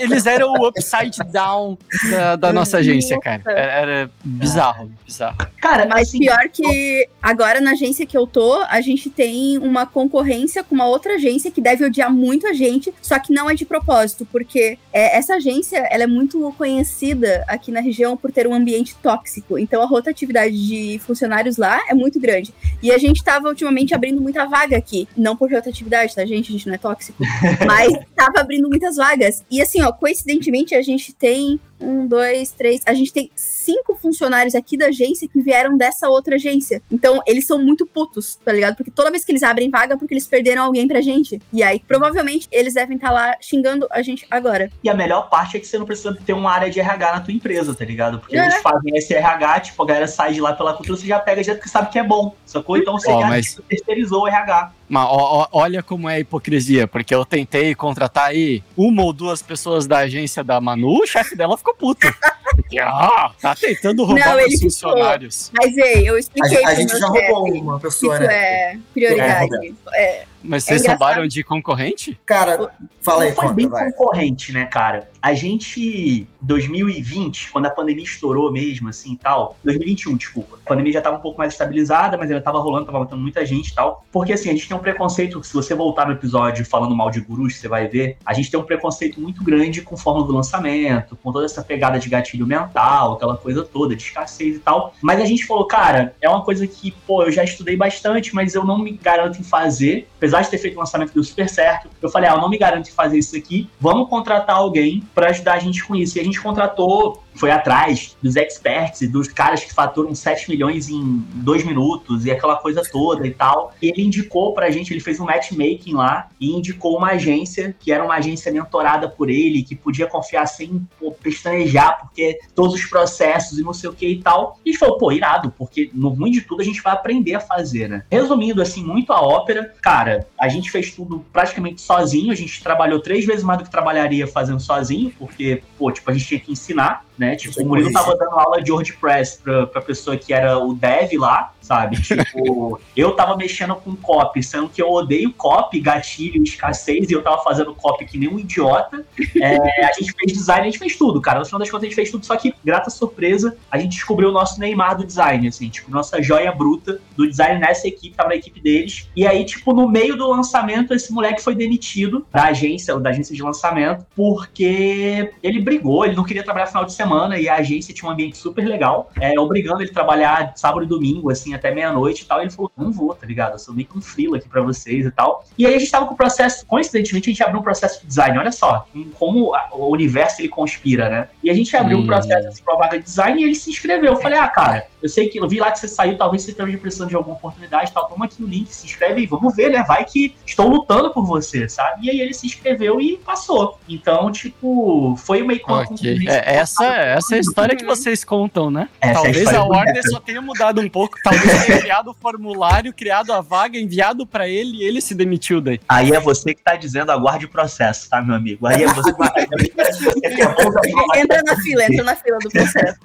eles 0.00 0.26
eram 0.26 0.52
o 0.52 0.68
upside 0.68 1.18
down 1.32 1.78
da, 2.10 2.36
da 2.36 2.52
nossa 2.52 2.78
agência, 2.78 3.18
cara. 3.18 3.42
Era, 3.46 3.72
era 3.72 4.10
bizarro, 4.22 4.90
bizarro. 5.04 5.36
Cara, 5.64 5.86
Mas 5.86 6.08
assim, 6.08 6.18
pior 6.18 6.46
que 6.52 7.08
agora 7.22 7.58
na 7.58 7.70
agência 7.70 8.04
que 8.04 8.14
eu 8.14 8.26
tô, 8.26 8.60
a 8.68 8.82
gente 8.82 9.08
tem 9.08 9.56
uma 9.56 9.86
concorrência 9.86 10.62
com 10.62 10.74
uma 10.74 10.86
outra 10.86 11.14
agência 11.14 11.50
que 11.50 11.58
deve 11.58 11.86
odiar 11.86 12.12
muito 12.12 12.46
a 12.46 12.52
gente, 12.52 12.92
só 13.00 13.18
que 13.18 13.32
não 13.32 13.48
é 13.48 13.54
de 13.54 13.64
propósito, 13.64 14.28
porque 14.30 14.78
é, 14.92 15.16
essa 15.16 15.36
agência 15.36 15.78
ela 15.90 16.02
é 16.02 16.06
muito 16.06 16.54
conhecida 16.58 17.46
aqui 17.48 17.72
na 17.72 17.80
região 17.80 18.14
por 18.14 18.30
ter 18.30 18.46
um 18.46 18.52
ambiente 18.52 18.94
tóxico. 18.96 19.58
Então 19.58 19.80
a 19.80 19.86
rotatividade 19.86 20.54
de 20.54 20.98
funcionários 20.98 21.56
lá 21.56 21.80
é 21.88 21.94
muito 21.94 22.20
grande. 22.20 22.52
E 22.82 22.92
a 22.92 22.98
gente 22.98 23.24
tava 23.24 23.48
ultimamente 23.48 23.94
abrindo 23.94 24.20
muita 24.20 24.44
vaga 24.44 24.76
aqui. 24.76 25.08
Não 25.16 25.34
por 25.34 25.50
rotatividade, 25.50 26.14
tá, 26.14 26.26
gente? 26.26 26.50
A 26.50 26.52
gente 26.52 26.66
não 26.66 26.74
é 26.74 26.78
tóxico. 26.78 27.16
mas 27.66 27.90
tava 28.14 28.40
abrindo 28.40 28.68
muitas 28.68 28.96
vagas. 28.96 29.42
E 29.50 29.62
assim, 29.62 29.80
ó, 29.80 29.90
coincidentemente 29.92 30.74
a 30.74 30.82
gente 30.82 31.14
tem 31.14 31.58
um, 31.84 32.06
dois, 32.06 32.50
três. 32.52 32.80
A 32.86 32.94
gente 32.94 33.12
tem 33.12 33.30
cinco 33.34 33.94
funcionários 33.96 34.54
aqui 34.54 34.76
da 34.76 34.86
agência 34.86 35.28
que 35.28 35.40
vieram 35.40 35.76
dessa 35.76 36.08
outra 36.08 36.36
agência. 36.36 36.82
Então, 36.90 37.20
eles 37.26 37.46
são 37.46 37.58
muito 37.62 37.86
putos, 37.86 38.36
tá 38.44 38.52
ligado? 38.52 38.76
Porque 38.76 38.90
toda 38.90 39.10
vez 39.10 39.24
que 39.24 39.32
eles 39.32 39.42
abrem 39.42 39.70
vaga, 39.70 39.94
é 39.94 39.96
porque 39.96 40.14
eles 40.14 40.26
perderam 40.26 40.62
alguém 40.64 40.86
pra 40.88 41.00
gente. 41.00 41.40
E 41.52 41.62
aí, 41.62 41.80
provavelmente, 41.80 42.48
eles 42.50 42.74
devem 42.74 42.96
estar 42.96 43.10
lá 43.10 43.36
xingando 43.40 43.86
a 43.90 44.02
gente 44.02 44.26
agora. 44.30 44.70
E 44.82 44.88
a 44.88 44.94
melhor 44.94 45.28
parte 45.28 45.56
é 45.56 45.60
que 45.60 45.66
você 45.66 45.78
não 45.78 45.86
precisa 45.86 46.14
ter 46.24 46.32
uma 46.32 46.50
área 46.50 46.70
de 46.70 46.80
RH 46.80 47.12
na 47.12 47.20
tua 47.20 47.32
empresa, 47.34 47.74
tá 47.74 47.84
ligado? 47.84 48.18
Porque 48.18 48.36
É. 48.36 48.42
eles 48.44 48.60
fazem 48.62 48.96
esse 48.96 49.14
RH, 49.14 49.60
tipo, 49.60 49.82
a 49.82 49.86
galera 49.86 50.06
sai 50.08 50.32
de 50.32 50.40
lá 50.40 50.52
pela 50.52 50.74
cultura, 50.74 50.98
você 50.98 51.06
já 51.06 51.18
pega 51.18 51.42
já 51.42 51.54
porque 51.54 51.68
sabe 51.68 51.90
que 51.90 51.98
é 51.98 52.04
bom, 52.04 52.34
sacou? 52.44 52.76
Então 52.76 52.94
você 52.98 53.10
Ó, 53.10 53.20
já 53.20 53.26
mas- 53.28 53.46
tipo, 53.50 53.62
terceirizou 53.62 54.22
o 54.22 54.28
RH. 54.28 54.72
Mas 54.86 55.06
ó- 55.08 55.48
olha 55.50 55.82
como 55.82 56.08
é 56.10 56.16
a 56.16 56.20
hipocrisia, 56.20 56.86
porque 56.86 57.14
eu 57.14 57.24
tentei 57.24 57.74
contratar 57.74 58.26
aí 58.28 58.62
uma 58.76 59.02
ou 59.02 59.12
duas 59.14 59.40
pessoas 59.40 59.86
da 59.86 59.98
agência 59.98 60.44
da 60.44 60.60
Manu, 60.60 60.98
o 61.02 61.06
chefe 61.06 61.34
dela 61.34 61.56
ficou 61.56 61.73
puto. 61.78 62.06
Porque, 62.54 62.78
ah, 62.80 63.30
tá 63.40 63.54
tentando 63.54 64.04
roubar 64.04 64.28
Não, 64.30 64.36
os 64.36 64.42
ele 64.42 64.50
ficou. 64.52 64.70
funcionários. 64.70 65.50
Mas, 65.56 65.76
ei, 65.76 66.08
eu 66.08 66.14
A, 66.14 66.18
expliquei 66.18 66.64
a 66.64 66.66
pro 66.68 66.76
gente 66.76 66.98
já 66.98 67.06
roubou 67.06 67.52
uma 67.54 67.80
pessoa, 67.80 68.14
Isso 68.14 68.24
né? 68.26 68.34
é 68.34 68.78
prioridade. 68.92 69.74
É, 69.94 70.24
Mas 70.44 70.68
É 70.68 70.76
vocês 70.76 70.86
roubaram 70.86 71.26
de 71.26 71.42
concorrente? 71.42 72.18
Cara, 72.26 72.70
fala 73.00 73.22
aí, 73.24 73.30
Não 73.30 73.34
foi 73.36 73.44
conta, 73.44 73.54
bem 73.54 73.68
vai. 73.68 73.90
concorrente, 73.90 74.52
né, 74.52 74.66
cara? 74.66 75.08
A 75.22 75.32
gente, 75.32 76.26
2020, 76.42 77.50
quando 77.50 77.66
a 77.66 77.70
pandemia 77.70 78.04
estourou 78.04 78.52
mesmo, 78.52 78.88
assim 78.90 79.14
e 79.14 79.16
tal, 79.16 79.56
2021, 79.64 80.16
desculpa. 80.16 80.58
A 80.64 80.68
pandemia 80.68 80.92
já 80.92 81.00
tava 81.00 81.16
um 81.16 81.20
pouco 81.20 81.38
mais 81.38 81.54
estabilizada, 81.54 82.18
mas 82.18 82.30
ainda 82.30 82.42
tava 82.42 82.58
rolando, 82.58 82.86
tava 82.86 83.00
matando 83.00 83.22
muita 83.22 83.44
gente 83.46 83.68
e 83.68 83.74
tal. 83.74 84.04
Porque 84.12 84.34
assim, 84.34 84.50
a 84.50 84.52
gente 84.52 84.68
tem 84.68 84.76
um 84.76 84.80
preconceito, 84.80 85.42
se 85.42 85.54
você 85.54 85.74
voltar 85.74 86.06
no 86.06 86.12
episódio 86.12 86.64
falando 86.66 86.94
mal 86.94 87.10
de 87.10 87.20
gurus, 87.20 87.56
você 87.56 87.68
vai 87.68 87.88
ver, 87.88 88.18
a 88.24 88.34
gente 88.34 88.50
tem 88.50 88.60
um 88.60 88.64
preconceito 88.64 89.18
muito 89.20 89.42
grande 89.42 89.80
com 89.80 89.96
forma 89.96 90.22
do 90.24 90.32
lançamento, 90.32 91.16
com 91.22 91.32
toda 91.32 91.46
essa 91.46 91.62
pegada 91.62 91.98
de 91.98 92.08
gatilho 92.08 92.46
mental, 92.46 93.14
aquela 93.14 93.36
coisa 93.36 93.62
toda, 93.64 93.96
de 93.96 94.02
escassez 94.02 94.56
e 94.56 94.60
tal. 94.60 94.94
Mas 95.00 95.20
a 95.20 95.24
gente 95.24 95.46
falou, 95.46 95.66
cara, 95.66 96.14
é 96.20 96.28
uma 96.28 96.42
coisa 96.44 96.66
que, 96.66 96.90
pô, 97.06 97.22
eu 97.22 97.32
já 97.32 97.42
estudei 97.42 97.76
bastante, 97.76 98.34
mas 98.34 98.54
eu 98.54 98.64
não 98.64 98.78
me 98.78 98.92
garanto 98.92 99.40
em 99.40 99.44
fazer. 99.44 100.06
Apesar 100.18 100.33
de 100.42 100.50
ter 100.50 100.58
feito 100.58 100.76
o 100.76 100.78
lançamento 100.78 101.08
que 101.08 101.14
deu 101.14 101.24
super 101.24 101.48
certo, 101.48 101.88
eu 102.00 102.08
falei, 102.08 102.28
ah, 102.28 102.34
eu 102.34 102.40
não 102.40 102.48
me 102.48 102.58
garanto 102.58 102.88
em 102.88 102.92
fazer 102.92 103.18
isso 103.18 103.36
aqui. 103.36 103.68
Vamos 103.80 104.08
contratar 104.08 104.56
alguém 104.56 105.02
pra 105.14 105.30
ajudar 105.30 105.54
a 105.54 105.58
gente 105.58 105.84
com 105.84 105.96
isso. 105.96 106.18
E 106.18 106.20
a 106.20 106.24
gente 106.24 106.40
contratou, 106.40 107.23
foi 107.34 107.50
atrás 107.50 108.16
dos 108.22 108.36
experts 108.36 109.02
e 109.02 109.08
dos 109.08 109.28
caras 109.28 109.64
que 109.64 109.72
faturam 109.72 110.14
7 110.14 110.48
milhões 110.48 110.88
em 110.88 111.24
dois 111.34 111.64
minutos 111.64 112.24
e 112.24 112.30
aquela 112.30 112.56
coisa 112.56 112.82
toda 112.90 113.26
e 113.26 113.30
tal. 113.32 113.74
E 113.82 113.88
ele 113.88 114.02
indicou 114.02 114.54
pra 114.54 114.70
gente, 114.70 114.92
ele 114.92 115.00
fez 115.00 115.20
um 115.20 115.24
matchmaking 115.24 115.94
lá 115.94 116.28
e 116.40 116.52
indicou 116.52 116.96
uma 116.96 117.10
agência 117.10 117.74
que 117.78 117.92
era 117.92 118.04
uma 118.04 118.14
agência 118.14 118.52
mentorada 118.52 119.08
por 119.08 119.28
ele, 119.28 119.62
que 119.62 119.74
podia 119.74 120.06
confiar 120.06 120.46
sem 120.46 120.86
pô, 120.98 121.10
pestanejar, 121.10 122.00
porque 122.00 122.38
todos 122.54 122.74
os 122.74 122.84
processos 122.86 123.58
e 123.58 123.62
não 123.62 123.72
sei 123.72 123.90
o 123.90 123.92
que 123.92 124.06
e 124.06 124.22
tal. 124.22 124.58
E 124.64 124.70
a 124.70 124.72
gente 124.72 124.80
falou, 124.80 124.98
pô, 124.98 125.12
irado, 125.12 125.52
porque 125.56 125.90
no 125.92 126.08
ruim 126.10 126.30
de 126.30 126.42
tudo 126.42 126.62
a 126.62 126.64
gente 126.64 126.82
vai 126.82 126.92
aprender 126.92 127.34
a 127.34 127.40
fazer, 127.40 127.88
né? 127.88 128.04
Resumindo, 128.10 128.62
assim, 128.62 128.84
muito 128.84 129.12
a 129.12 129.20
ópera, 129.20 129.74
cara, 129.82 130.26
a 130.40 130.48
gente 130.48 130.70
fez 130.70 130.92
tudo 130.92 131.24
praticamente 131.32 131.80
sozinho, 131.80 132.32
a 132.32 132.36
gente 132.36 132.62
trabalhou 132.62 133.00
três 133.00 133.24
vezes 133.24 133.42
mais 133.42 133.58
do 133.58 133.64
que 133.64 133.70
trabalharia 133.70 134.26
fazendo 134.26 134.60
sozinho, 134.60 135.12
porque, 135.18 135.62
pô, 135.78 135.90
tipo, 135.90 136.10
a 136.10 136.14
gente 136.14 136.26
tinha 136.26 136.40
que 136.40 136.52
ensinar, 136.52 137.04
né? 137.18 137.36
Tipo, 137.36 137.62
o 137.62 137.66
Murilo 137.66 137.92
tava 137.92 138.16
dando 138.16 138.38
aula 138.38 138.62
de 138.62 138.72
WordPress 138.72 139.40
pra, 139.42 139.66
pra 139.66 139.82
pessoa 139.82 140.16
que 140.16 140.32
era 140.32 140.58
o 140.58 140.74
dev 140.74 141.12
lá, 141.18 141.53
sabe? 141.64 142.00
Tipo, 142.00 142.78
eu 142.94 143.12
tava 143.16 143.36
mexendo 143.36 143.74
com 143.76 143.96
copy, 143.96 144.42
sendo 144.42 144.68
que 144.68 144.80
eu 144.80 144.90
odeio 144.90 145.32
copy, 145.32 145.80
gatilho, 145.80 146.42
escassez, 146.42 147.10
e 147.10 147.12
eu 147.12 147.22
tava 147.22 147.42
fazendo 147.42 147.74
copy 147.74 148.04
que 148.04 148.18
nem 148.18 148.28
um 148.28 148.38
idiota. 148.38 149.04
É, 149.40 149.86
a 149.86 149.92
gente 149.92 150.12
fez 150.12 150.32
design, 150.32 150.62
a 150.62 150.64
gente 150.70 150.78
fez 150.78 150.96
tudo, 150.96 151.20
cara. 151.20 151.38
No 151.38 151.46
final 151.46 151.58
das 151.58 151.70
contas, 151.70 151.84
a 151.84 151.86
gente 151.86 151.96
fez 151.96 152.10
tudo, 152.10 152.26
só 152.26 152.36
que, 152.36 152.54
grata 152.62 152.90
surpresa, 152.90 153.56
a 153.70 153.78
gente 153.78 153.92
descobriu 153.92 154.28
o 154.28 154.32
nosso 154.32 154.60
Neymar 154.60 154.96
do 154.96 155.06
design, 155.06 155.48
assim, 155.48 155.68
tipo, 155.68 155.90
nossa 155.90 156.22
joia 156.22 156.52
bruta 156.52 157.00
do 157.16 157.26
design 157.26 157.58
nessa 157.58 157.88
equipe, 157.88 158.14
tava 158.14 158.28
na 158.28 158.36
equipe 158.36 158.60
deles. 158.60 159.08
E 159.16 159.26
aí, 159.26 159.44
tipo, 159.44 159.72
no 159.72 159.88
meio 159.88 160.16
do 160.16 160.28
lançamento, 160.28 160.92
esse 160.92 161.12
moleque 161.12 161.42
foi 161.42 161.54
demitido 161.54 162.26
da 162.30 162.44
agência, 162.44 162.98
da 162.98 163.10
agência 163.10 163.34
de 163.34 163.42
lançamento, 163.42 164.04
porque 164.14 165.32
ele 165.42 165.60
brigou, 165.60 166.04
ele 166.04 166.14
não 166.14 166.24
queria 166.24 166.42
trabalhar 166.42 166.66
final 166.66 166.84
de 166.84 166.92
semana 166.92 167.38
e 167.38 167.48
a 167.48 167.56
agência 167.56 167.94
tinha 167.94 168.08
um 168.08 168.12
ambiente 168.12 168.36
super 168.36 168.66
legal, 168.66 169.10
é, 169.18 169.38
obrigando 169.38 169.80
ele 169.80 169.90
a 169.90 169.94
trabalhar 169.94 170.52
sábado 170.56 170.84
e 170.84 170.88
domingo, 170.88 171.30
assim, 171.30 171.53
até 171.56 171.72
meia-noite 171.74 172.22
e 172.22 172.26
tal. 172.26 172.38
E 172.40 172.42
ele 172.44 172.50
falou: 172.50 172.70
não 172.76 172.90
vou, 172.92 173.14
tá 173.14 173.26
ligado? 173.26 173.52
Eu 173.52 173.58
sou 173.58 173.74
meio 173.74 173.86
que 173.88 173.96
um 173.98 174.00
frila 174.02 174.36
aqui 174.36 174.48
pra 174.48 174.62
vocês 174.62 175.06
e 175.06 175.10
tal. 175.10 175.44
E 175.58 175.66
aí 175.66 175.74
a 175.74 175.78
gente 175.78 175.90
tava 175.90 176.06
com 176.06 176.14
o 176.14 176.16
processo, 176.16 176.64
coincidentemente, 176.66 177.28
a 177.30 177.32
gente 177.32 177.42
abriu 177.42 177.60
um 177.60 177.62
processo 177.62 178.00
de 178.00 178.06
design, 178.06 178.38
olha 178.38 178.52
só, 178.52 178.86
como 179.18 179.54
a- 179.54 179.68
o 179.72 179.90
universo 179.90 180.40
ele 180.40 180.48
conspira, 180.48 181.08
né? 181.08 181.28
E 181.42 181.50
a 181.50 181.54
gente 181.54 181.76
abriu 181.76 181.98
um 181.98 182.02
Hum. 182.02 182.06
processo 182.06 182.48
assim, 182.48 182.62
pra 182.62 182.74
vaga 182.76 182.98
de 182.98 183.04
design 183.04 183.40
e 183.40 183.44
ele 183.44 183.54
se 183.54 183.70
inscreveu. 183.70 184.12
Eu 184.12 184.16
falei, 184.20 184.38
ah, 184.38 184.48
cara, 184.48 184.86
eu 185.02 185.08
sei 185.08 185.28
que 185.28 185.38
eu 185.38 185.48
vi 185.48 185.58
lá 185.58 185.70
que 185.70 185.78
você 185.78 185.88
saiu, 185.88 186.16
talvez 186.16 186.42
você 186.42 186.50
esteja 186.50 186.78
precisando 186.78 187.08
de 187.08 187.16
alguma 187.16 187.36
oportunidade 187.36 187.90
e 187.90 187.94
tal. 187.94 188.08
Toma 188.08 188.24
aqui 188.26 188.42
o 188.42 188.46
link, 188.46 188.68
se 188.72 188.86
inscreve 188.86 189.22
e 189.22 189.26
vamos 189.26 189.54
ver, 189.54 189.70
né? 189.70 189.82
Vai 189.86 190.04
que 190.04 190.34
estou 190.46 190.68
lutando 190.68 191.12
por 191.12 191.24
você, 191.26 191.68
sabe? 191.68 192.06
E 192.06 192.10
aí 192.10 192.20
ele 192.20 192.32
se 192.34 192.46
inscreveu 192.46 193.00
e 193.00 193.16
passou. 193.18 193.78
Então, 193.88 194.30
tipo, 194.32 195.14
foi 195.16 195.42
meio 195.42 195.60
que 195.60 195.66
uma 195.66 195.80
Ok. 195.82 195.88
concorrência 195.88 196.30
É, 196.30 196.56
essa, 196.56 196.84
essa 196.86 197.34
é 197.34 197.38
a 197.38 197.40
história 197.40 197.76
que 197.76 197.84
vocês 197.84 198.24
contam, 198.24 198.70
né? 198.70 198.88
Essa 199.00 199.08
é 199.08 199.10
a 199.10 199.14
Talvez 199.14 199.36
história 199.38 199.60
a 199.60 199.62
do 199.64 199.68
Warner 199.70 200.10
só 200.10 200.20
tenha 200.20 200.40
mudado 200.42 200.80
um 200.80 200.88
pouco. 200.88 201.18
Talvez 201.22 201.43
tenha 201.46 201.80
criado 201.80 202.10
o 202.10 202.14
formulário, 202.14 202.92
criado 202.92 203.32
a 203.32 203.40
vaga, 203.40 203.78
enviado 203.78 204.26
pra 204.26 204.48
ele 204.48 204.78
e 204.78 204.84
ele 204.84 205.00
se 205.00 205.14
demitiu 205.14 205.60
daí. 205.60 205.80
Aí 205.88 206.12
é 206.12 206.20
você 206.20 206.54
que 206.54 206.62
tá 206.62 206.76
dizendo 206.76 207.10
aguarde 207.10 207.46
o 207.46 207.48
processo, 207.48 208.08
tá, 208.08 208.20
meu 208.20 208.34
amigo? 208.34 208.66
Aí 208.66 208.82
é 208.82 208.86
você 208.86 209.12
que 209.12 209.18
vai 209.18 209.30
é 209.36 210.46
bom, 210.46 210.72
tá? 210.72 211.20
entra 211.20 211.42
na 211.42 211.56
fila, 211.56 211.84
entra 211.84 212.04
na 212.04 212.16
fila 212.16 212.38
do 212.38 212.50
processo. 212.50 212.98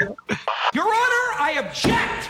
Your 0.76 0.86
Honor, 0.86 1.50
I 1.50 1.60
object! 1.60 2.30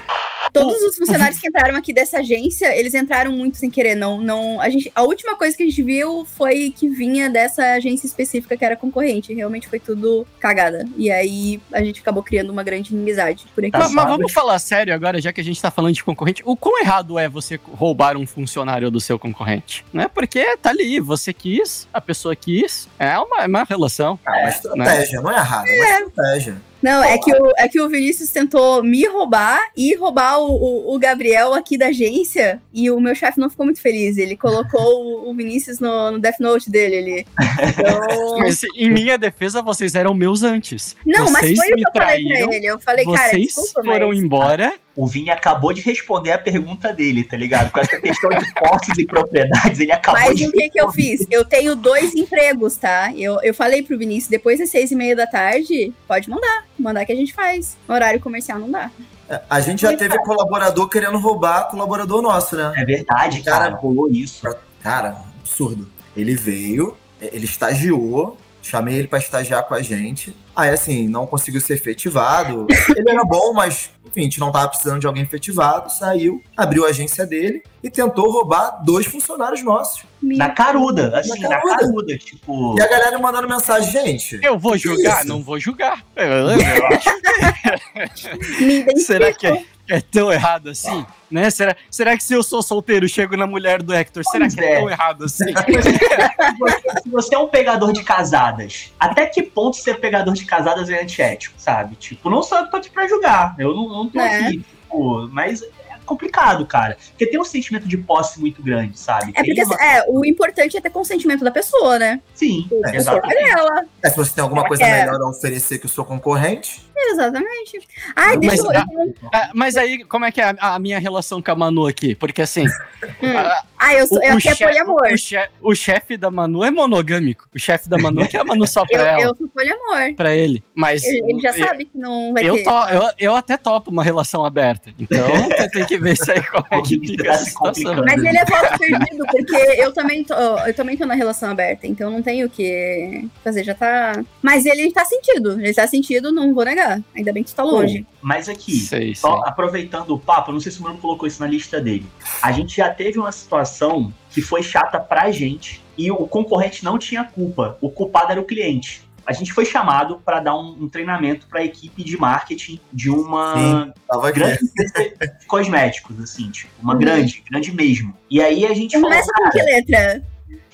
Todos 0.54 0.82
os 0.82 0.96
funcionários 0.96 1.40
que 1.40 1.48
entraram 1.48 1.76
aqui 1.76 1.94
dessa 1.94 2.20
agência, 2.20 2.76
eles 2.78 2.94
entraram 2.94 3.32
muito 3.32 3.58
sem 3.58 3.70
querer. 3.70 3.96
Não, 3.96 4.20
não, 4.22 4.60
a, 4.60 4.70
gente, 4.70 4.92
a 4.96 5.04
última 5.04 5.36
coisa 5.36 5.56
que 5.56 5.64
a 5.64 5.66
gente 5.66 5.82
viu 5.82 6.26
foi 6.26 6.74
que 6.76 6.90
vinha 6.90 7.30
dessa 7.30 7.74
agência 7.74 8.08
específica 8.08 8.58
que 8.58 8.66
era 8.66 8.76
concorrente. 8.76 9.34
Realmente 9.34 9.68
foi 9.68 9.80
tudo 9.80 10.26
cagada. 10.40 10.86
E 10.98 11.12
aí 11.12 11.62
a 11.72 11.84
gente 11.84 12.02
acabou 12.02 12.24
criando 12.24 12.50
uma 12.50 12.64
grande 12.64 12.94
inimizade 12.94 13.46
por 13.54 13.64
aqui. 13.64 13.72
Tá 13.72 13.80
Mas, 13.80 13.92
mas 13.92 14.08
vamos 14.08 14.32
falar 14.32 14.60
sério 14.60 14.94
agora, 14.94 15.22
já 15.22 15.32
que 15.32 15.42
a 15.42 15.44
gente 15.44 15.62
tá 15.62 15.72
falando 15.72 15.94
de 15.94 16.04
concorrente. 16.04 16.42
O 16.46 16.56
quão 16.56 16.80
errado 16.80 17.18
é 17.20 17.28
você 17.28 17.60
roubar 17.64 18.18
um 18.18 18.26
funcionário 18.26 18.90
do 18.90 19.00
seu 19.00 19.20
concorrente? 19.20 19.86
Né? 19.94 20.08
Porque 20.08 20.58
tá 20.58 20.70
ali, 20.70 21.00
você 21.00 21.34
quis, 21.34 21.88
a 21.94 22.02
pessoa 22.02 22.36
quis. 22.36 22.88
É 22.98 23.18
uma, 23.18 23.44
é 23.44 23.48
uma 23.48 23.64
relação. 23.64 24.20
É 24.26 24.32
uma 24.32 24.50
estratégia, 24.50 25.22
não 25.22 25.32
é 25.32 25.36
errado, 25.36 25.68
é 25.68 25.72
uma 25.72 26.08
estratégia. 26.08 26.69
Não, 26.82 27.04
é 27.04 27.18
que, 27.18 27.32
o, 27.32 27.52
é 27.58 27.68
que 27.68 27.82
o 27.82 27.90
Vinícius 27.90 28.32
tentou 28.32 28.82
me 28.84 29.06
roubar 29.06 29.60
e 29.76 29.96
roubar 29.96 30.40
o, 30.40 30.52
o, 30.52 30.96
o 30.96 31.00
Gabriel 31.00 31.54
aqui 31.54 31.78
da 31.78 31.88
agência. 31.88 32.62
E 32.74 32.90
o 32.90 33.00
meu 33.00 33.14
chefe 33.14 33.40
não 33.40 33.50
ficou 33.50 33.66
muito 33.66 33.82
feliz. 33.82 34.18
Ele 34.18 34.38
colocou 34.38 34.82
o, 34.82 35.30
o 35.30 35.36
Vinícius 35.36 35.80
no, 35.80 36.12
no 36.12 36.20
Death 36.20 36.40
Note 36.40 36.70
dele 36.70 36.98
ali. 36.98 37.28
Então... 37.70 38.40
Mas 38.40 38.62
em 38.76 38.90
minha 38.90 39.18
defesa, 39.18 39.62
vocês 39.62 39.96
eram 39.96 40.14
meus 40.14 40.44
antes. 40.44 40.96
Não, 41.06 41.30
mas 41.32 41.42
vocês 41.42 41.58
foi 41.58 41.72
o 41.72 41.76
que 41.76 41.82
eu 41.82 41.92
falei 41.92 42.08
traíram, 42.08 42.48
pra 42.48 42.56
ele. 42.56 42.66
Eu 42.66 42.80
falei, 42.80 43.06
cara, 43.06 43.30
Vocês 43.30 43.46
desculpa, 43.48 43.84
foram 43.84 44.08
mas... 44.10 44.20
embora. 44.20 44.74
O 45.00 45.08
Vini 45.08 45.30
acabou 45.30 45.72
de 45.72 45.80
responder 45.80 46.34
a 46.34 46.38
pergunta 46.38 46.92
dele, 46.92 47.24
tá 47.24 47.38
ligado? 47.38 47.72
Com 47.72 47.80
essa 47.80 47.98
questão 48.02 48.30
de 48.32 48.54
posses 48.54 48.98
e 48.98 49.06
propriedades, 49.06 49.80
ele 49.80 49.94
acabou 49.94 50.20
Mas 50.20 50.38
de. 50.38 50.48
o 50.48 50.52
que 50.52 50.70
que 50.72 50.82
eu 50.82 50.92
fiz? 50.92 51.26
Eu 51.32 51.46
tenho 51.46 51.74
dois 51.74 52.14
empregos, 52.14 52.76
tá? 52.76 53.14
Eu, 53.16 53.40
eu 53.42 53.54
falei 53.54 53.82
pro 53.82 53.98
Vinícius, 53.98 54.30
depois 54.30 54.60
das 54.60 54.70
seis 54.70 54.92
e 54.92 54.96
meia 54.96 55.16
da 55.16 55.26
tarde, 55.26 55.94
pode 56.06 56.30
mandar. 56.30 56.66
Mandar 56.78 57.06
que 57.06 57.14
a 57.14 57.16
gente 57.16 57.34
faz. 57.34 57.78
No 57.88 57.96
horário 57.96 58.20
comercial 58.20 58.60
não 58.60 58.70
dá. 58.70 58.92
É, 59.30 59.42
A 59.50 59.62
gente 59.62 59.84
já 59.84 59.96
teve 59.96 60.18
colaborador 60.20 60.90
querendo 60.90 61.18
roubar 61.18 61.70
colaborador 61.70 62.22
nosso, 62.22 62.58
né? 62.58 62.74
É 62.76 62.84
verdade, 62.84 63.42
cara, 63.42 63.66
Cara, 63.66 63.76
rolou 63.76 64.12
isso. 64.12 64.42
Cara, 64.82 65.24
absurdo. 65.40 65.90
Ele 66.14 66.36
veio, 66.36 66.98
ele 67.22 67.46
estagiou, 67.46 68.38
chamei 68.62 68.96
ele 68.98 69.08
pra 69.08 69.20
estagiar 69.20 69.64
com 69.64 69.74
a 69.76 69.82
gente. 69.82 70.36
Aí, 70.56 70.70
assim, 70.70 71.08
não 71.08 71.26
conseguiu 71.26 71.62
ser 71.62 71.76
efetivado. 71.76 72.68
Ele 72.96 73.10
era 73.10 73.24
bom, 73.24 73.54
mas, 73.54 73.92
enfim, 74.10 74.22
a 74.22 74.24
gente 74.24 74.40
não 74.40 74.52
tava 74.52 74.68
precisando 74.70 75.00
de 75.00 75.08
alguém 75.08 75.24
efetivado. 75.24 75.92
Saiu, 75.92 76.42
abriu 76.58 76.86
a 76.86 76.90
agência 76.90 77.26
dele 77.26 77.64
e 77.84 77.90
tentou 77.90 78.30
roubar 78.32 78.84
dois 78.84 79.06
funcionários 79.06 79.64
nossos. 79.64 80.04
Na 80.22 80.50
caruda, 80.50 81.18
assim, 81.18 81.40
Na 81.42 81.50
na 81.50 81.56
caruda. 81.58 81.78
caruda, 81.78 82.18
tipo. 82.18 82.76
E 82.78 82.82
a 82.82 82.88
galera 82.88 83.18
mandando 83.20 83.48
mensagem, 83.48 83.90
gente. 83.92 84.40
Eu 84.44 84.58
vou 84.60 84.74
Que 84.74 84.80
julgar? 84.80 85.20
isso? 85.20 85.28
Não 85.28 85.42
vou 85.42 85.60
julgar. 85.60 86.04
Eu- 86.16 86.26
eu 86.26 86.88
acho 86.88 87.10
identifico. 87.10 89.00
Será 89.00 89.32
que 89.34 89.48
é, 89.48 89.64
é 89.88 90.02
tão 90.02 90.32
errado 90.32 90.70
assim? 90.70 91.06
Né? 91.32 91.50
Será, 91.52 91.76
será 91.92 92.18
que 92.18 92.24
se 92.24 92.34
eu 92.34 92.42
sou 92.42 92.62
solteiro, 92.64 93.08
chego 93.08 93.38
na 93.38 93.46
mulher 93.46 93.84
do 93.84 93.94
Hector, 93.94 94.24
será 94.26 94.46
Pois 94.46 94.56
que 94.56 94.62
é 94.62 94.74
é. 94.74 94.80
tão 94.80 94.90
errado 94.90 95.26
assim? 95.26 95.46
Se 97.04 97.10
você 97.10 97.36
é 97.36 97.38
um 97.38 97.48
pegador 97.48 97.92
de 97.94 98.04
casadas, 98.04 98.92
até 99.00 99.26
que 99.28 99.44
ponto 99.44 99.78
ser 99.78 100.00
pegador 100.00 100.34
de 100.34 100.44
casadas 100.46 100.90
é 100.90 101.02
antiético, 101.02 101.54
sabe? 101.58 101.96
Tipo, 101.96 102.30
não 102.30 102.42
sou 102.42 102.58
eu 102.58 102.66
que 102.66 102.72
tô 102.72 102.78
aqui 102.78 102.90
pra 102.90 103.08
julgar. 103.08 103.56
Eu 103.60 103.76
não, 103.76 103.99
não 104.04 104.10
tô 104.10 104.20
É. 104.20 104.40
aqui, 104.48 104.58
tipo, 104.60 105.28
mas 105.32 105.64
complicado, 106.06 106.66
cara. 106.66 106.98
Porque 107.10 107.28
tem 107.28 107.40
um 107.40 107.44
sentimento 107.44 107.88
de 107.88 107.96
posse 107.96 108.40
muito 108.40 108.64
grande, 108.64 108.98
sabe? 108.98 109.32
É 109.36 109.44
Tem 109.44 109.54
porque 109.54 109.64
uma- 109.64 109.76
é, 109.80 110.04
o 110.08 110.26
importante 110.26 110.76
é 110.76 110.82
ter 110.82 110.90
consentimento 110.90 111.44
da 111.44 111.52
pessoa, 111.52 112.00
né? 112.00 112.20
Sim, 112.34 112.68
É. 112.86 112.96
exatamente. 112.96 113.44
Ela. 113.52 113.86
É, 114.02 114.10
se 114.10 114.18
você 114.18 114.34
tem 114.34 114.42
alguma 114.42 114.66
coisa 114.68 114.84
É. 114.84 115.06
melhor 115.06 115.22
a 115.22 115.30
oferecer 115.30 115.78
que 115.78 115.86
o 115.86 115.90
seu 115.90 116.04
concorrente, 116.04 116.88
Exatamente. 117.12 117.80
Ai, 118.14 118.36
deixa 118.38 118.62
Mas, 118.64 118.76
eu. 118.76 118.82
ah, 118.82 118.86
Ah, 119.34 119.50
mas 119.56 119.78
aí, 119.78 120.04
como 120.04 120.26
é 120.26 120.32
que 120.34 120.42
é 120.42 120.50
a, 120.60 120.76
a 120.76 120.80
minha 120.80 121.00
relação 121.00 121.42
com 121.42 121.50
a 121.50 121.56
Manu 121.56 121.88
aqui? 121.88 122.14
Porque 122.14 122.42
assim, 122.42 122.66
Hum. 123.24 123.34
Ah, 123.82 123.94
eu, 123.96 124.06
sou, 124.08 124.22
eu 124.22 124.34
aqui 124.34 124.50
é 124.50 124.52
chefe- 124.56 124.66
poliamor. 124.66 125.02
o 125.14 125.18
che- 125.18 125.50
o 125.62 125.74
chefe 125.76 126.18
da 126.18 126.30
Manu 126.30 126.64
é 126.66 126.70
monogâmico. 126.70 127.48
O 127.56 127.58
chefe 127.60 127.88
da 127.88 127.98
Manu 127.98 128.28
quer 128.28 128.42
a 128.42 128.44
Manu 128.44 128.68
só 128.68 128.86
pra 128.86 129.00
Eu, 129.02 129.06
ela, 129.08 129.22
eu 129.22 129.36
sou 129.38 129.48
poliamor. 129.48 130.14
pra 130.18 130.36
ele. 130.36 130.62
Mas 130.76 131.04
Ele, 131.06 131.32
ele 131.32 131.40
já 131.40 131.52
eu- 131.56 131.66
sabe 131.66 131.86
que 131.86 131.98
não 131.98 132.34
vai 132.34 132.44
Eu, 132.48 132.56
ter. 132.56 132.64
to- 132.64 132.90
eu, 132.92 133.02
eu 133.18 133.36
até 133.36 133.56
topo 133.58 133.90
uma 133.90 134.04
relação 134.04 134.44
aberta. 134.44 134.92
Então, 135.00 135.26
você 135.68 135.70
tem 135.70 135.86
que 135.86 135.98
ver 135.98 136.14
isso 136.14 136.30
aí 136.30 136.44
como 136.44 136.66
é 136.72 136.82
que 136.82 136.98
O 136.98 137.00
fica 137.00 137.24
tá 137.24 137.30
essa 137.32 137.46
se 137.46 137.52
situação. 137.52 137.96
Mas 138.06 138.24
ele 138.24 138.38
é 138.38 138.46
voto 138.46 138.78
perdido, 138.80 139.26
porque 139.32 139.56
eu 139.82 139.94
também, 139.94 140.24
tô, 140.26 140.34
eu 140.36 140.74
também 140.74 140.98
tô 140.98 141.06
na 141.06 141.14
relação 141.14 141.50
aberta, 141.50 141.88
então 141.88 142.12
não 142.12 142.22
tenho 142.22 142.48
o 142.48 142.50
que 142.50 143.26
fazer, 143.44 143.64
já 143.64 143.74
tá. 143.74 144.22
Mas 144.42 144.66
ele 144.66 144.92
tá 144.92 145.06
sentido, 145.06 145.54
ele 145.60 145.74
tá 145.74 145.88
sentido, 145.88 146.32
não 146.34 146.54
vou 146.54 146.66
negar. 146.66 147.02
Ainda 147.16 147.32
bem 147.32 147.44
que 147.44 147.52
tu 147.52 147.56
tá 147.56 147.64
longe. 147.64 148.06
Mas 148.22 148.50
aqui, 148.50 148.74
Sei, 148.74 149.16
só 149.16 149.34
sei. 149.42 149.50
aproveitando 149.50 150.12
o 150.14 150.20
papo, 150.20 150.52
não 150.52 150.60
sei 150.60 150.72
se 150.72 150.80
o 150.80 150.84
Bruno 150.84 150.98
colocou 151.00 151.28
isso 151.28 151.40
na 151.42 151.48
lista 151.48 151.80
dele. 151.80 152.06
A 152.42 152.52
gente 152.52 152.76
já 152.78 152.90
teve 152.94 153.18
uma 153.18 153.32
situação 153.32 154.14
que 154.30 154.42
foi 154.42 154.62
chata 154.62 155.00
pra 155.00 155.32
gente 155.32 155.82
e 155.98 156.12
o 156.12 156.18
concorrente 156.28 156.84
não 156.84 156.98
tinha 156.98 157.24
culpa. 157.24 157.78
O 157.82 157.90
culpado 157.90 158.32
era 158.32 158.42
o 158.42 158.46
cliente. 158.46 159.08
A 159.26 159.32
gente 159.32 159.54
foi 159.54 159.64
chamado 159.64 160.20
para 160.26 160.40
dar 160.40 160.56
um, 160.58 160.76
um 160.82 160.90
treinamento 160.90 161.46
para 161.48 161.60
a 161.60 161.64
equipe 161.64 162.04
de 162.04 162.18
marketing 162.18 162.80
de 162.92 163.10
uma 163.12 163.54
Sim. 163.56 163.94
grande 164.34 164.60
empresa 164.64 165.38
de 165.40 165.46
cosméticos, 165.46 166.20
assim, 166.20 166.50
tipo, 166.50 166.72
uma 166.82 166.94
Uhum. 166.94 167.00
grande, 167.00 167.44
grande 167.50 167.72
mesmo. 167.72 168.14
E 168.30 168.42
aí 168.42 168.66
a 168.66 168.74
gente 168.74 168.94
falou, 168.94 169.10
Começa 169.12 169.32
com 169.34 169.50
que 169.52 169.62
letra? 169.62 170.24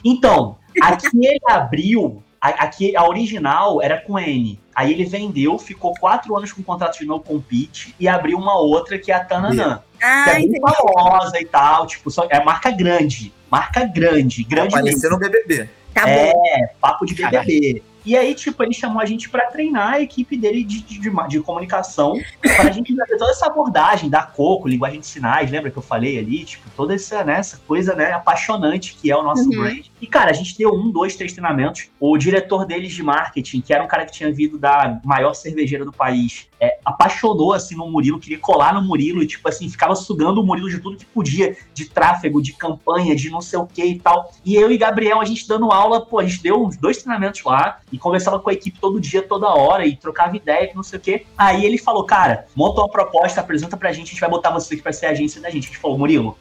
então, 0.04 0.58
aqui 0.82 1.08
ele 1.18 1.40
abriu, 1.50 2.24
a- 2.35 2.35
aqui 2.54 2.96
a 2.96 3.08
original 3.08 3.82
era 3.82 4.00
com 4.00 4.20
N. 4.20 4.60
Aí 4.76 4.92
ele 4.92 5.06
vendeu, 5.06 5.58
ficou 5.58 5.94
quatro 6.00 6.36
anos 6.36 6.52
com 6.52 6.62
contrato 6.62 7.00
de 7.00 7.06
no 7.06 7.20
compete 7.20 7.96
e 8.00 8.08
abriu 8.08 8.38
uma 8.38 8.56
outra 8.60 8.98
que 9.00 9.12
é 9.12 9.16
a 9.16 9.24
Tananã. 9.24 9.82
Que 9.98 10.04
Ah, 10.06 10.26
é 10.30 10.34
bem 10.36 10.46
entendi. 10.46 10.60
famosa 10.62 11.40
e 11.40 11.46
tal, 11.46 11.88
tipo, 11.88 12.12
só- 12.12 12.28
é 12.30 12.44
marca 12.44 12.70
grande. 12.72 13.34
Marca 13.50 13.86
grande, 13.86 14.44
grande 14.44 14.74
mesmo. 14.76 14.80
Aparecer 14.80 15.10
no 15.10 15.18
BBB. 15.20 15.70
Tá 15.94 16.10
É, 16.10 16.34
bom. 16.34 16.42
papo 16.82 17.06
de 17.06 17.16
BBB. 17.16 17.82
E 18.06 18.16
aí, 18.16 18.36
tipo, 18.36 18.62
ele 18.64 18.74
chamou 18.74 19.02
a 19.02 19.06
gente 19.06 19.30
pra 19.30 19.48
treinar 19.48 19.94
a 19.94 20.02
equipe 20.02 20.38
dele 20.38 20.64
de, 20.64 20.82
de, 20.82 21.00
de, 21.00 21.28
de 21.28 21.40
comunicação, 21.42 22.20
pra 22.56 22.72
gente 22.72 22.96
fazer 22.96 23.18
toda 23.18 23.32
essa 23.32 23.48
abordagem 23.48 24.10
da 24.10 24.22
coco, 24.22 24.68
linguagem 24.68 25.00
de 25.00 25.08
sinais, 25.08 25.50
lembra 25.50 25.72
que 25.72 25.78
eu 25.78 25.82
falei 25.82 26.20
ali? 26.20 26.44
Tipo, 26.46 26.70
toda 26.76 26.94
essa, 26.94 27.24
né, 27.24 27.40
essa 27.40 27.58
coisa, 27.68 27.96
né, 27.96 28.12
apaixonante 28.12 28.96
que 28.96 29.10
é 29.10 29.18
o 29.18 29.24
nosso 29.24 29.50
Uhum. 29.50 29.56
brand. 29.56 29.86
E, 30.02 30.08
cara, 30.08 30.30
a 30.30 30.34
gente 30.34 30.58
deu 30.58 30.72
um, 30.74 30.92
dois, 30.92 31.16
três 31.16 31.34
treinamentos. 31.34 31.88
O 32.00 32.18
diretor 32.18 32.66
deles 32.66 32.94
de 32.94 33.02
marketing, 33.02 33.62
que 33.62 33.74
era 33.74 33.84
um 33.84 33.88
cara 33.88 34.06
que 34.06 34.12
tinha 34.12 34.32
vindo 34.32 34.58
da 34.58 35.00
maior 35.04 35.34
cervejeira 35.34 35.84
do 35.84 35.92
país, 35.92 36.48
é, 36.60 36.78
apaixonou, 36.86 37.54
assim, 37.54 37.76
no 37.76 37.90
Murilo, 37.90 38.20
queria 38.20 38.38
colar 38.40 38.74
no 38.74 38.82
Murilo 38.82 39.24
e, 39.24 39.28
tipo, 39.28 39.48
assim, 39.50 39.68
ficava 39.70 39.96
sugando 39.96 40.42
o 40.42 40.46
Murilo 40.46 40.70
de 40.70 40.80
tudo 40.80 40.98
que 40.98 41.06
podia, 41.06 41.56
de 41.74 41.86
tráfego, 41.86 42.42
de 42.42 42.54
campanha, 42.54 43.16
de 43.16 43.30
não 43.30 43.42
sei 43.42 43.60
o 43.60 43.66
que 43.66 43.84
e 43.84 44.00
tal. 44.00 44.32
E 44.46 44.56
eu 44.56 44.72
e 44.72 44.78
Gabriel, 44.78 45.20
a 45.20 45.26
gente 45.26 45.48
dando 45.48 45.72
aula, 45.72 46.06
pô, 46.06 46.20
a 46.20 46.26
gente 46.26 46.42
deu 46.42 46.64
uns 46.64 46.78
dois 46.78 46.98
treinamentos 46.98 47.44
lá 47.44 47.80
e 47.96 47.98
conversava 47.98 48.40
com 48.40 48.50
a 48.50 48.54
equipe 48.54 48.78
todo 48.78 49.00
dia, 49.00 49.24
toda 49.24 49.48
hora 49.48 49.86
e 49.86 49.96
trocava 49.96 50.36
ideia, 50.36 50.68
que 50.68 50.76
não 50.76 50.84
sei 50.84 51.00
o 51.00 51.02
quê. 51.02 51.26
Aí 51.38 51.64
ele 51.64 51.78
falou, 51.78 52.04
cara, 52.04 52.46
monta 52.54 52.82
uma 52.82 52.90
proposta, 52.90 53.40
apresenta 53.40 53.78
pra 53.78 53.94
gente, 53.94 54.08
a 54.08 54.10
gente 54.12 54.20
vai 54.20 54.30
botar 54.30 54.52
você 54.52 54.74
aqui 54.74 54.84
pra 54.84 54.92
ser 54.92 55.06
a 55.06 55.12
agência 55.12 55.42
da 55.42 55.50
gente. 55.50 55.64
A 55.64 55.68
gente 55.68 55.78
falou, 55.78 55.98
Murilo, 55.98 56.38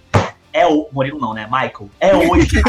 é 0.53 0.67
o. 0.67 0.89
Murilo 0.91 1.21
não, 1.21 1.33
né? 1.33 1.45
Michael. 1.45 1.89
É 2.01 2.13
hoje. 2.13 2.61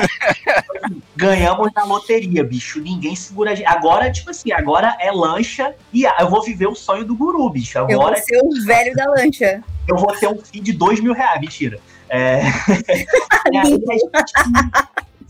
Ganhamos 1.17 1.71
na 1.75 1.83
loteria, 1.83 2.43
bicho. 2.43 2.79
Ninguém 2.79 3.15
segura 3.15 3.51
a 3.51 3.55
gente. 3.55 3.65
Agora, 3.65 4.11
tipo 4.11 4.29
assim, 4.29 4.51
agora 4.51 4.95
é 4.99 5.11
lancha 5.11 5.73
e 5.91 6.03
eu 6.03 6.29
vou 6.29 6.43
viver 6.43 6.67
o 6.67 6.75
sonho 6.75 7.03
do 7.03 7.15
guru, 7.15 7.49
bicho. 7.49 7.79
Eu 7.79 7.87
vou 7.87 7.95
Agora 7.95 8.17
ser 8.17 8.37
o 8.37 8.65
velho 8.65 8.93
da 8.93 9.05
lancha. 9.05 9.63
eu 9.87 9.97
vou 9.97 10.13
ter 10.13 10.27
um 10.27 10.37
fee 10.37 10.61
de 10.61 10.73
dois 10.73 10.99
mil 10.99 11.13
reais. 11.13 11.41
Mentira. 11.41 11.79
É... 12.07 12.41
aí 13.49 13.65
gente 13.65 13.85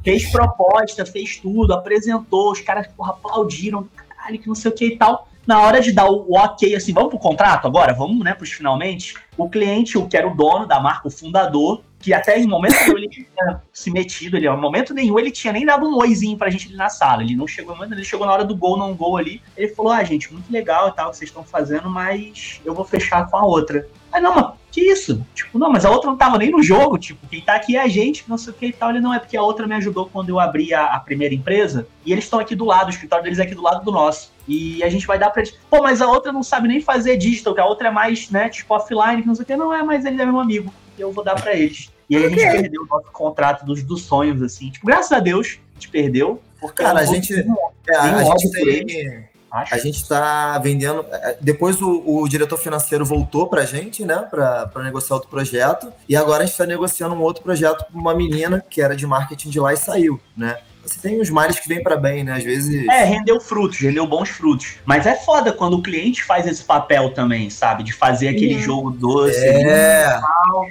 fez 0.05 0.31
proposta, 0.31 1.03
fez 1.03 1.37
tudo, 1.37 1.73
apresentou, 1.73 2.51
os 2.51 2.61
caras 2.61 2.85
porra, 2.95 3.09
aplaudiram, 3.09 3.89
caralho, 4.07 4.37
que 4.37 4.47
não 4.47 4.53
sei 4.53 4.69
o 4.69 4.73
que 4.73 4.85
e 4.85 4.97
tal. 4.97 5.27
Na 5.47 5.61
hora 5.61 5.81
de 5.81 5.91
dar 5.91 6.09
o, 6.09 6.27
ok, 6.31 6.75
assim, 6.75 6.93
vamos 6.93 7.09
pro 7.09 7.19
contrato 7.19 7.65
agora? 7.65 7.93
Vamos, 7.93 8.23
né, 8.23 8.33
pros 8.33 8.51
finalmente? 8.51 9.15
O 9.35 9.49
cliente, 9.49 9.97
o 9.97 10.07
que 10.07 10.15
era 10.15 10.27
o 10.27 10.35
dono 10.35 10.67
da 10.67 10.79
marca, 10.79 11.07
o 11.07 11.11
fundador, 11.11 11.81
que 12.05 12.13
até 12.13 12.37
em 12.37 12.45
momento 12.45 12.75
nenhum 12.81 12.97
ele 12.99 13.09
tinha 13.09 13.61
se 13.73 13.89
metido 13.89 14.37
ali, 14.37 14.45
em 14.45 14.55
momento 14.55 14.93
nenhum 14.93 15.17
ele 15.17 15.31
tinha 15.31 15.51
nem 15.51 15.65
dado 15.65 15.87
um 15.87 15.97
oizinho 15.97 16.37
pra 16.37 16.51
gente 16.51 16.67
ali 16.67 16.77
na 16.77 16.87
sala. 16.87 17.23
Ele 17.23 17.35
não 17.35 17.47
chegou, 17.47 17.75
ele 17.83 18.03
chegou 18.03 18.27
na 18.27 18.31
hora 18.31 18.45
do 18.45 18.55
gol, 18.55 18.77
não 18.77 18.93
gol 18.93 19.17
ali. 19.17 19.41
Ele 19.57 19.73
falou: 19.73 19.91
Ah, 19.91 20.03
gente, 20.03 20.31
muito 20.31 20.53
legal 20.53 20.89
e 20.89 20.91
tal 20.91 21.07
o 21.07 21.09
que 21.09 21.17
vocês 21.17 21.31
estão 21.31 21.43
fazendo, 21.43 21.89
mas 21.89 22.61
eu 22.63 22.75
vou 22.75 22.85
fechar 22.85 23.27
com 23.27 23.37
a 23.37 23.43
outra. 23.43 23.87
Aí, 24.11 24.21
não, 24.21 24.35
mas 24.35 24.53
que 24.71 24.81
isso? 24.81 25.25
Tipo, 25.33 25.57
não, 25.57 25.71
mas 25.71 25.83
a 25.83 25.89
outra 25.89 26.11
não 26.11 26.15
tava 26.15 26.37
nem 26.37 26.51
no 26.51 26.61
jogo. 26.61 26.99
Tipo, 26.99 27.25
quem 27.27 27.41
tá 27.41 27.55
aqui 27.55 27.75
é 27.75 27.81
a 27.81 27.87
gente, 27.87 28.23
não 28.27 28.37
sei 28.37 28.53
o 28.53 28.55
que 28.55 28.67
e 28.67 28.73
tal. 28.73 28.91
Ele 28.91 28.99
não 28.99 29.11
é 29.11 29.17
porque 29.17 29.35
a 29.35 29.41
outra 29.41 29.65
me 29.65 29.73
ajudou 29.73 30.05
quando 30.05 30.29
eu 30.29 30.39
abri 30.39 30.75
a, 30.75 30.85
a 30.85 30.99
primeira 30.99 31.33
empresa. 31.33 31.87
E 32.05 32.11
eles 32.11 32.25
estão 32.25 32.39
aqui 32.39 32.55
do 32.55 32.65
lado, 32.65 32.87
o 32.87 32.89
escritório 32.91 33.23
deles 33.23 33.39
é 33.39 33.43
aqui 33.43 33.55
do 33.55 33.63
lado 33.63 33.83
do 33.83 33.91
nosso. 33.91 34.31
E 34.47 34.83
a 34.83 34.89
gente 34.89 35.07
vai 35.07 35.17
dar 35.17 35.31
pra 35.31 35.41
eles. 35.41 35.57
Pô, 35.71 35.81
mas 35.81 36.01
a 36.03 36.07
outra 36.07 36.31
não 36.31 36.43
sabe 36.43 36.67
nem 36.67 36.81
fazer 36.81 37.17
digital, 37.17 37.55
que 37.55 37.61
a 37.61 37.65
outra 37.65 37.87
é 37.87 37.91
mais, 37.91 38.29
né, 38.29 38.47
tipo, 38.47 38.75
offline, 38.75 39.23
que 39.23 39.27
não 39.27 39.33
sei 39.33 39.43
o 39.43 39.45
que. 39.47 39.55
Não 39.55 39.73
é, 39.73 39.81
mas 39.81 40.05
ele 40.05 40.21
é 40.21 40.25
meu 40.25 40.39
amigo. 40.39 40.71
Eu 40.99 41.11
vou 41.11 41.23
dar 41.23 41.35
pra 41.35 41.55
eles. 41.55 41.89
E 42.09 42.15
aí 42.17 42.25
a 42.25 42.29
gente 42.29 42.41
perdeu 42.41 42.83
o 42.83 42.85
nosso 42.85 43.11
contrato 43.11 43.65
dos, 43.65 43.81
dos 43.83 44.03
sonhos, 44.03 44.41
assim. 44.41 44.69
Tipo, 44.69 44.85
graças 44.87 45.11
a 45.11 45.19
Deus, 45.19 45.59
a 45.71 45.73
gente 45.75 45.89
perdeu. 45.89 46.41
Porque 46.59 46.83
Cara, 46.83 46.99
a 46.99 47.05
gente- 47.05 47.33
É, 47.33 47.95
a, 47.97 48.23
gente 48.23 48.51
tem. 48.51 49.25
acho. 49.51 49.73
A 49.73 49.77
gente 49.77 49.95
está 49.97 50.57
vendendo. 50.59 51.05
é, 51.11 51.37
Depois 51.41 51.81
o, 51.81 52.01
o 52.21 52.27
diretor 52.27 52.57
financeiro 52.57 53.05
voltou 53.05 53.47
para 53.47 53.61
a 53.61 53.65
gente, 53.65 54.03
né, 54.05 54.27
para 54.29 54.69
negociar 54.83 55.15
outro 55.15 55.29
projeto. 55.29 55.91
E 56.07 56.15
agora 56.15 56.43
a 56.43 56.45
gente 56.45 56.53
está 56.53 56.65
negociando 56.65 57.15
um 57.15 57.21
outro 57.21 57.43
projeto 57.43 57.85
com 57.91 57.99
uma 57.99 58.13
menina 58.15 58.63
que 58.69 58.81
era 58.81 58.95
de 58.95 59.05
marketing 59.05 59.49
de 59.49 59.59
lá 59.59 59.73
e 59.73 59.77
saiu, 59.77 60.19
né? 60.35 60.57
Você 60.85 60.99
tem 61.01 61.19
os 61.19 61.29
males 61.29 61.59
que 61.59 61.67
vêm 61.67 61.81
para 61.81 61.95
bem, 61.97 62.23
né? 62.23 62.33
Às 62.33 62.43
vezes. 62.43 62.87
É, 62.87 63.03
rendeu 63.03 63.39
frutos, 63.39 63.79
rendeu 63.79 64.05
bons 64.05 64.29
frutos. 64.29 64.75
Mas 64.85 65.05
é 65.05 65.15
foda 65.15 65.51
quando 65.51 65.75
o 65.77 65.81
cliente 65.81 66.23
faz 66.23 66.45
esse 66.45 66.63
papel 66.63 67.11
também, 67.13 67.49
sabe? 67.49 67.83
De 67.83 67.91
fazer 67.91 68.27
aquele 68.29 68.55
Uhum. 68.55 68.61
jogo 68.61 68.91
doce. 68.91 69.37
É, 69.43 70.19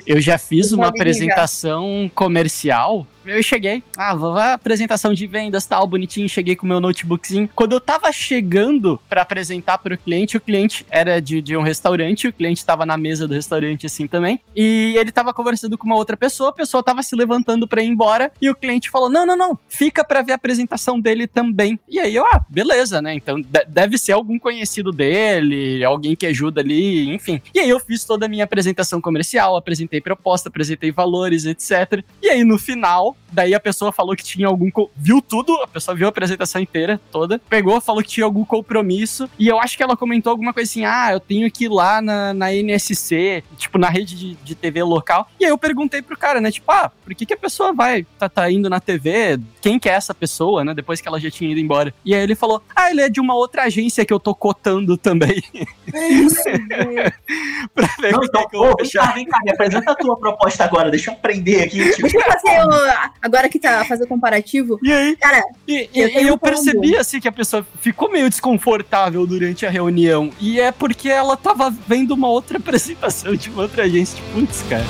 Eu 0.06 0.20
já 0.20 0.38
fiz 0.38 0.72
uma 0.72 0.88
apresentação 0.88 2.10
comercial. 2.14 3.06
Eu 3.24 3.42
cheguei, 3.42 3.82
ah, 3.96 4.14
vou 4.14 4.32
lá, 4.32 4.52
apresentação 4.54 5.14
de 5.14 5.26
vendas, 5.26 5.64
tal, 5.66 5.86
bonitinho, 5.86 6.28
cheguei 6.28 6.54
com 6.54 6.66
o 6.66 6.68
meu 6.68 6.80
notebookzinho. 6.80 7.48
Quando 7.54 7.72
eu 7.72 7.80
tava 7.80 8.12
chegando 8.12 9.00
pra 9.08 9.22
apresentar 9.22 9.78
pro 9.78 9.96
cliente, 9.96 10.36
o 10.36 10.40
cliente 10.40 10.84
era 10.90 11.20
de, 11.20 11.40
de 11.40 11.56
um 11.56 11.62
restaurante, 11.62 12.28
o 12.28 12.32
cliente 12.32 12.64
tava 12.64 12.84
na 12.84 12.96
mesa 12.96 13.26
do 13.26 13.34
restaurante 13.34 13.86
assim 13.86 14.06
também, 14.06 14.40
e 14.54 14.94
ele 14.98 15.10
tava 15.10 15.32
conversando 15.32 15.78
com 15.78 15.86
uma 15.86 15.96
outra 15.96 16.16
pessoa, 16.16 16.50
a 16.50 16.52
pessoa 16.52 16.82
tava 16.82 17.02
se 17.02 17.16
levantando 17.16 17.66
pra 17.66 17.82
ir 17.82 17.86
embora, 17.86 18.30
e 18.40 18.50
o 18.50 18.54
cliente 18.54 18.90
falou, 18.90 19.08
não, 19.08 19.24
não, 19.24 19.36
não, 19.36 19.58
fica 19.68 20.04
pra 20.04 20.20
ver 20.22 20.32
a 20.32 20.36
apresentação 20.36 21.00
dele 21.00 21.26
também. 21.26 21.78
E 21.88 21.98
aí 21.98 22.14
eu, 22.14 22.24
ah, 22.26 22.44
beleza, 22.48 23.00
né, 23.00 23.14
então 23.14 23.40
de- 23.40 23.64
deve 23.68 23.96
ser 23.96 24.12
algum 24.12 24.38
conhecido 24.38 24.92
dele, 24.92 25.82
alguém 25.84 26.14
que 26.14 26.26
ajuda 26.26 26.60
ali, 26.60 27.08
enfim. 27.14 27.40
E 27.54 27.60
aí 27.60 27.68
eu 27.70 27.80
fiz 27.80 28.04
toda 28.04 28.26
a 28.26 28.28
minha 28.28 28.44
apresentação 28.44 29.00
comercial, 29.00 29.56
apresentei 29.56 30.00
proposta, 30.00 30.48
apresentei 30.48 30.90
valores, 30.92 31.44
etc. 31.46 32.04
E 32.22 32.28
aí 32.28 32.44
no 32.44 32.58
final, 32.58 33.13
daí 33.34 33.54
a 33.54 33.60
pessoa 33.60 33.92
falou 33.92 34.14
que 34.14 34.22
tinha 34.22 34.46
algum. 34.46 34.70
Viu 34.96 35.20
tudo, 35.20 35.52
a 35.62 35.66
pessoa 35.66 35.94
viu 35.94 36.06
a 36.06 36.10
apresentação 36.10 36.60
inteira, 36.60 37.00
toda, 37.10 37.40
pegou, 37.48 37.80
falou 37.80 38.02
que 38.02 38.08
tinha 38.08 38.24
algum 38.24 38.44
compromisso. 38.44 39.28
E 39.38 39.48
eu 39.48 39.58
acho 39.58 39.76
que 39.76 39.82
ela 39.82 39.96
comentou 39.96 40.30
alguma 40.30 40.52
coisa 40.52 40.70
assim: 40.70 40.84
ah, 40.84 41.10
eu 41.12 41.20
tenho 41.20 41.50
que 41.50 41.64
ir 41.64 41.68
lá 41.68 42.00
na, 42.00 42.32
na 42.32 42.52
NSC, 42.52 43.42
tipo, 43.56 43.78
na 43.78 43.88
rede 43.88 44.16
de, 44.16 44.34
de 44.36 44.54
TV 44.54 44.82
local. 44.82 45.28
E 45.38 45.44
aí 45.44 45.50
eu 45.50 45.58
perguntei 45.58 46.00
pro 46.00 46.16
cara, 46.16 46.40
né? 46.40 46.50
Tipo, 46.50 46.70
ah, 46.70 46.90
por 47.02 47.14
que, 47.14 47.26
que 47.26 47.34
a 47.34 47.38
pessoa 47.38 47.72
vai, 47.72 48.06
tá, 48.18 48.28
tá 48.28 48.50
indo 48.50 48.70
na 48.70 48.80
TV? 48.80 49.38
Quem 49.60 49.78
que 49.78 49.88
é 49.88 49.92
essa 49.92 50.14
pessoa, 50.14 50.64
né? 50.64 50.74
Depois 50.74 51.00
que 51.00 51.08
ela 51.08 51.20
já 51.20 51.30
tinha 51.30 51.50
ido 51.50 51.60
embora. 51.60 51.92
E 52.04 52.14
aí 52.14 52.22
ele 52.22 52.34
falou: 52.34 52.62
ah, 52.74 52.90
ele 52.90 53.02
é 53.02 53.08
de 53.08 53.20
uma 53.20 53.34
outra 53.34 53.64
agência 53.64 54.04
que 54.04 54.12
eu 54.12 54.20
tô 54.20 54.34
cotando 54.34 54.96
também. 54.96 55.42
é 55.92 56.08
isso. 56.08 56.42
pra 57.74 57.88
ver 58.00 58.12
Não, 58.12 58.20
como 58.20 58.24
então, 58.24 58.40
é 58.40 58.46
que 58.48 58.56
eu 58.56 58.60
vou 58.60 58.76
vem 58.76 58.90
cá, 58.90 59.12
vem 59.12 59.26
cá, 59.26 59.38
me 59.44 59.50
apresenta 59.50 59.92
a 59.92 59.94
tua 59.94 60.16
proposta 60.16 60.64
agora, 60.64 60.90
deixa 60.90 61.10
eu 61.10 61.14
aprender 61.14 61.62
aqui. 61.62 61.90
Tipo, 61.90 62.02
Deixa 62.02 62.18
eu 62.18 62.22
fazer 62.22 62.64
o, 62.64 63.03
agora 63.20 63.48
que 63.48 63.58
tá 63.58 63.84
fazer 63.84 64.04
o 64.04 64.06
comparativo. 64.06 64.78
E 64.82 64.92
aí, 64.92 65.16
Cara, 65.16 65.42
E, 65.66 65.88
Eu 65.94 66.08
e 66.08 66.28
eu 66.28 66.38
percebi 66.38 66.96
assim 66.96 67.20
que 67.20 67.28
a 67.28 67.32
pessoa 67.32 67.66
ficou 67.80 68.10
meio 68.10 68.28
desconfortável 68.28 69.26
durante 69.26 69.66
a 69.66 69.70
reunião. 69.70 70.30
E 70.40 70.60
é 70.60 70.70
porque 70.72 71.08
ela 71.08 71.36
tava 71.36 71.70
vendo 71.70 72.12
uma 72.12 72.28
outra 72.28 72.58
apresentação 72.58 73.34
de 73.34 73.50
uma 73.50 73.62
outra 73.62 73.84
agência. 73.84 74.16
Tipo, 74.16 74.40
putz, 74.40 74.62
cara. 74.68 74.84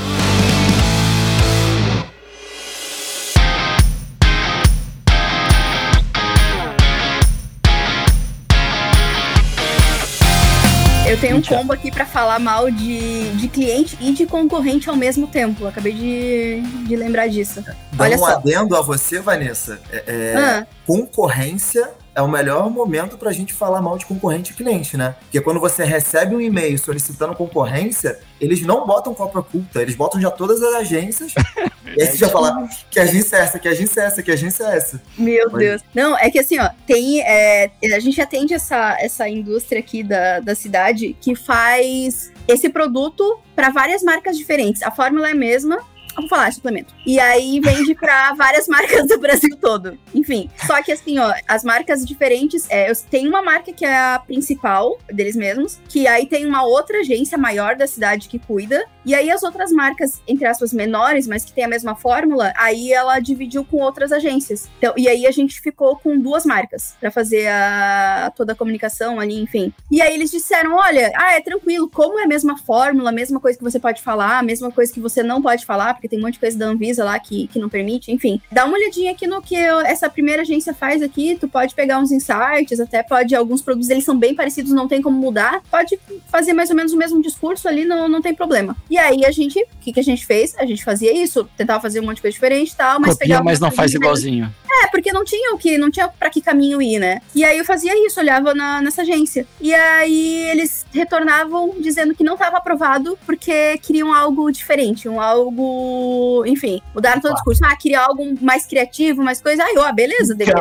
Eu 11.15 11.21
tenho 11.21 11.37
um 11.37 11.43
combo 11.43 11.73
aqui 11.73 11.91
pra 11.93 12.05
falar 12.05 12.41
mal 12.41 12.69
de, 12.71 13.31
de 13.35 13.49
cliente 13.49 13.97
e 14.01 14.13
de 14.13 14.27
concorrente 14.27 14.91
ao 14.91 14.97
mesmo 14.97 15.29
tempo. 15.29 15.67
Acabei 15.67 15.93
de, 15.93 16.61
de 16.87 16.97
lembrar 16.97 17.29
disso. 17.29 17.63
Dá 17.93 18.05
Olha 18.05 18.17
um 18.17 18.19
só. 18.19 18.27
adendo 18.37 18.77
a 18.77 18.83
você, 18.83 19.21
Vanessa. 19.21 19.81
É, 19.93 20.05
é, 20.07 20.35
Ah, 20.37 20.67
concorrência 20.85 21.89
é 22.15 22.23
o 22.23 22.29
melhor 22.29 22.71
momento 22.71 23.19
pra 23.19 23.33
gente 23.33 23.53
falar 23.53 23.83
mal 23.83 23.99
de 23.99 24.07
concorrente 24.07 24.53
e 24.53 24.55
cliente, 24.55 24.97
né? 24.97 25.17
Porque 25.21 25.41
quando 25.41 25.59
você 25.59 25.85
recebe 25.85 26.35
um 26.35 26.41
e-mail 26.41 26.79
solicitando 26.79 27.35
concorrência, 27.35 28.21
eles 28.41 28.63
não 28.63 28.87
botam 28.87 29.15
cópia 29.15 29.41
oculta, 29.41 29.83
eles 29.83 29.97
botam 29.97 30.21
já 30.21 30.31
todas 30.31 30.63
as 30.63 30.75
agências. 30.75 31.35
e 31.97 32.01
aí 32.03 32.07
você 32.07 32.17
já 32.17 32.29
fala 32.29 32.69
que 32.91 33.01
agência 33.01 33.37
é 33.37 33.41
essa, 33.41 33.59
que 33.59 33.69
agência 33.69 34.01
é 34.01 34.05
essa, 34.05 34.23
que 34.23 34.31
agência 34.31 34.65
é 34.65 34.77
essa. 34.77 35.03
Meu 35.19 35.51
Mas- 35.51 35.61
Deus. 35.61 35.83
Não, 35.95 36.17
é 36.17 36.31
que 36.31 36.39
assim, 36.39 36.59
ó, 36.59 36.69
tem. 36.87 37.21
é, 37.23 37.71
a 37.95 37.99
gente 37.99 38.21
atende 38.21 38.55
essa, 38.55 38.97
essa 39.01 39.29
indústria 39.29 39.81
aqui 39.81 40.03
da, 40.03 40.41
da 40.41 40.55
cidade 40.55 41.17
que 41.21 41.35
faz 41.35 42.33
esse 42.47 42.69
produto 42.69 43.39
para 43.57 43.71
várias 43.71 44.03
marcas 44.03 44.37
diferentes. 44.37 44.83
A 44.83 44.91
fórmula 44.91 45.29
é 45.29 45.33
a 45.33 45.35
mesma. 45.35 45.79
Vou 46.17 46.29
falar, 46.29 46.53
suplemento. 46.53 46.95
E 47.07 47.19
aí 47.19 47.61
vende 47.61 47.95
pra 47.95 48.33
várias 48.39 48.69
marcas 48.69 49.07
do 49.09 49.19
Brasil 49.19 49.57
todo. 49.61 49.99
Enfim. 50.15 50.49
Só 50.67 50.83
que 50.83 50.93
assim, 50.93 51.19
ó, 51.19 51.33
as 51.49 51.65
marcas 51.65 52.05
diferentes. 52.05 52.67
É, 52.71 52.91
eu- 52.91 52.95
tem 53.11 53.27
uma 53.29 53.43
marca 53.43 53.73
que 53.73 53.85
é 53.85 53.97
a 53.97 54.19
principal 54.25 54.99
deles 55.13 55.37
mesmos. 55.37 55.79
Que 55.89 56.07
aí 56.07 56.27
tem 56.27 56.47
uma 56.47 56.65
outra 56.65 57.01
agência 57.01 57.37
maior 57.37 57.77
da 57.77 57.87
cidade 57.87 58.29
que 58.29 58.39
cuida. 58.39 58.85
E 59.05 59.15
aí 59.15 59.31
as 59.31 59.43
outras 59.43 59.71
marcas, 59.71 60.23
entre 60.27 60.47
aspas, 60.47 60.73
menores, 60.73 61.27
mas 61.27 61.45
que 61.45 61.53
tem 61.53 61.65
a 61.65 61.69
mesma 61.69 61.95
fórmula, 61.95 62.53
aí 62.57 62.93
ela 62.93 63.19
dividiu 63.21 63.65
com 63.65 63.77
outras 63.79 64.13
agências. 64.13 64.69
Então, 64.79 64.95
e 64.97 65.09
aí 65.09 65.27
a 65.27 65.31
gente 65.31 65.61
ficou 65.61 65.97
com 65.97 66.19
duas 66.19 66.47
marcas 66.47 66.95
pra 67.01 67.11
fazer 67.11 67.47
a, 67.49 68.33
toda 68.35 68.53
a 68.53 68.57
comunicação 68.57 69.21
ali, 69.21 69.39
enfim. 69.41 69.73
E 69.91 70.01
aí 70.01 70.15
eles 70.15 70.31
disseram: 70.31 70.75
olha, 70.77 71.13
ah, 71.17 71.35
é 71.35 71.41
tranquilo, 71.41 71.89
como 71.91 72.19
é 72.19 72.25
a 72.25 72.29
mesma 72.29 72.57
fórmula, 72.57 73.11
a 73.11 73.13
mesma 73.13 73.41
coisa 73.41 73.59
que 73.59 73.65
você 73.65 73.79
pode 73.79 74.01
falar, 74.01 74.39
a 74.39 74.43
mesma 74.43 74.71
coisa 74.71 74.93
que 74.93 75.01
você 75.01 75.23
não 75.23 75.43
pode 75.43 75.67
falar, 75.67 75.95
porque 76.05 76.09
tem 76.09 76.19
um 76.19 76.23
monte 76.23 76.35
de 76.35 76.41
coisa 76.41 76.59
da 76.59 76.67
Anvisa 76.67 77.03
lá 77.03 77.19
que, 77.19 77.47
que 77.47 77.59
não 77.59 77.69
permite, 77.71 78.13
enfim. 78.13 78.39
Dá 78.53 78.67
uma 78.67 78.77
olhadinha 78.77 79.13
aqui 79.13 79.27
no 79.27 79.41
que 79.41 79.55
eu- 79.55 79.81
essa 79.81 80.09
primeira 80.11 80.43
agência 80.43 80.75
faz 80.75 81.01
aqui, 81.03 81.37
tu 81.41 81.49
pode 81.49 81.75
pegar 81.75 81.99
uns 81.99 82.13
insights, 82.13 82.79
até 82.79 83.03
pode, 83.03 83.35
alguns 83.35 83.63
produtos 83.63 83.89
eles 83.89 84.05
são 84.05 84.17
bem 84.19 84.35
parecidos, 84.35 84.71
não 84.73 84.87
tem 84.87 85.01
como 85.01 85.19
mudar, 85.19 85.63
pode 85.71 85.99
fazer 86.31 86.53
mais 86.53 86.69
ou 86.69 86.77
menos 86.77 86.93
o 86.93 86.97
mesmo 86.99 87.23
discurso 87.23 87.67
ali, 87.67 87.87
não, 87.87 88.07
não 88.07 88.21
tem 88.21 88.35
problema. 88.35 88.77
E 88.91 88.99
aí 88.99 89.25
a 89.25 89.31
gente, 89.31 89.59
o 89.59 89.67
que, 89.81 89.95
que 89.95 90.01
a 90.01 90.05
gente 90.05 90.27
fez? 90.27 90.55
A 90.59 90.67
gente 90.67 90.85
fazia 90.85 91.11
isso, 91.17 91.49
tentava 91.57 91.81
fazer 91.81 92.01
um 92.01 92.05
monte 92.05 92.17
de 92.17 92.23
coisa 92.23 92.35
diferente 92.35 92.73
e 92.73 92.77
tal, 92.77 93.01
mas 93.01 93.13
Copia, 93.13 93.27
pegava 93.27 93.45
mas 93.45 93.59
não 93.61 93.71
faz 93.71 93.95
igualzinho. 93.95 94.55
É, 94.83 94.87
porque 94.89 95.13
não 95.13 95.25
tinha 95.25 95.55
o 95.55 95.59
que, 95.59 95.79
não 95.79 95.91
tinha 95.91 96.09
pra 96.09 96.31
que 96.31 96.41
caminho 96.41 96.81
ir, 96.83 96.99
né? 96.99 97.21
E 97.35 97.45
aí 97.45 97.59
eu 97.59 97.65
fazia 97.65 97.93
isso, 98.07 98.19
olhava 98.21 98.55
na- 98.55 98.81
nessa 98.81 99.03
agência. 99.03 99.47
E 99.61 99.73
aí 99.75 100.49
eles 100.51 100.85
retornavam 100.93 101.75
dizendo 101.79 102.15
que 102.15 102.25
não 102.25 102.35
estava 102.35 102.57
aprovado 102.59 103.19
porque 103.27 103.79
queriam 103.79 104.13
algo 104.13 104.51
diferente, 104.51 105.09
um 105.09 105.21
algo, 105.21 106.45
enfim, 106.47 106.81
mudaram 106.95 107.21
todo 107.21 107.33
o 107.33 107.35
discurso. 107.35 107.65
Ah, 107.65 107.77
queria 107.77 108.01
algo 108.01 108.35
mais 108.41 108.67
criativo, 108.67 109.23
mais 109.23 109.41
coisa. 109.41 109.65
Aí, 109.65 109.75
ó, 109.79 109.93
beleza, 109.93 110.35
deixa 110.35 110.53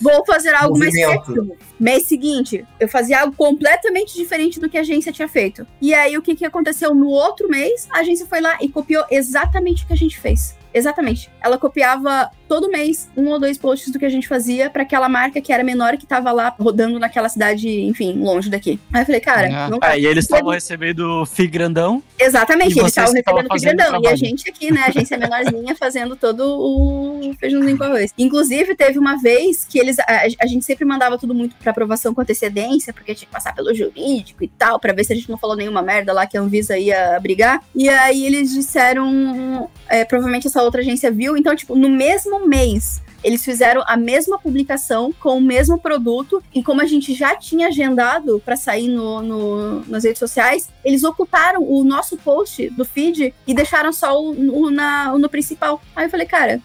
Vou 0.00 0.24
fazer 0.24 0.54
algo 0.54 0.78
mais 0.78 0.92
Movimento. 0.94 1.22
criativo. 1.24 1.56
Mês 1.78 2.04
seguinte, 2.04 2.64
eu 2.78 2.88
fazia 2.88 3.20
algo 3.22 3.34
completamente 3.36 4.14
diferente 4.14 4.60
do 4.60 4.68
que 4.68 4.76
a 4.76 4.80
agência 4.82 5.12
tinha 5.12 5.28
feito. 5.28 5.66
E 5.80 5.94
aí, 5.94 6.16
o 6.16 6.22
que, 6.22 6.34
que 6.34 6.44
aconteceu 6.44 6.94
no 6.94 7.08
outro 7.08 7.48
mês? 7.48 7.88
A 7.90 8.00
agência 8.00 8.26
foi 8.26 8.40
lá 8.40 8.58
e 8.60 8.68
copiou 8.68 9.04
exatamente 9.10 9.84
o 9.84 9.86
que 9.86 9.92
a 9.92 9.96
gente 9.96 10.18
fez. 10.18 10.56
Exatamente. 10.72 11.30
Ela 11.42 11.58
copiava 11.58 12.30
todo 12.50 12.68
mês 12.68 13.08
um 13.16 13.28
ou 13.28 13.38
dois 13.38 13.56
posts 13.56 13.92
do 13.92 13.98
que 14.00 14.04
a 14.04 14.08
gente 14.08 14.26
fazia 14.26 14.68
pra 14.68 14.82
aquela 14.82 15.08
marca 15.08 15.40
que 15.40 15.52
era 15.52 15.62
menor 15.62 15.96
que 15.96 16.04
tava 16.04 16.32
lá 16.32 16.52
rodando 16.58 16.98
naquela 16.98 17.28
cidade, 17.28 17.68
enfim, 17.82 18.14
longe 18.14 18.50
daqui. 18.50 18.80
Aí 18.92 19.02
eu 19.02 19.06
falei, 19.06 19.20
cara, 19.20 19.48
Ah, 19.52 19.70
não 19.70 19.78
ah, 19.80 19.96
e 19.96 20.04
eles 20.04 20.24
estavam 20.24 20.50
recebendo 20.50 21.24
FII 21.26 21.46
grandão. 21.46 22.02
Exatamente, 22.18 22.74
E 22.74 22.80
eles 22.80 22.88
estavam 22.88 23.12
recebendo 23.14 23.44
o 23.44 23.48
fazendo 23.48 23.76
grandão. 23.76 24.02
E 24.02 24.08
a 24.08 24.16
gente 24.16 24.50
aqui, 24.50 24.72
né, 24.72 24.80
a 24.80 24.86
agência 24.88 25.16
menorzinha, 25.16 25.76
fazendo 25.76 26.16
todo 26.16 26.40
o 26.40 27.32
feijãozinho 27.38 27.78
com 27.78 27.84
arroz. 27.84 28.12
Inclusive, 28.18 28.74
teve 28.74 28.98
uma 28.98 29.16
vez 29.22 29.64
que 29.64 29.78
eles. 29.78 29.96
A, 30.00 30.26
a 30.40 30.46
gente 30.46 30.64
sempre 30.64 30.84
mandava 30.84 31.16
tudo 31.16 31.32
muito 31.32 31.54
pra 31.54 31.70
aprovação 31.70 32.12
com 32.12 32.20
antecedência, 32.20 32.92
porque 32.92 33.14
tinha 33.14 33.28
que 33.28 33.32
passar 33.32 33.54
pelo 33.54 33.72
jurídico 33.72 34.42
e 34.42 34.48
tal, 34.48 34.80
pra 34.80 34.92
ver 34.92 35.04
se 35.04 35.12
a 35.12 35.16
gente 35.16 35.30
não 35.30 35.38
falou 35.38 35.54
nenhuma 35.54 35.82
merda 35.82 36.12
lá 36.12 36.26
que 36.26 36.36
a 36.36 36.40
Anvisa 36.40 36.76
ia 36.76 37.16
brigar. 37.20 37.62
E 37.76 37.88
aí 37.88 38.26
eles 38.26 38.52
disseram. 38.52 39.70
é, 39.88 40.04
provavelmente 40.04 40.48
essa 40.48 40.60
outra 40.64 40.80
agência 40.80 41.12
viu. 41.12 41.36
Então, 41.36 41.54
tipo, 41.54 41.76
no 41.76 41.88
mesmo 41.88 42.39
mês. 42.48 43.00
Eles 43.22 43.44
fizeram 43.44 43.82
a 43.86 43.98
mesma 43.98 44.38
publicação 44.38 45.12
com 45.20 45.36
o 45.36 45.40
mesmo 45.42 45.78
produto 45.78 46.42
e 46.54 46.62
como 46.62 46.80
a 46.80 46.86
gente 46.86 47.12
já 47.12 47.36
tinha 47.36 47.68
agendado 47.68 48.40
para 48.42 48.56
sair 48.56 48.88
no, 48.88 49.20
no- 49.20 49.84
nas 49.86 50.04
redes 50.04 50.18
sociais, 50.18 50.70
eles 50.82 51.04
ocultaram 51.04 51.62
o 51.62 51.84
nosso 51.84 52.16
post 52.16 52.70
do 52.70 52.82
feed 52.84 53.34
e 53.46 53.52
deixaram 53.54 53.92
só 53.92 54.18
o, 54.18 54.30
o 54.64 54.70
na, 54.70 55.12
o 55.12 55.18
no 55.18 55.28
principal. 55.28 55.82
Aí 55.94 56.06
eu 56.06 56.10
falei, 56.10 56.26
cara, 56.26 56.62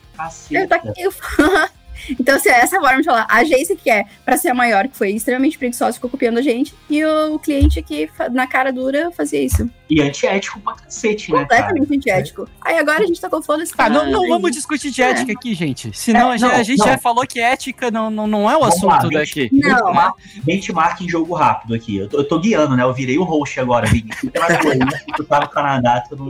eu 0.55 0.67
tá 0.67 0.75
aqui. 0.77 0.93
Eu... 0.97 1.13
então, 2.19 2.35
assim, 2.35 2.49
essa 2.49 2.79
forma 2.79 2.99
de 2.99 3.05
falar, 3.05 3.25
a 3.29 3.37
agência 3.37 3.75
que 3.75 3.89
é 3.89 4.05
para 4.23 4.37
ser 4.37 4.49
a 4.49 4.53
maior, 4.53 4.87
que 4.87 4.97
foi 4.97 5.11
extremamente 5.11 5.57
preguiçosa, 5.57 5.93
ficou 5.93 6.09
copiando 6.09 6.37
a 6.37 6.41
gente, 6.41 6.73
e 6.89 7.03
o 7.05 7.39
cliente 7.39 7.81
que 7.81 8.09
na 8.31 8.45
cara 8.47 8.71
dura 8.71 9.11
fazia 9.11 9.41
isso. 9.41 9.69
E 9.89 10.01
antiético 10.01 10.59
pra 10.59 10.73
cacete, 10.73 11.31
né, 11.31 11.45
cara? 11.45 11.63
Completamente 11.67 11.97
antiético. 11.97 12.49
Aí 12.61 12.77
agora 12.77 13.03
a 13.03 13.05
gente 13.07 13.21
tá 13.21 13.29
com 13.29 13.41
foda-se. 13.41 13.71
Ah, 13.77 13.87
não, 13.89 14.09
não 14.09 14.27
vamos 14.27 14.51
discutir 14.51 14.89
de 14.89 15.01
ética 15.01 15.31
aqui, 15.33 15.53
gente. 15.53 15.95
Senão 15.95 16.31
É, 16.31 16.33
a 16.33 16.37
gente, 16.37 16.49
não, 16.49 16.55
a 16.59 16.63
gente 16.63 16.79
não. 16.79 16.85
já 16.87 16.97
falou 16.97 17.25
que 17.27 17.39
ética 17.39 17.91
não, 17.91 18.09
não, 18.09 18.25
não 18.25 18.49
é 18.49 18.57
o 18.57 18.61
Vamos 18.61 18.81
lá, 18.81 18.97
assunto 18.97 19.09
bench- 19.09 19.35
daqui. 19.35 19.49
Não. 19.53 19.75
Benchmark, 19.85 20.17
benchmark 20.43 21.01
em 21.01 21.09
jogo 21.09 21.33
rápido 21.35 21.75
aqui. 21.75 21.97
Eu 21.97 22.09
tô, 22.09 22.17
eu 22.17 22.27
tô 22.27 22.39
guiando, 22.39 22.75
né? 22.75 22.81
Eu 22.83 22.93
virei 22.93 23.17
o 23.19 23.23
host 23.23 23.59
agora, 23.59 23.85
Vini. 23.85 24.09
Né? 24.23 24.87
Tu 25.15 25.23
tá 25.23 25.39
no 25.41 25.49
Canadá, 25.49 26.03
tu 26.09 26.15
não... 26.15 26.29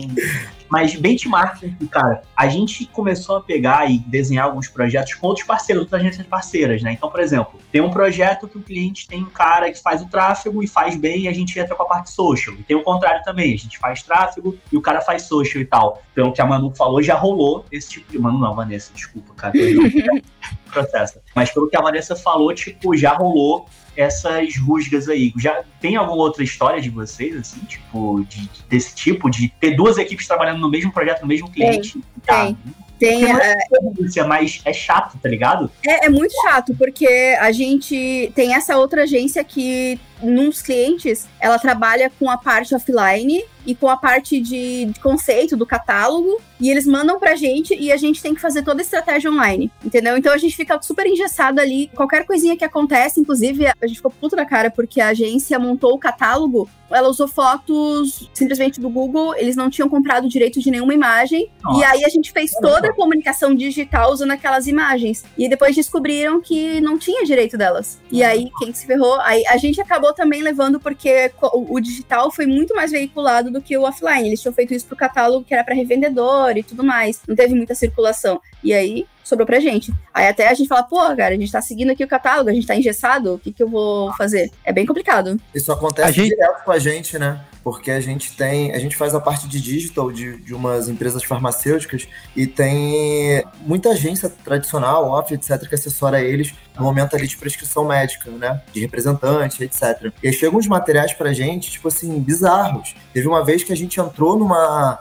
Mas 0.67 0.95
benchmark, 0.95 1.61
cara, 1.91 2.23
a 2.35 2.47
gente 2.47 2.85
começou 2.87 3.37
a 3.37 3.41
pegar 3.41 3.89
e 3.89 3.99
desenhar 3.99 4.45
alguns 4.45 4.67
projetos 4.67 5.13
com 5.13 5.27
outros 5.27 5.45
parceiros, 5.45 5.83
outras 5.83 6.01
agências 6.01 6.25
parceiras, 6.25 6.81
né? 6.81 6.91
Então, 6.91 7.09
por 7.09 7.19
exemplo, 7.19 7.59
tem 7.71 7.81
um 7.81 7.91
projeto 7.91 8.47
que 8.47 8.57
o 8.57 8.61
cliente 8.61 9.07
tem 9.07 9.21
um 9.21 9.29
cara 9.29 9.71
que 9.71 9.79
faz 9.81 10.01
o 10.01 10.07
tráfego 10.07 10.63
e 10.63 10.67
faz 10.67 10.95
bem 10.95 11.21
e 11.21 11.27
a 11.27 11.33
gente 11.33 11.57
entra 11.57 11.75
com 11.75 11.83
a 11.83 11.85
parte 11.85 12.09
social. 12.09 12.55
E 12.55 12.63
tem 12.63 12.75
o 12.75 12.81
contrário 12.83 13.21
também, 13.23 13.44
a 13.53 13.57
gente 13.57 13.77
faz 13.77 14.01
tráfego 14.03 14.57
e 14.71 14.77
o 14.77 14.81
cara 14.81 15.01
faz 15.01 15.23
social 15.23 15.61
e 15.61 15.65
tal. 15.65 16.01
Pelo 16.13 16.31
que 16.33 16.41
a 16.41 16.45
Manu 16.45 16.73
falou, 16.75 17.01
já 17.01 17.15
rolou 17.15 17.65
esse 17.71 17.89
tipo 17.89 18.11
de... 18.11 18.19
Manu 18.19 18.39
não, 18.39 18.55
Vanessa, 18.55 18.91
desculpa, 18.93 19.33
cara. 19.33 19.53
processo. 20.71 21.19
Mas 21.33 21.51
pelo 21.51 21.69
que 21.69 21.77
a 21.77 21.81
Vanessa 21.81 22.15
falou, 22.15 22.53
tipo, 22.53 22.95
já 22.95 23.13
rolou 23.13 23.67
essas 23.95 24.57
rusgas 24.57 25.07
aí. 25.07 25.33
Já 25.37 25.63
tem 25.79 25.95
alguma 25.95 26.17
outra 26.17 26.43
história 26.43 26.81
de 26.81 26.89
vocês, 26.89 27.35
assim, 27.37 27.61
tipo, 27.61 28.25
de, 28.27 28.49
desse 28.69 28.93
tipo, 28.93 29.29
de 29.29 29.49
ter 29.59 29.75
duas 29.75 29.97
equipes 29.97 30.27
trabalhando 30.27 30.59
no 30.59 30.69
mesmo 30.69 30.91
projeto, 30.91 31.21
no 31.21 31.27
mesmo 31.27 31.49
cliente? 31.49 31.99
Tá. 32.25 32.53
Tem, 32.97 33.19
Porque 33.19 33.33
não 33.33 33.39
é, 33.41 34.19
é, 34.19 34.23
mas 34.23 34.61
é 34.63 34.71
chato, 34.71 35.17
tá 35.21 35.27
ligado? 35.27 35.69
É, 35.85 36.05
é 36.05 36.09
muito 36.09 36.33
chato, 36.43 36.73
porque 36.75 37.35
a 37.39 37.51
gente 37.51 38.31
tem 38.33 38.55
essa 38.55 38.77
outra 38.77 39.03
agência 39.03 39.43
que, 39.43 39.99
nos 40.21 40.61
clientes, 40.61 41.27
ela 41.39 41.59
trabalha 41.59 42.11
com 42.17 42.29
a 42.29 42.37
parte 42.37 42.73
offline 42.73 43.43
e 43.65 43.73
com 43.73 43.89
a 43.89 43.97
parte 43.97 44.39
de, 44.39 44.85
de 44.85 44.99
conceito 44.99 45.57
do 45.57 45.65
catálogo, 45.65 46.39
e 46.59 46.69
eles 46.69 46.85
mandam 46.85 47.19
pra 47.19 47.35
gente 47.35 47.75
e 47.75 47.91
a 47.91 47.97
gente 47.97 48.21
tem 48.21 48.33
que 48.33 48.39
fazer 48.39 48.63
toda 48.63 48.79
a 48.79 48.83
estratégia 48.83 49.29
online, 49.29 49.71
entendeu? 49.83 50.17
Então 50.17 50.31
a 50.31 50.37
gente 50.37 50.55
fica 50.55 50.79
super 50.81 51.05
engessado 51.05 51.59
ali. 51.59 51.89
Qualquer 51.95 52.25
coisinha 52.25 52.55
que 52.55 52.63
acontece, 52.63 53.19
inclusive, 53.19 53.67
a 53.67 53.87
gente 53.87 53.97
ficou 53.97 54.11
puto 54.11 54.35
da 54.35 54.45
cara 54.45 54.69
porque 54.69 55.01
a 55.01 55.09
agência 55.09 55.57
montou 55.59 55.93
o 55.93 55.97
catálogo, 55.97 56.69
ela 56.89 57.09
usou 57.09 57.27
fotos 57.27 58.29
simplesmente 58.33 58.79
do 58.79 58.89
Google, 58.89 59.35
eles 59.35 59.55
não 59.55 59.69
tinham 59.69 59.89
comprado 59.89 60.29
direito 60.29 60.59
de 60.59 60.69
nenhuma 60.69 60.93
imagem, 60.93 61.43
e 61.43 61.63
Nossa. 61.63 61.87
aí 61.87 62.05
a 62.05 62.09
gente 62.09 62.31
fez 62.31 62.51
toda 62.51 62.89
a 62.89 62.93
comunicação 62.93 63.53
digital 63.55 64.11
usando 64.11 64.31
aquelas 64.31 64.67
imagens. 64.67 65.25
E 65.37 65.49
depois 65.49 65.75
descobriram 65.75 66.39
que 66.39 66.79
não 66.81 66.97
tinha 66.97 67.25
direito 67.25 67.57
delas. 67.57 67.99
E 68.11 68.23
aí, 68.23 68.49
quem 68.59 68.73
se 68.73 68.85
ferrou? 68.85 69.19
Aí 69.21 69.43
a 69.47 69.57
gente 69.57 69.81
acabou 69.81 70.04
também 70.13 70.41
levando, 70.41 70.79
porque 70.79 71.31
o, 71.41 71.75
o 71.75 71.79
digital 71.79 72.31
foi 72.31 72.45
muito 72.45 72.75
mais 72.75 72.91
veiculado 72.91 73.51
do 73.51 73.61
que 73.61 73.77
o 73.77 73.83
offline. 73.83 74.27
Eles 74.27 74.41
tinham 74.41 74.53
feito 74.53 74.73
isso 74.73 74.85
pro 74.85 74.95
catálogo 74.95 75.45
que 75.45 75.53
era 75.53 75.63
para 75.63 75.75
revendedor 75.75 76.57
e 76.57 76.63
tudo 76.63 76.83
mais. 76.83 77.21
Não 77.27 77.35
teve 77.35 77.53
muita 77.53 77.75
circulação. 77.75 78.39
E 78.63 78.73
aí. 78.73 79.05
Sobrou 79.23 79.47
pra 79.47 79.59
gente. 79.59 79.91
Aí 80.13 80.27
até 80.27 80.47
a 80.47 80.53
gente 80.53 80.67
fala, 80.67 80.83
pô, 80.83 80.99
cara, 81.15 81.29
a 81.29 81.37
gente 81.37 81.51
tá 81.51 81.59
seguindo 81.59 81.89
aqui 81.91 82.03
o 82.03 82.07
catálogo, 82.07 82.47
a 82.47 82.53
gente 82.53 82.67
tá 82.67 82.75
engessado, 82.75 83.33
o 83.33 83.39
que 83.39 83.51
que 83.51 83.63
eu 83.63 83.67
vou 83.67 84.13
fazer? 84.13 84.51
É 84.63 84.71
bem 84.71 84.85
complicado. 84.85 85.41
Isso 85.51 85.71
acontece 85.71 86.07
A 86.07 86.11
gente- 86.11 86.29
direto 86.29 86.63
com 86.63 86.71
a 86.71 86.77
gente, 86.77 87.17
né? 87.17 87.41
Porque 87.63 87.89
a 87.89 87.99
gente 87.99 88.37
tem. 88.37 88.71
A 88.71 88.77
gente 88.77 88.95
faz 88.95 89.15
a 89.15 89.19
parte 89.19 89.47
de 89.47 89.59
digital 89.59 90.11
de, 90.11 90.37
de 90.37 90.53
umas 90.53 90.87
empresas 90.87 91.23
farmacêuticas 91.23 92.07
e 92.35 92.45
tem 92.45 93.43
muita 93.61 93.89
agência 93.89 94.29
tradicional, 94.43 95.09
off, 95.09 95.33
etc., 95.33 95.67
que 95.67 95.73
assessora 95.73 96.21
eles 96.21 96.53
no 96.77 96.83
momento 96.83 97.15
ali 97.15 97.27
de 97.27 97.37
prescrição 97.37 97.85
médica, 97.85 98.29
né? 98.31 98.61
De 98.73 98.79
representante, 98.79 99.63
etc. 99.63 100.11
E 100.21 100.27
aí 100.27 100.33
chegam 100.33 100.59
uns 100.59 100.67
materiais 100.67 101.13
pra 101.13 101.33
gente, 101.33 101.71
tipo 101.71 101.87
assim, 101.87 102.19
bizarros. 102.19 102.95
Teve 103.13 103.27
uma 103.27 103.43
vez 103.43 103.63
que 103.63 103.71
a 103.71 103.75
gente 103.75 103.99
entrou 103.99 104.37
numa. 104.37 104.99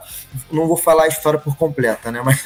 Não 0.51 0.67
vou 0.67 0.77
falar 0.77 1.03
a 1.03 1.07
história 1.07 1.39
por 1.39 1.55
completa, 1.55 2.11
né? 2.11 2.21
Mas 2.23 2.43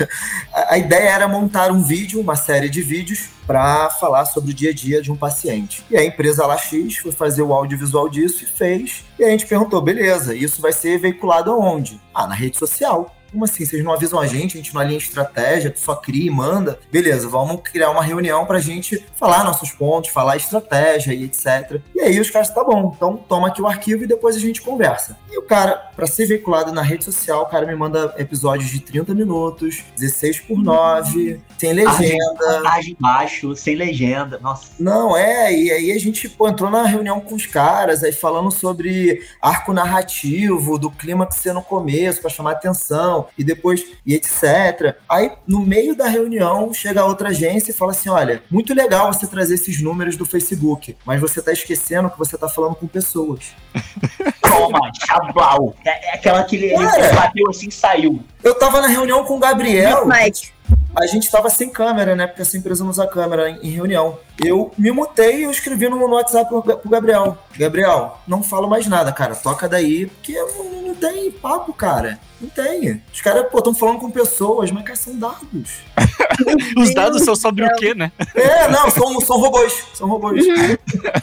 a, 0.53 0.77
ideia 0.77 1.09
era 1.09 1.27
montar 1.27 1.71
um 1.71 1.84
vídeo, 1.84 2.19
uma 2.19 2.36
série 2.36 2.69
de 2.69 2.82
vídeos, 2.82 3.30
para 3.45 3.89
falar 3.91 4.25
sobre 4.25 4.51
o 4.51 4.53
dia 4.53 4.71
a 4.71 4.73
dia 4.73 5.01
de 5.01 5.11
um 5.11 5.15
paciente. 5.15 5.84
E 5.89 5.97
a 5.97 6.03
empresa 6.03 6.45
lá 6.45 6.57
X 6.57 6.97
foi 6.97 7.11
fazer 7.11 7.41
o 7.41 7.53
audiovisual 7.53 8.09
disso 8.09 8.43
e 8.43 8.47
fez. 8.47 9.05
E 9.17 9.23
a 9.23 9.30
gente 9.30 9.45
perguntou, 9.45 9.82
beleza, 9.82 10.36
isso 10.36 10.61
vai 10.61 10.71
ser 10.71 10.97
veiculado 10.97 11.51
aonde? 11.51 11.99
Ah, 12.13 12.27
na 12.27 12.36
rede 12.36 12.57
social. 12.57 13.15
Como 13.32 13.43
assim? 13.45 13.65
Vocês 13.65 13.84
não 13.84 13.93
avisam 13.93 14.19
a 14.19 14.27
gente, 14.27 14.57
a 14.57 14.61
gente 14.61 14.73
não 14.73 14.82
alinha 14.82 14.97
estratégia, 14.97 15.73
só 15.75 15.95
cria 15.95 16.27
e 16.27 16.30
manda. 16.30 16.80
Beleza, 16.91 17.27
vamos 17.27 17.61
criar 17.63 17.91
uma 17.91 18.03
reunião 18.03 18.45
pra 18.45 18.59
gente 18.59 19.03
falar 19.15 19.43
nossos 19.43 19.71
pontos, 19.71 20.09
falar 20.09 20.38
estratégia 20.38 21.13
e 21.13 21.23
etc. 21.23 21.82
E 21.95 22.01
aí 22.01 22.19
os 22.19 22.30
caras, 22.30 22.53
tá 22.53 22.63
bom, 22.63 22.93
então 22.95 23.17
toma 23.17 23.47
aqui 23.47 23.61
o 23.61 23.67
arquivo 23.67 24.03
e 24.03 24.07
depois 24.07 24.36
a 24.36 24.39
gente 24.39 24.61
conversa. 24.61 25.17
E 25.32 25.38
o 25.38 25.43
cara, 25.43 25.75
pra 25.95 26.07
ser 26.07 26.25
veiculado 26.25 26.71
na 26.71 26.82
rede 26.82 27.05
social, 27.05 27.43
o 27.43 27.45
cara 27.45 27.65
me 27.65 27.75
manda 27.75 28.13
episódios 28.17 28.69
de 28.69 28.80
30 28.80 29.13
minutos, 29.13 29.84
16 29.95 30.39
por 30.41 30.57
9, 30.57 31.39
sem 31.57 31.73
legenda. 31.73 32.57
Imagem 32.59 32.97
baixo, 32.99 33.55
sem 33.55 33.75
legenda. 33.75 34.39
Nossa. 34.41 34.71
Não, 34.80 35.15
é, 35.15 35.53
e 35.53 35.71
aí 35.71 35.91
a 35.91 35.99
gente 35.99 36.27
pô, 36.30 36.47
entrou 36.47 36.69
na 36.69 36.84
reunião 36.84 37.19
com 37.19 37.36
os 37.36 37.45
caras, 37.45 38.03
aí 38.03 38.11
falando 38.11 38.51
sobre 38.51 39.21
arco 39.41 39.73
narrativo, 39.73 40.77
do 40.77 40.89
clima 40.89 41.25
que 41.25 41.36
ser 41.36 41.53
no 41.53 41.61
começo, 41.61 42.21
para 42.21 42.30
chamar 42.30 42.51
atenção, 42.51 43.18
e 43.38 43.43
depois, 43.43 43.86
e 44.05 44.13
etc. 44.13 44.95
Aí, 45.07 45.32
no 45.47 45.61
meio 45.61 45.95
da 45.95 46.07
reunião, 46.07 46.74
chega 46.74 47.05
outra 47.05 47.30
agência 47.30 47.72
e 47.72 47.74
fala 47.74 47.91
assim: 47.91 48.09
olha, 48.09 48.43
muito 48.49 48.74
legal 48.74 49.11
você 49.11 49.28
trazer 49.28 49.55
esses 49.55 49.82
números 49.82 50.15
do 50.15 50.26
Facebook, 50.26 50.95
mas 51.05 51.20
você 51.20 51.41
tá 51.41 51.51
esquecendo 51.51 52.09
que 52.09 52.17
você 52.17 52.38
tá 52.38 52.47
falando 52.47 52.76
com 52.76 52.88
pessoas. 52.88 53.55
Toma, 54.41 54.80
chablau. 55.05 55.76
É, 55.86 56.09
é 56.09 56.15
aquela 56.15 56.43
que 56.43 56.55
ele, 56.55 56.76
bateu 57.15 57.49
assim 57.49 57.67
e 57.67 57.72
saiu. 57.72 58.24
Eu 58.43 58.55
tava 58.55 58.82
na 58.82 58.88
reunião 58.88 59.24
com 59.24 59.38
o 59.38 59.39
Gabriel. 59.39 60.05
Mike. 60.07 60.51
A 60.95 61.05
gente 61.05 61.24
estava 61.24 61.49
sem 61.49 61.70
câmera, 61.70 62.15
né? 62.15 62.28
Porque 62.28 62.41
essa 62.41 62.57
empresa 62.57 62.84
não 62.84 62.91
usa 62.91 63.07
câmera 63.07 63.49
em, 63.49 63.70
reunião. 63.70 64.17
Eu 64.43 64.72
me 64.78 64.91
mutei 64.91 65.39
e 65.39 65.43
eu 65.43 65.51
escrevi 65.51 65.88
no, 65.88 65.97
no 65.97 66.15
WhatsApp 66.15 66.49
pro, 66.49 66.61
pro 66.61 66.89
Gabriel. 66.89 67.38
Gabriel, 67.57 68.20
não 68.28 68.43
falo 68.43 68.67
mais 68.67 68.88
nada, 68.88 69.11
cara. 69.11 69.36
Toca 69.36 69.70
daí, 69.70 70.07
porque 70.07 70.34
não, 70.34 70.82
não 70.88 70.95
tem 70.95 71.32
papo, 71.32 71.74
cara. 71.74 72.20
Não 72.41 72.49
tem. 72.49 73.01
Os 73.13 73.22
caras, 73.22 73.47
pô, 73.49 73.59
estão 73.59 73.74
falando 73.74 73.99
com 73.99 74.09
pessoas, 74.09 74.72
mas, 74.72 74.84
cara, 74.84 74.95
são 74.95 75.17
dados. 75.17 75.82
Os 76.78 76.93
dados 76.93 77.24
são 77.24 77.36
sobre 77.36 77.65
o 77.65 77.76
quê, 77.76 77.93
né? 77.93 78.11
É, 78.34 78.67
não, 78.70 78.89
são, 78.89 79.20
são 79.22 79.38
robôs. 79.38 79.86
São 79.93 80.07
robôs. 80.07 80.45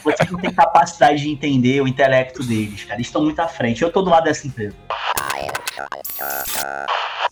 Vocês 0.04 0.30
não 0.30 0.38
têm 0.38 0.52
capacidade 0.52 1.22
de 1.22 1.30
entender 1.30 1.80
o 1.80 1.88
intelecto 1.88 2.42
deles, 2.42 2.84
cara. 2.84 2.96
Eles 2.96 3.06
estão 3.06 3.22
muito 3.22 3.40
à 3.40 3.48
frente. 3.48 3.82
Eu 3.82 3.90
tô 3.90 4.02
do 4.02 4.10
lado 4.10 4.24
dessa 4.24 4.46
empresa. 4.46 4.74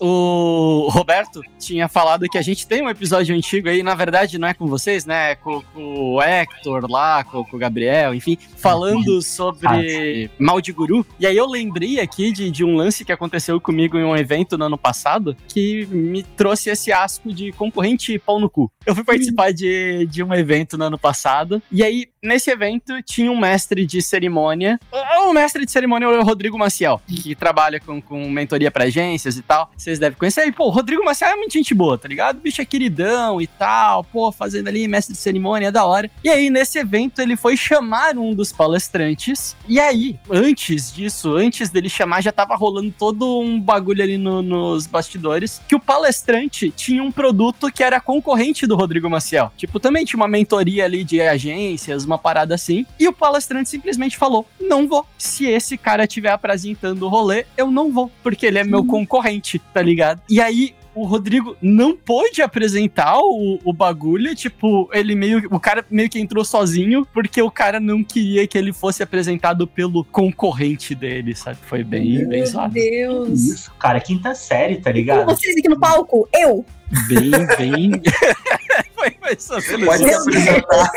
O 0.01 0.89
Roberto 0.91 1.41
tinha 1.59 1.89
falado 1.89 2.29
que 2.29 2.39
a 2.39 2.43
gente 2.43 2.67
tem 2.67 2.83
um 2.83 2.89
episódio 2.89 3.35
antigo 3.35 3.69
aí, 3.69 3.83
na 3.83 3.95
verdade 3.95 4.39
não 4.39 4.49
é 4.49 4.55
com 4.55 4.67
vocês, 4.67 5.05
né? 5.05 5.33
É 5.33 5.35
com, 5.35 5.63
com 5.73 6.15
o 6.15 6.23
Hector 6.23 6.91
lá, 6.91 7.25
com, 7.25 7.45
com 7.45 7.57
o 7.57 7.59
Gabriel, 7.59 8.15
enfim, 8.15 8.37
falando 8.57 9.23
sobre 9.23 10.31
mal 10.39 10.61
de 10.61 10.73
guru. 10.73 11.07
E 11.19 11.27
aí 11.27 11.37
eu 11.37 11.47
lembrei 11.47 12.01
aqui 12.01 12.33
de, 12.33 12.51
de 12.51 12.65
um 12.65 12.77
lance 12.77 13.05
que 13.05 13.13
aconteceu 13.13 13.61
comigo 13.61 13.99
em 13.99 14.05
um 14.05 14.17
evento 14.17 14.59
no 14.59 14.65
ano 14.67 14.79
passado 14.79 15.37
que 15.49 15.87
me 15.87 16.23
trouxe 16.23 16.71
esse 16.71 16.93
asco 16.93 17.33
de 17.33 17.53
concorrente 17.53 18.19
pau 18.19 18.41
no 18.41 18.51
cu. 18.51 18.71
Eu 18.85 18.95
fui 18.95 19.05
participar 19.05 19.53
de, 19.53 20.07
de 20.07 20.23
um 20.23 20.33
evento 20.35 20.77
no 20.77 20.85
ano 20.85 20.99
passado, 20.99 21.63
e 21.71 21.83
aí 21.83 22.07
nesse 22.25 22.51
evento 22.51 23.01
tinha 23.03 23.31
um 23.31 23.39
mestre 23.39 23.87
de 23.87 24.01
cerimônia. 24.03 24.79
O, 25.27 25.33
mestre 25.33 25.65
de 25.65 25.71
cerimônia 25.71 26.07
é 26.07 26.09
o 26.19 26.23
Rodrigo 26.25 26.59
Maciel, 26.59 27.01
que 27.07 27.35
trabalha 27.35 27.79
com, 27.81 28.01
com 28.01 28.29
mentoria 28.29 28.71
pra 28.71 28.85
agências 28.85 29.37
e 29.37 29.43
tal. 29.43 29.71
Vocês 29.77 29.99
devem 29.99 30.19
conhecer. 30.19 30.47
E, 30.47 30.53
pô, 30.53 30.67
o 30.67 30.71
Rodrigo 30.71 31.05
Maciel 31.05 31.31
é 31.31 31.37
muito 31.37 31.53
gente 31.53 31.75
boa, 31.75 31.97
tá 31.99 32.09
ligado? 32.09 32.37
O 32.39 32.41
bicho 32.41 32.61
é 32.61 32.65
queridão 32.65 33.41
e 33.41 33.47
tal, 33.47 34.05
pô, 34.05 34.31
fazendo 34.33 34.69
ali 34.69 34.87
mestre 34.89 35.15
de 35.15 35.21
cerimônia, 35.21 35.69
é 35.69 35.71
da 35.73 35.85
hora. 35.85 36.11
E 36.23 36.29
aí, 36.29 36.51
nesse 36.51 36.79
evento, 36.79 37.21
ele 37.21 37.37
foi 37.37 37.57
chamar 37.57 38.17
um 38.17 38.35
dos 38.35 38.53
palestrantes. 38.53 39.57
E 39.69 39.81
aí, 39.81 40.19
antes 40.31 40.93
disso, 40.93 41.35
antes 41.37 41.71
dele 41.71 41.89
chamar, 41.89 42.23
já 42.23 42.33
tava 42.33 42.55
rolando 42.57 42.93
todo 42.99 43.41
um 43.41 43.61
bagulho 43.61 44.03
ali 44.03 44.19
no- 44.19 44.43
nos 44.43 44.87
bastidores, 44.87 45.61
que 45.69 45.75
o 45.75 45.81
palestrante 45.81 46.71
tinha 46.71 47.03
um 47.03 47.11
produto 47.11 47.71
que 47.73 47.83
era 47.83 48.01
concorrente 48.01 48.67
do 48.67 48.77
Rodrigo 48.77 49.09
Maciel. 49.11 49.53
Tipo, 49.57 49.81
também 49.81 50.05
tinha 50.05 50.19
uma 50.19 50.29
mentoria 50.29 50.85
ali 50.85 51.03
de 51.05 51.21
agências, 51.21 52.05
uma 52.05 52.14
parada 52.19 52.55
assim. 52.55 52.87
E 52.99 53.07
o 53.09 53.13
palestrante 53.13 53.69
simplesmente 53.69 54.17
falou: 54.17 54.47
não 54.61 54.89
vou. 54.89 55.07
Se 55.19 55.47
esse 55.47 55.77
cara 55.77 56.05
estiver 56.05 56.31
apresentando 56.31 57.03
o 57.05 57.09
rolê, 57.09 57.45
eu 57.57 57.71
não 57.71 57.93
vou, 57.93 58.11
porque 58.23 58.47
ele 58.47 58.59
é 58.59 58.65
meu 58.65 58.85
concorrente, 58.85 59.59
tá 59.73 59.83
ligado? 59.83 60.21
E 60.29 60.41
aí. 60.41 60.75
O 60.97 61.07
Rodrigo 61.07 61.57
não 61.61 61.97
pôde 61.97 62.41
apresentar 62.41 63.19
o, 63.19 63.59
o 63.65 63.73
bagulho, 63.73 64.33
tipo, 64.33 64.89
ele 64.93 65.17
meio. 65.17 65.43
O 65.51 65.59
cara 65.59 65.85
meio 65.91 66.09
que 66.09 66.21
entrou 66.21 66.45
sozinho, 66.45 67.05
porque 67.13 67.43
o 67.43 67.51
cara 67.51 67.81
não 67.81 68.05
queria 68.05 68.47
que 68.47 68.57
ele 68.57 68.73
fosse 68.73 69.03
apresentado 69.03 69.67
pelo 69.67 70.05
concorrente 70.05 70.95
dele, 70.95 71.35
sabe? 71.35 71.59
Foi 71.63 71.83
bem, 71.83 72.19
bem 72.29 72.43
Meu 72.43 72.47
suave. 72.47 72.75
Deus. 72.79 73.41
Isso, 73.41 73.73
cara, 73.77 73.99
quinta 73.99 74.37
série, 74.37 74.77
tá 74.77 74.91
E 74.91 74.93
ligado? 74.93 75.25
vocês 75.27 75.57
aqui 75.57 75.69
no 75.69 75.81
palco? 75.81 76.29
Eu? 76.33 76.65
Bem, 77.09 77.31
bem. 77.59 77.91
mais 79.21 79.51
ou 79.51 79.61
menos 79.61 79.87
Pode 79.87 80.05
se 80.05 80.15
apresentar. 80.15 80.91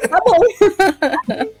Tá 0.10 0.18
bom. 0.24 0.40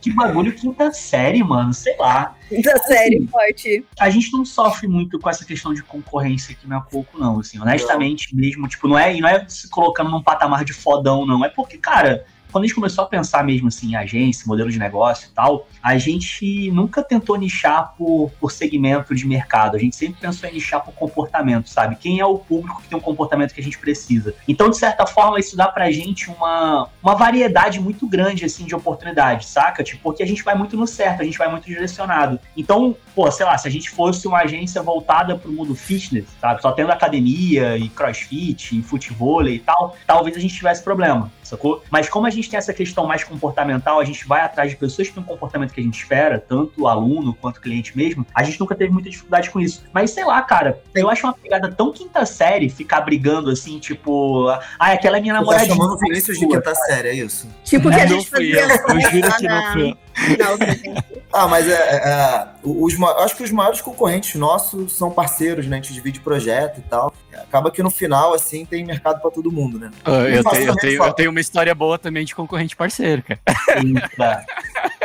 Que 0.00 0.12
bagulho 0.12 0.52
quinta 0.52 0.90
série, 0.92 1.42
mano, 1.44 1.72
sei 1.72 1.96
lá. 1.96 2.34
Da 2.64 2.76
série 2.78 3.24
forte. 3.28 3.84
A 4.00 4.10
gente 4.10 4.32
não 4.32 4.44
sofre 4.44 4.88
muito 4.88 5.20
com 5.20 5.30
essa 5.30 5.44
questão 5.44 5.72
de 5.72 5.84
concorrência 5.84 6.52
aqui 6.52 6.66
na 6.66 6.80
pouco, 6.80 7.16
não, 7.16 7.38
assim, 7.38 7.60
honestamente 7.60 8.34
mesmo, 8.34 8.66
tipo, 8.66 8.88
não 8.88 8.98
é, 8.98 9.14
e 9.14 9.20
não 9.20 9.28
é 9.28 9.46
se 9.48 9.70
colocando 9.70 10.10
num 10.10 10.20
patamar 10.22 10.64
de 10.64 10.72
fodão, 10.72 11.24
não, 11.24 11.44
é 11.44 11.48
porque, 11.48 11.78
cara, 11.78 12.24
quando 12.50 12.64
a 12.64 12.66
gente 12.66 12.74
começou 12.74 13.04
a 13.04 13.06
pensar 13.06 13.44
mesmo 13.44 13.68
assim, 13.68 13.92
em 13.92 13.96
agência, 13.96 14.44
modelo 14.46 14.70
de 14.70 14.78
negócio 14.78 15.28
e 15.30 15.34
tal, 15.34 15.66
a 15.82 15.96
gente 15.98 16.70
nunca 16.70 17.02
tentou 17.02 17.36
nichar 17.36 17.94
por, 17.96 18.30
por 18.40 18.52
segmento 18.52 19.14
de 19.14 19.26
mercado. 19.26 19.76
A 19.76 19.78
gente 19.78 19.96
sempre 19.96 20.20
pensou 20.20 20.48
em 20.48 20.54
nichar 20.54 20.84
por 20.84 20.92
comportamento, 20.94 21.68
sabe? 21.68 21.96
Quem 21.96 22.20
é 22.20 22.26
o 22.26 22.38
público 22.38 22.82
que 22.82 22.88
tem 22.88 22.98
um 22.98 23.00
comportamento 23.00 23.54
que 23.54 23.60
a 23.60 23.64
gente 23.64 23.78
precisa. 23.78 24.34
Então, 24.46 24.68
de 24.68 24.76
certa 24.76 25.06
forma, 25.06 25.38
isso 25.38 25.56
dá 25.56 25.68
pra 25.68 25.90
gente 25.90 26.30
uma, 26.30 26.88
uma 27.02 27.14
variedade 27.14 27.80
muito 27.80 28.06
grande, 28.06 28.44
assim, 28.44 28.64
de 28.64 28.74
oportunidades, 28.74 29.48
saca? 29.48 29.82
Tipo, 29.82 30.02
porque 30.02 30.22
a 30.22 30.26
gente 30.26 30.42
vai 30.42 30.54
muito 30.54 30.76
no 30.76 30.86
certo, 30.86 31.22
a 31.22 31.24
gente 31.24 31.38
vai 31.38 31.50
muito 31.50 31.66
direcionado. 31.66 32.38
Então, 32.56 32.96
pô, 33.14 33.30
sei 33.30 33.46
lá, 33.46 33.56
se 33.56 33.68
a 33.68 33.70
gente 33.70 33.90
fosse 33.90 34.26
uma 34.26 34.38
agência 34.38 34.82
voltada 34.82 35.36
pro 35.36 35.52
mundo 35.52 35.74
fitness, 35.74 36.26
sabe? 36.40 36.62
Só 36.62 36.72
tendo 36.72 36.90
academia 36.90 37.76
e 37.76 37.88
crossfit 37.88 38.78
e 38.78 38.82
futebol 38.82 39.46
e 39.46 39.58
tal, 39.58 39.96
talvez 40.06 40.36
a 40.36 40.40
gente 40.40 40.54
tivesse 40.54 40.82
problema, 40.82 41.30
sacou? 41.42 41.82
Mas 41.90 42.08
como 42.08 42.26
a 42.26 42.30
gente 42.30 42.39
tem 42.48 42.56
essa 42.58 42.72
questão 42.72 43.06
mais 43.06 43.24
comportamental, 43.24 43.98
a 44.00 44.04
gente 44.04 44.26
vai 44.26 44.40
atrás 44.42 44.70
de 44.70 44.76
pessoas 44.76 45.08
que 45.08 45.14
têm 45.14 45.22
um 45.22 45.26
comportamento 45.26 45.72
que 45.72 45.80
a 45.80 45.84
gente 45.84 45.98
espera, 46.00 46.38
tanto 46.38 46.82
o 46.82 46.88
aluno 46.88 47.34
quanto 47.34 47.58
o 47.58 47.60
cliente 47.60 47.96
mesmo, 47.96 48.26
a 48.34 48.42
gente 48.42 48.58
nunca 48.60 48.74
teve 48.74 48.92
muita 48.92 49.10
dificuldade 49.10 49.50
com 49.50 49.60
isso. 49.60 49.84
Mas 49.92 50.10
sei 50.10 50.24
lá, 50.24 50.40
cara, 50.42 50.80
eu 50.94 51.10
acho 51.10 51.26
uma 51.26 51.32
pegada 51.34 51.70
tão 51.70 51.92
quinta 51.92 52.24
série 52.24 52.68
ficar 52.68 53.00
brigando 53.00 53.50
assim, 53.50 53.78
tipo, 53.78 54.48
ah, 54.48 54.60
aquela 54.78 55.18
é 55.18 55.20
minha 55.20 55.34
Você 55.34 55.38
tá 55.38 55.44
namoradinha. 55.44 55.74
chamando 55.76 55.94
o 55.94 55.98
Vinícius 55.98 56.38
de 56.38 56.46
quinta 56.46 56.74
série, 56.74 57.08
é 57.08 57.14
isso? 57.14 57.48
Tipo 57.64 57.88
o 57.88 57.90
que 57.90 58.00
a 58.00 58.04
Não 58.04 58.08
gente 58.20 58.30
fazia 58.30 58.60
eu, 58.60 58.68
eu 58.68 59.00
juro 59.00 59.36
que 59.36 59.48
não 59.48 59.72
fui 59.72 59.96
do 60.36 60.64
evento. 60.64 61.04
Ah, 61.32 61.46
mas 61.46 61.68
é, 61.68 61.72
é, 61.72 62.08
é, 62.08 62.48
os, 62.62 63.00
acho 63.18 63.36
que 63.36 63.42
os 63.42 63.50
maiores 63.50 63.80
concorrentes 63.80 64.34
nossos 64.34 64.92
são 64.92 65.10
parceiros, 65.10 65.66
né? 65.66 65.78
A 65.78 65.80
gente 65.80 65.92
divide 65.92 66.20
projeto 66.20 66.78
e 66.78 66.82
tal. 66.82 67.12
Acaba 67.34 67.70
que 67.70 67.82
no 67.82 67.90
final, 67.90 68.34
assim, 68.34 68.64
tem 68.64 68.84
mercado 68.84 69.20
pra 69.20 69.30
todo 69.30 69.50
mundo, 69.50 69.78
né? 69.78 69.90
Ah, 70.04 70.28
Eu 70.28 70.44
tenho, 70.44 70.68
eu, 70.68 70.76
tenho, 70.76 70.96
só. 70.98 71.06
eu 71.06 71.12
tenho 71.12 71.30
uma 71.30 71.40
história 71.40 71.74
boa 71.74 71.98
também 71.98 72.24
de 72.24 72.34
concorrente 72.34 72.76
parceiro, 72.76 73.22
cara. 73.22 73.40
Eita. 73.82 74.46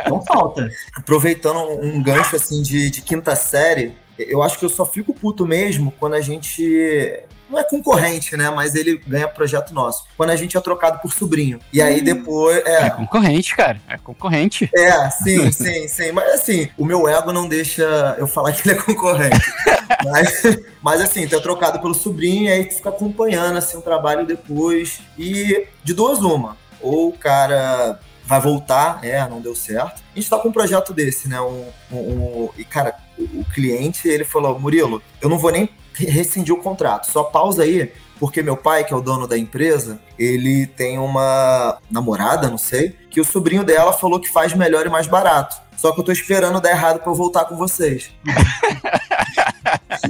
Não 0.09 0.21
falta. 0.23 0.69
Aproveitando 0.95 1.59
um 1.81 2.01
gancho, 2.01 2.35
assim, 2.35 2.61
de, 2.61 2.89
de 2.89 3.01
quinta 3.01 3.35
série, 3.35 3.95
eu 4.17 4.41
acho 4.43 4.57
que 4.59 4.65
eu 4.65 4.69
só 4.69 4.85
fico 4.85 5.13
puto 5.13 5.45
mesmo 5.45 5.91
quando 5.99 6.13
a 6.15 6.21
gente. 6.21 7.23
Não 7.49 7.59
é 7.59 7.63
concorrente, 7.63 8.35
né? 8.35 8.49
Mas 8.49 8.73
ele 8.75 8.97
ganha 9.07 9.27
projeto 9.27 9.73
nosso. 9.73 10.05
Quando 10.17 10.31
a 10.31 10.35
gente 10.35 10.57
é 10.57 10.61
trocado 10.61 10.99
por 10.99 11.13
sobrinho. 11.13 11.59
E 11.71 11.81
aí 11.81 12.01
depois. 12.01 12.57
É 12.65 12.87
É, 12.87 12.89
concorrente, 12.89 13.55
cara. 13.55 13.79
É 13.87 13.97
concorrente. 13.97 14.69
é, 14.75 15.09
sim, 15.11 15.51
sim, 15.53 15.87
sim. 15.87 16.11
Mas 16.11 16.33
assim, 16.33 16.69
o 16.77 16.83
meu 16.85 17.07
ego 17.07 17.31
não 17.31 17.47
deixa 17.47 18.15
eu 18.17 18.27
falar 18.27 18.51
que 18.53 18.67
ele 18.67 18.77
é 18.79 18.81
concorrente. 18.81 19.39
mas, 20.05 20.43
mas 20.81 21.01
assim, 21.01 21.27
tu 21.27 21.35
é 21.35 21.39
trocado 21.39 21.79
pelo 21.79 21.93
sobrinho 21.93 22.45
e 22.45 22.51
aí 22.51 22.65
tu 22.65 22.75
fica 22.75 22.89
acompanhando 22.89 23.57
assim, 23.57 23.77
o 23.77 23.81
trabalho 23.81 24.25
depois. 24.25 24.99
E 25.17 25.67
de 25.83 25.93
duas, 25.93 26.19
uma. 26.19 26.57
Ou 26.81 27.09
o 27.09 27.13
cara 27.17 27.99
vai 28.27 28.41
voltar, 28.41 28.99
é, 29.03 29.19
não 29.29 29.39
deu 29.39 29.55
certo. 29.55 30.01
A 30.13 30.19
gente 30.19 30.27
tá 30.29 30.37
com 30.39 30.49
um 30.49 30.51
projeto 30.51 30.91
desse, 30.93 31.29
né? 31.29 31.39
Um, 31.41 31.65
um- 31.91 31.95
um- 31.97 32.49
e, 32.57 32.65
cara, 32.65 32.95
o, 33.19 33.41
o 33.41 33.45
cliente, 33.53 34.07
ele 34.07 34.23
falou, 34.23 34.59
Murilo, 34.59 34.99
eu 35.21 35.29
não 35.29 35.37
vou 35.37 35.51
nem 35.51 35.69
rescindir 35.97 36.53
o 36.53 36.61
contrato, 36.61 37.11
só 37.11 37.23
pausa 37.23 37.63
aí, 37.63 37.91
Porque 38.19 38.41
meu 38.41 38.55
pai, 38.55 38.83
que 38.83 38.93
é 38.93 38.95
o 38.95 39.01
dono 39.01 39.27
da 39.27 39.37
empresa, 39.37 39.99
ele 40.17 40.65
tem 40.67 40.97
uma 40.97 41.77
namorada, 41.91 42.49
não 42.49 42.57
sei, 42.57 42.95
que 43.09 43.19
o 43.19 43.25
sobrinho 43.25 43.63
dela 43.63 43.91
falou 43.91 44.19
que 44.19 44.29
faz 44.29 44.53
melhor 44.53 44.85
e 44.85 44.89
mais 44.89 45.07
barato. 45.07 45.57
Só 45.77 45.91
que 45.91 45.99
eu 45.99 46.03
tô 46.03 46.11
esperando 46.11 46.61
dar 46.61 46.71
errado 46.71 46.99
pra 46.99 47.11
eu 47.11 47.15
voltar 47.15 47.45
com 47.45 47.55
vocês. 47.55 48.09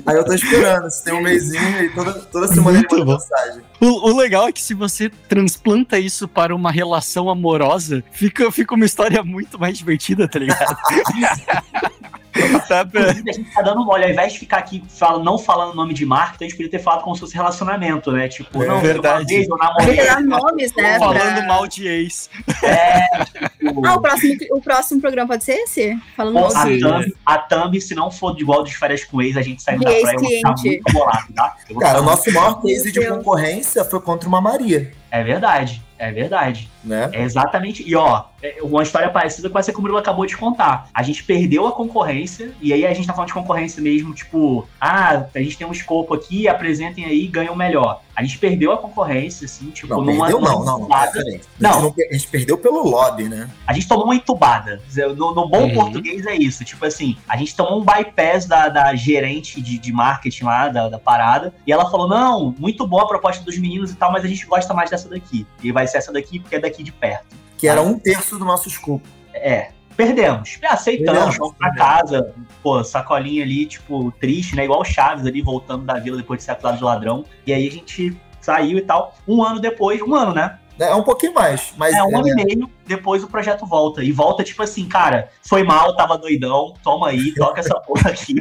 Aí 0.05 0.15
eu 0.15 0.23
tô 0.23 0.33
esperando, 0.33 0.89
se 0.89 1.03
tem 1.03 1.13
um 1.13 1.21
mêsinho 1.21 1.83
e 1.83 1.89
toda, 1.89 2.13
toda 2.13 2.47
semana 2.47 2.77
Muito 2.77 2.95
ele 2.95 3.05
manda 3.05 3.19
mensagem. 3.19 3.63
O, 3.81 4.09
o 4.09 4.15
legal 4.15 4.47
é 4.47 4.51
que 4.51 4.61
se 4.61 4.73
você 4.73 5.09
transplanta 5.09 5.97
isso 5.97 6.27
para 6.27 6.55
uma 6.55 6.71
relação 6.71 7.29
amorosa, 7.29 8.03
fica, 8.11 8.51
fica 8.51 8.75
uma 8.75 8.85
história 8.85 9.23
muito 9.23 9.59
mais 9.59 9.77
divertida, 9.77 10.27
tá 10.27 10.37
ligado? 10.39 10.77
Tá 12.67 12.85
pra- 12.85 13.01
a 13.11 13.13
gente 13.13 13.53
tá 13.53 13.61
dando 13.61 13.83
mole. 13.85 14.03
Ao 14.03 14.09
invés 14.09 14.33
de 14.33 14.39
ficar 14.39 14.57
aqui 14.57 14.83
fala, 14.89 15.23
não 15.23 15.37
falando 15.37 15.73
nome 15.75 15.93
de 15.93 16.05
marca, 16.05 16.37
a 16.41 16.43
gente 16.43 16.55
podia 16.55 16.69
ter 16.71 16.79
falado 16.79 17.03
como 17.03 17.15
se 17.15 17.21
fosse 17.21 17.35
relacionamento, 17.35 18.11
né? 18.11 18.27
Tipo, 18.27 18.61
É 18.63 18.67
não, 18.67 18.79
verdade. 18.81 19.25
vez 19.25 19.47
eu 19.47 19.57
namorei. 19.57 19.95
dar 19.95 20.21
nomes, 20.21 20.73
né? 20.75 20.99
Falando 20.99 21.35
pra- 21.35 21.45
mal 21.47 21.67
de 21.67 21.87
ex. 21.87 22.29
tipo, 23.59 23.85
Ah, 23.87 23.95
o 23.95 24.01
próximo, 24.01 24.33
o 24.51 24.61
próximo 24.61 25.01
programa 25.01 25.27
pode 25.29 25.43
ser 25.43 25.53
esse? 25.53 25.97
Falando 26.15 26.33
Pô, 26.35 26.53
mal 26.53 26.65
de 26.65 26.79
thumb, 26.79 27.13
a 27.25 27.37
thumb, 27.37 27.81
se 27.81 27.95
não 27.95 28.11
for 28.11 28.35
igual 28.39 28.63
de 28.63 28.75
férias 28.75 29.03
com 29.03 29.21
ex, 29.21 29.37
a 29.37 29.41
gente 29.41 29.61
saindo 29.63 29.83
da 29.83 29.91
praia, 29.91 30.03
eu 30.15 30.19
vou 30.19 30.29
ficar 30.29 30.53
muito 30.63 30.93
bolado, 30.93 31.33
tá? 31.33 31.55
Cara, 31.79 32.01
o 32.01 32.03
nosso 32.03 32.31
maior 32.33 32.61
case 32.61 32.91
de 32.91 33.07
concorrência 33.07 33.83
foi 33.85 33.99
contra 34.01 34.27
uma 34.27 34.41
Maria, 34.41 34.91
É 35.11 35.23
verdade, 35.23 35.81
é 35.97 36.11
verdade. 36.11 36.69
né? 36.83 37.09
É 37.13 37.21
exatamente. 37.23 37.81
E 37.87 37.95
ó, 37.95 38.17
é 38.19 38.23
uma 38.61 38.83
história 38.83 39.09
parecida 39.09 39.49
com 39.49 39.57
essa 39.59 39.71
que 39.71 39.77
o 39.77 39.81
Murilo 39.81 39.97
acabou 39.99 40.25
de 40.25 40.35
contar. 40.37 40.89
A 40.93 41.03
gente 41.03 41.23
perdeu 41.23 41.67
a 41.67 41.71
concorrência, 41.71 42.51
e 42.61 42.73
aí 42.73 42.85
a 42.85 42.93
gente 42.93 43.07
tá 43.07 43.13
falando 43.13 43.27
de 43.27 43.33
concorrência 43.33 43.81
mesmo, 43.81 44.13
tipo, 44.13 44.67
ah, 44.79 45.25
a 45.33 45.39
gente 45.39 45.57
tem 45.57 45.65
um 45.67 45.71
escopo 45.71 46.13
aqui, 46.13 46.47
apresentem 46.47 47.05
aí 47.05 47.23
e 47.23 47.27
ganham 47.27 47.55
melhor. 47.55 48.01
A 48.15 48.23
gente 48.23 48.37
perdeu 48.37 48.71
a 48.71 48.77
concorrência, 48.77 49.43
assim, 49.45 49.69
tipo, 49.71 49.89
Não, 49.93 50.01
numa, 50.01 50.25
perdeu 50.27 50.39
numa 50.39 50.51
não, 50.53 50.65
não, 50.65 50.79
não. 50.79 50.87
Não. 50.87 50.95
A 50.95 51.07
gente, 51.07 51.41
não- 51.59 51.93
a 52.09 52.13
gente 52.13 52.27
perdeu 52.27 52.57
pelo 52.57 52.87
lobby, 52.87 53.27
né? 53.27 53.49
A 53.67 53.73
gente 53.73 53.87
tomou 53.89 54.05
uma 54.05 54.15
entubada. 54.15 54.81
No, 55.17 55.33
no 55.35 55.49
bom 55.49 55.63
Uhum. 55.63 55.73
português 55.73 56.25
é 56.25 56.33
isso. 56.35 56.63
Tipo 56.63 56.85
assim, 56.85 57.17
a 57.27 57.35
gente 57.35 57.53
tomou 57.55 57.81
um 57.81 57.83
bypass 57.83 58.45
da, 58.45 58.69
da 58.69 58.95
gerente 58.95 59.59
de, 59.61 59.77
de 59.77 59.91
marketing 59.91 60.45
lá, 60.45 60.69
da, 60.69 60.87
da 60.87 60.97
parada, 60.99 61.53
e 61.67 61.71
ela 61.73 61.89
falou: 61.91 62.07
não, 62.07 62.55
muito 62.57 62.87
boa 62.87 63.03
a 63.03 63.07
proposta 63.07 63.43
dos 63.43 63.57
meninos 63.57 63.91
e 63.91 63.95
tal, 63.95 64.11
mas 64.13 64.23
a 64.23 64.27
gente 64.27 64.45
gosta 64.45 64.73
mais 64.73 64.89
dessa 64.89 65.09
daqui. 65.09 65.45
E 65.61 65.71
vai 65.73 65.85
ser 65.85 65.97
essa 65.97 66.13
daqui 66.13 66.39
porque 66.39 66.55
é 66.55 66.59
daqui 66.59 66.83
de 66.83 66.93
perto. 66.93 67.25
Que 67.65 67.69
era 67.69 67.81
um 67.81 67.97
terço 67.97 68.37
do 68.37 68.45
nosso 68.45 68.67
escopo. 68.67 69.07
É. 69.33 69.69
Perdemos. 69.97 70.59
Aceitamos, 70.63 71.11
Perdemos, 71.13 71.37
vamos 71.37 71.55
pra 71.57 71.73
casa. 71.73 72.33
Pô, 72.61 72.83
sacolinha 72.83 73.43
ali, 73.43 73.65
tipo, 73.65 74.11
triste, 74.19 74.55
né? 74.55 74.65
Igual 74.65 74.81
o 74.81 74.85
Chaves 74.85 75.25
ali, 75.25 75.41
voltando 75.41 75.83
da 75.83 75.95
vila 75.95 76.17
depois 76.17 76.39
de 76.39 76.43
ser 76.43 76.51
acusado 76.51 76.77
de 76.77 76.83
ladrão. 76.83 77.25
E 77.47 77.53
aí 77.53 77.67
a 77.67 77.71
gente 77.71 78.15
saiu 78.41 78.77
e 78.77 78.81
tal. 78.81 79.15
Um 79.27 79.41
ano 79.41 79.59
depois, 79.59 79.99
um 80.01 80.13
ano, 80.13 80.33
né? 80.33 80.59
É 80.77 80.93
um 80.93 81.03
pouquinho 81.03 81.33
mais, 81.33 81.73
mas 81.77 81.95
É, 81.95 82.03
um 82.03 82.17
ano 82.17 82.27
é, 82.27 82.31
e 82.31 82.35
meio 82.35 82.69
depois 82.85 83.23
o 83.23 83.27
projeto 83.27 83.65
volta. 83.65 84.03
E 84.03 84.11
volta, 84.11 84.43
tipo 84.43 84.61
assim, 84.63 84.87
cara, 84.87 85.29
foi 85.43 85.63
mal, 85.63 85.95
tava 85.95 86.17
doidão, 86.17 86.73
toma 86.83 87.09
aí, 87.09 87.33
toca 87.33 87.59
essa 87.59 87.75
porra 87.81 88.09
aqui. 88.11 88.35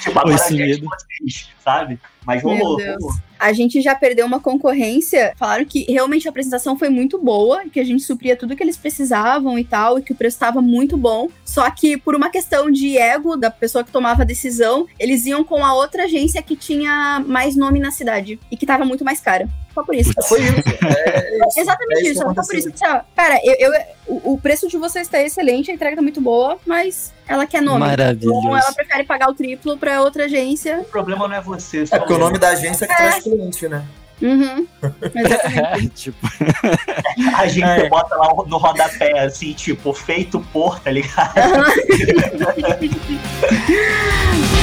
tipo, 0.00 0.18
agora 0.18 0.34
a 0.34 0.48
gente 0.50 0.80
vocês, 0.82 1.48
sabe? 1.64 1.98
Mas 2.24 2.42
rolou, 2.42 2.76
rolou. 2.78 3.12
A 3.38 3.52
gente 3.54 3.80
já 3.80 3.94
perdeu 3.94 4.26
uma 4.26 4.38
concorrência. 4.38 5.32
Falaram 5.38 5.64
que 5.64 5.84
realmente 5.90 6.28
a 6.28 6.30
apresentação 6.30 6.78
foi 6.78 6.90
muito 6.90 7.18
boa, 7.18 7.62
que 7.72 7.80
a 7.80 7.84
gente 7.84 8.02
supria 8.02 8.36
tudo 8.36 8.54
que 8.54 8.62
eles 8.62 8.76
precisavam 8.76 9.58
e 9.58 9.64
tal, 9.64 9.98
e 9.98 10.02
que 10.02 10.12
o 10.12 10.14
preço 10.14 10.36
estava 10.36 10.60
muito 10.60 10.96
bom. 10.98 11.28
Só 11.44 11.68
que 11.70 11.96
por 11.96 12.14
uma 12.14 12.28
questão 12.28 12.70
de 12.70 12.98
ego 12.98 13.36
da 13.36 13.50
pessoa 13.50 13.82
que 13.82 13.90
tomava 13.90 14.20
a 14.22 14.26
decisão, 14.26 14.86
eles 14.98 15.24
iam 15.24 15.42
com 15.42 15.64
a 15.64 15.72
outra 15.74 16.04
agência 16.04 16.42
que 16.42 16.54
tinha 16.54 17.24
mais 17.26 17.56
nome 17.56 17.80
na 17.80 17.90
cidade 17.90 18.38
e 18.50 18.56
que 18.56 18.66
tava 18.66 18.84
muito 18.84 19.04
mais 19.04 19.20
cara. 19.20 19.48
Só 19.74 19.82
por 19.82 19.94
isso. 19.94 20.12
foi 20.28 20.40
isso. 20.42 20.52
É 20.84 21.36
isso. 21.48 21.60
Exatamente 21.60 21.98
É 21.98 22.02
isso 22.02 22.12
isso, 22.12 22.28
que 22.28 22.34
só 22.34 22.42
por 22.46 22.54
isso. 22.56 22.72
Cara, 23.16 23.40
eu, 23.42 23.54
eu- 23.54 23.80
o, 24.06 24.34
o 24.34 24.38
preço 24.40 24.68
de 24.68 24.76
vocês 24.76 25.08
tá 25.08 25.22
excelente, 25.22 25.70
a 25.70 25.74
entrega 25.74 25.96
tá 25.96 26.02
muito 26.02 26.20
boa, 26.20 26.58
mas 26.66 27.12
ela 27.26 27.46
quer 27.46 27.62
nome. 27.62 27.76
Então 27.78 27.88
Maravilhoso. 27.88 28.48
ela 28.48 28.72
prefere 28.72 29.04
pagar 29.04 29.30
o 29.30 29.34
triplo 29.34 29.76
pra 29.78 30.02
outra 30.02 30.24
agência. 30.24 30.80
O 30.80 30.84
problema 30.84 31.26
não 31.28 31.36
é 31.36 31.40
você, 31.40 31.84
É 31.90 31.98
porque 31.98 32.12
o 32.12 32.18
nome 32.18 32.38
da 32.38 32.48
agência 32.48 32.84
é 32.84 32.88
que 32.88 32.96
traz 32.96 33.22
cliente, 33.22 33.68
né? 33.68 33.84
Uhum. 34.22 34.66
É, 35.14 35.80
tipo, 35.94 36.18
A 37.36 37.46
gente 37.46 37.64
É. 37.64 37.88
bota 37.88 38.14
lá 38.16 38.28
no 38.46 38.58
rodapé, 38.58 39.18
assim, 39.24 39.52
tipo, 39.54 39.94
feito 39.94 40.40
por, 40.52 40.78
tá 40.80 40.90
ligado? 40.90 41.32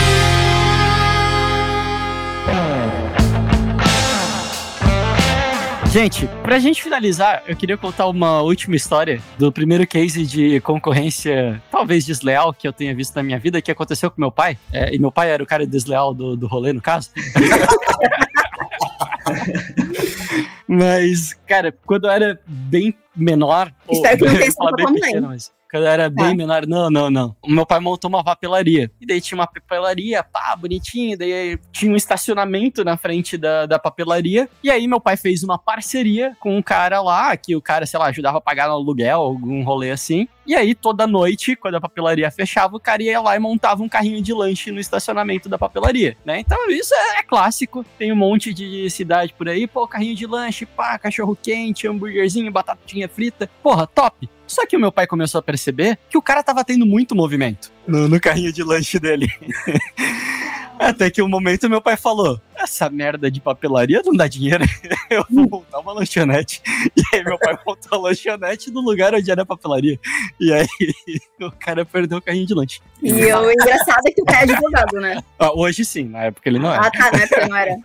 Gente, 5.98 6.30
pra 6.44 6.60
gente 6.60 6.84
finalizar, 6.84 7.42
eu 7.48 7.56
queria 7.56 7.76
contar 7.76 8.06
uma 8.06 8.44
última 8.44 8.76
história 8.76 9.20
do 9.36 9.52
primeiro 9.52 9.88
case 9.88 10.28
de 10.28 10.62
concorrência, 10.62 11.60
talvez 11.72 12.06
desleal, 12.06 12.54
que 12.54 12.68
eu 12.68 12.72
tenha 12.72 12.94
visto 12.94 13.16
na 13.16 13.24
minha 13.24 13.40
vida, 13.40 13.60
que 13.64 13.72
aconteceu 13.72 14.12
com 14.12 14.22
meu 14.22 14.32
pai. 14.32 14.60
É, 14.72 14.94
e 14.94 15.00
meu 15.00 15.12
pai 15.12 15.32
era 15.32 15.42
o 15.42 15.46
cara 15.48 15.66
desleal 15.66 16.14
do, 16.14 16.38
do 16.38 16.46
rolê, 16.46 16.72
no 16.72 16.84
caso. 16.84 17.10
Mas, 20.70 21.34
cara, 21.48 21.76
quando 21.84 22.06
eu 22.06 22.12
era 22.12 22.40
bem 22.46 22.94
menor. 23.16 23.74
Espero 23.90 24.18
que 24.20 24.26
não 24.26 24.34
tenha 24.38 24.52
sido 24.52 24.76
bem 24.76 24.94
pequeno, 24.94 25.30
mas 25.30 25.52
Quando 25.70 25.84
eu 25.84 25.90
era 25.90 26.10
bem 26.10 26.30
Tá. 26.30 26.36
menor, 26.36 26.68
não, 26.68 26.90
não, 26.90 27.10
não. 27.10 27.36
O 27.42 27.52
meu 27.52 27.66
pai 27.66 27.80
montou 27.80 28.10
uma 28.10 28.24
papelaria. 28.24 28.90
E 29.00 29.06
daí 29.06 29.20
tinha 29.22 29.38
uma 29.38 29.48
papelaria, 29.48 30.24
pá, 30.24 30.56
bonitinha. 30.56 31.18
Daí 31.18 31.60
tinha 31.72 31.92
um 31.92 31.96
estacionamento 31.96 32.84
na 32.84 32.98
frente 32.98 33.38
da, 33.38 33.66
da 33.66 33.78
papelaria. 33.80 34.50
E 34.64 34.70
aí 34.72 34.88
meu 34.88 35.00
pai 35.02 35.18
fez 35.18 35.44
uma 35.44 35.58
parceria 35.58 36.36
com 36.40 36.58
um 36.58 36.62
cara 36.62 37.02
lá, 37.02 37.36
que 37.36 37.56
o 37.56 37.62
cara, 37.62 37.86
sei 37.86 38.00
lá, 38.00 38.08
ajudava 38.08 38.38
a 38.38 38.42
pagar 38.42 38.68
no 38.68 38.74
aluguel, 38.74 39.20
algum 39.22 39.64
rolê 39.64 39.92
assim. 39.92 40.28
E 40.48 40.56
aí 40.56 40.74
toda 40.74 41.06
noite, 41.06 41.58
quando 41.58 41.76
a 41.76 41.82
papelaria 41.82 42.32
fechava, 42.32 42.78
o 42.78 42.80
cara 42.80 43.04
ia 43.04 43.20
lá 43.20 43.36
e 43.36 43.40
montava 43.40 43.84
um 43.84 43.90
carrinho 43.90 44.22
de 44.22 44.34
lanche 44.34 44.72
no 44.72 44.80
estacionamento 44.80 45.50
da 45.50 45.58
papelaria, 45.58 46.18
né? 46.24 46.40
Então 46.40 46.70
isso 46.70 46.96
é, 46.96 47.20
é 47.20 47.24
clássico. 47.24 47.86
Tem 48.00 48.14
um 48.14 48.16
monte 48.16 48.54
de 48.54 48.90
cidade 48.90 49.34
por 49.38 49.50
aí, 49.50 49.68
pô, 49.68 49.86
carrinho 49.86 50.16
de 50.16 50.26
lanche, 50.26 50.66
pá, 50.66 50.98
cachorro 50.98 51.36
quente, 51.36 51.86
hambúrguerzinho, 51.86 52.50
batatinha 52.50 53.10
frita. 53.10 53.50
Porra, 53.62 53.86
top. 53.86 54.30
Só 54.48 54.66
que 54.66 54.78
o 54.78 54.80
meu 54.80 54.92
pai 54.92 55.06
começou 55.06 55.40
a 55.40 55.42
perceber 55.42 56.00
que 56.10 56.18
o 56.18 56.22
cara 56.22 56.42
tava 56.42 56.64
tendo 56.64 56.86
muito 56.86 57.14
movimento 57.14 57.70
no, 57.86 58.08
no 58.08 58.18
carrinho 58.18 58.54
de 58.54 58.64
lanche 58.64 58.98
dele. 58.98 59.30
Até 60.80 61.10
que 61.10 61.22
um 61.22 61.28
momento 61.28 61.70
meu 61.70 61.82
pai 61.82 61.98
falou: 61.98 62.40
Essa 62.58 62.90
merda 62.90 63.30
de 63.30 63.40
papelaria 63.40 64.02
não 64.04 64.14
dá 64.14 64.28
dinheiro. 64.28 64.64
Eu 65.10 65.26
vou 65.30 65.48
montar 65.50 65.80
uma 65.80 65.94
lanchonete. 65.94 66.62
E 66.96 67.16
aí 67.16 67.24
meu 67.24 67.38
pai 67.38 67.58
montou 67.66 68.00
a 68.00 68.02
lanchonete 68.02 68.72
no 68.72 68.82
lugar 68.82 69.14
onde 69.14 69.30
era 69.30 69.44
a 69.44 69.46
papelaria. 69.46 70.00
E 70.40 70.52
aí 70.52 70.68
o 71.40 71.52
cara 71.52 71.86
perdeu 71.86 72.18
o 72.18 72.22
carrinho 72.22 72.48
de 72.48 72.54
lanche. 72.54 72.82
E 73.02 73.12
o 73.14 73.52
engraçado 73.52 74.02
é 74.08 74.12
que 74.12 74.22
o 74.22 74.26
cara 74.26 74.40
é 74.40 74.44
advogado, 74.44 75.00
né? 75.00 75.24
Ah, 75.38 75.52
hoje 75.54 75.86
sim, 75.86 76.06
na 76.06 76.24
época 76.24 76.50
ele 76.50 76.60
não 76.60 76.74
era. 76.74 76.88
Ah, 76.88 76.92
tá, 76.92 77.12
na 77.12 77.24
época 77.24 77.48
não 77.48 77.56
era. 77.56 77.78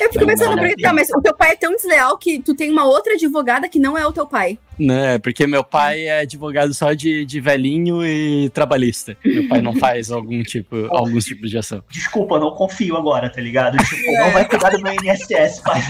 Eu 0.00 0.08
fico 0.12 0.20
Não, 0.20 0.26
pensando, 0.26 0.56
não, 0.56 0.58
porque, 0.58 0.82
não. 0.82 0.88
tá, 0.88 0.94
mas 0.94 1.10
o 1.10 1.20
teu 1.20 1.34
pai 1.36 1.52
é 1.52 1.56
tão 1.56 1.74
desleal 1.76 2.16
que 2.18 2.40
tu 2.40 2.54
tem 2.54 2.70
uma 2.70 2.84
outra 2.84 3.14
advogada 3.14 3.68
que 3.68 3.78
não 3.78 3.96
é 3.96 4.06
o 4.06 4.12
teu 4.12 4.26
pai. 4.26 4.58
Né, 4.78 5.18
porque 5.18 5.46
meu 5.46 5.62
pai 5.62 6.06
é 6.06 6.20
advogado 6.20 6.72
só 6.74 6.92
de, 6.92 7.24
de 7.24 7.40
velhinho 7.40 8.04
e 8.04 8.48
trabalhista. 8.50 9.16
Meu 9.24 9.46
pai 9.48 9.60
não 9.60 9.76
faz 9.76 10.10
algum 10.10 10.42
tipo, 10.42 10.86
alguns 10.90 11.24
tipos 11.24 11.50
de 11.50 11.58
ação. 11.58 11.82
Desculpa, 11.90 12.38
não 12.38 12.50
confio 12.52 12.96
agora, 12.96 13.30
tá 13.30 13.40
ligado? 13.40 13.76
Tipo, 13.78 14.10
É. 14.10 14.18
não 14.24 14.30
vai 14.32 14.48
cuidar 14.48 14.70
do 14.70 14.82
meu 14.82 14.92
INSS, 14.94 15.60
pai. 15.60 15.80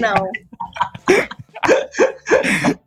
Não. 0.00 0.30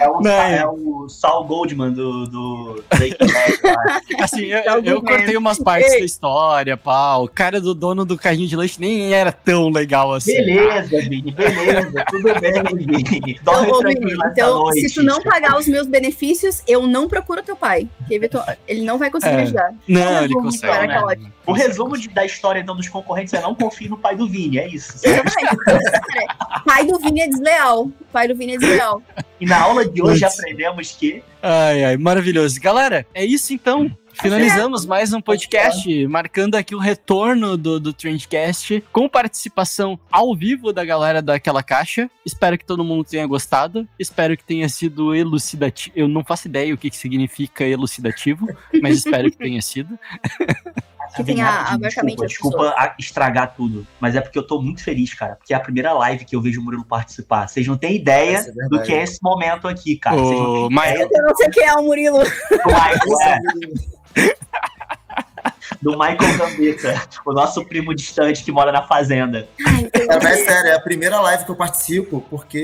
É 0.00 0.08
o, 0.08 0.26
é. 0.26 0.58
é 0.58 0.66
o 0.66 1.08
Saul 1.08 1.44
Goldman 1.44 1.90
do, 1.92 2.26
do 2.26 2.84
Breaking 2.94 3.26
Bad. 3.26 4.22
Assim, 4.22 4.44
eu, 4.46 4.58
eu- 4.60 4.84
eu 4.84 5.02
cortei 5.02 5.36
umas 5.36 5.58
partes 5.58 5.92
Ei. 5.94 6.00
da 6.00 6.04
história, 6.04 6.76
pá. 6.76 7.16
O 7.16 7.28
cara 7.28 7.60
do 7.60 7.74
dono 7.74 8.04
do 8.04 8.18
carrinho 8.18 8.46
de 8.46 8.54
lanche 8.56 8.78
nem 8.80 9.12
era 9.14 9.32
tão 9.32 9.70
legal 9.70 10.12
assim. 10.12 10.32
Beleza, 10.34 11.00
Vini, 11.00 11.30
beleza. 11.32 12.04
Tudo 12.10 12.40
bem, 12.40 12.62
Vini. 13.08 13.40
Dorme 13.42 13.70
Ô, 13.72 13.78
tranquilo 13.78 14.22
então, 14.30 14.58
noite. 14.58 14.88
se 14.88 14.94
tu 14.94 15.02
não 15.02 15.22
pagar 15.22 15.56
os 15.58 15.66
meus 15.66 15.86
benefícios, 15.86 16.62
eu 16.66 16.86
não 16.86 17.08
procuro 17.08 17.42
teu 17.42 17.56
pai. 17.56 17.88
Ele 18.68 18.82
não 18.84 18.98
vai 18.98 19.10
conseguir 19.10 19.36
É. 19.36 19.42
ajudar. 19.42 19.72
Não, 19.88 20.24
ele 20.24 20.34
consegue. 20.34 20.86
né? 20.86 21.02
O 21.46 21.52
resumo 21.52 21.96
de- 21.96 22.08
da 22.08 22.24
história 22.26 22.60
então, 22.60 22.76
dos 22.76 22.88
concorrentes 22.88 23.32
é 23.32 23.40
não 23.40 23.54
confie 23.54 23.88
no 23.88 23.96
pai 23.96 24.16
do 24.16 24.28
Vini, 24.28 24.58
é 24.58 24.68
isso. 24.68 24.98
Pai 26.64 26.84
do 26.86 26.98
Vini 26.98 27.20
é 27.20 27.28
desleal. 27.28 27.90
Pai 28.12 28.28
do 28.28 28.34
Vini 28.34 28.54
é 28.56 28.58
desleal. 28.58 29.02
E 29.46 29.48
na 29.48 29.60
aula 29.60 29.88
de 29.88 30.02
hoje 30.02 30.24
aprendemos 30.24 30.90
que 30.90 31.22
Ai, 31.40 31.84
ai, 31.84 31.96
maravilhoso. 31.96 32.60
Galera, 32.60 33.06
é 33.14 33.24
isso 33.24 33.52
então. 33.52 33.96
Finalizamos 34.12 34.84
mais 34.84 35.12
um 35.12 35.20
podcast, 35.20 36.08
marcando 36.08 36.56
aqui 36.56 36.74
o 36.74 36.80
retorno 36.80 37.56
do, 37.56 37.78
do 37.78 37.92
Trendcast, 37.92 38.82
com 38.90 39.08
participação 39.08 40.00
ao 40.10 40.34
vivo 40.34 40.72
da 40.72 40.84
galera 40.84 41.22
daquela 41.22 41.62
caixa. 41.62 42.10
Espero 42.24 42.58
que 42.58 42.64
todo 42.64 42.82
mundo 42.82 43.04
tenha 43.04 43.24
gostado. 43.24 43.86
Espero 43.96 44.36
que 44.36 44.42
tenha 44.42 44.68
sido 44.68 45.14
elucidativo. 45.14 45.92
Eu 45.94 46.08
não 46.08 46.24
faço 46.24 46.48
ideia 46.48 46.74
o 46.74 46.78
que, 46.78 46.90
que 46.90 46.96
significa 46.96 47.62
elucidativo, 47.62 48.48
mas 48.82 48.98
espero 48.98 49.30
que 49.30 49.38
tenha 49.38 49.62
sido. 49.62 49.96
Que 51.14 51.22
tem 51.24 51.42
a- 51.42 51.72
abertamente 51.72 52.26
Desculpa, 52.26 52.74
a- 52.76 52.94
estragar 52.98 53.54
tudo, 53.54 53.86
mas 54.00 54.16
é 54.16 54.20
porque 54.20 54.38
eu 54.38 54.46
tô 54.46 54.60
muito 54.60 54.82
feliz, 54.82 55.12
cara. 55.14 55.36
Porque 55.36 55.52
é 55.52 55.56
a 55.56 55.60
primeira 55.60 55.92
live 55.92 56.24
que 56.24 56.34
eu 56.34 56.40
vejo 56.42 56.60
o 56.60 56.64
Murilo 56.64 56.84
participar. 56.84 57.48
Vocês 57.48 57.66
não 57.66 57.76
têm 57.76 57.96
ideia 57.96 58.38
Isso 58.40 58.50
é 58.50 58.68
do 58.68 58.82
que 58.82 58.92
é 58.92 59.02
esse 59.02 59.18
momento 59.22 59.68
aqui, 59.68 59.96
cara. 59.96 60.16
Ô, 60.16 60.66
têm 60.68 60.76
mas- 60.76 60.92
ideia 60.94 61.08
Eu 61.12 61.22
não 61.24 61.36
sei 61.36 61.48
quem 61.50 61.64
é 61.66 61.74
o 61.74 61.82
Murilo. 61.82 62.18
Michael, 62.18 63.20
é, 63.22 63.38
do 65.82 65.92
Michael 65.92 66.38
Gambetta, 66.38 67.02
o 67.24 67.32
nosso 67.32 67.64
primo 67.64 67.94
distante 67.94 68.42
que 68.44 68.52
mora 68.52 68.70
na 68.72 68.82
fazenda. 68.82 69.48
Ai, 69.66 69.88
É, 69.92 70.06
mas 70.22 70.24
é 70.40 70.44
sério, 70.44 70.70
é 70.70 70.74
a 70.74 70.80
primeira 70.80 71.20
live 71.20 71.44
que 71.44 71.50
eu 71.50 71.56
participo 71.56 72.24
porque 72.30 72.58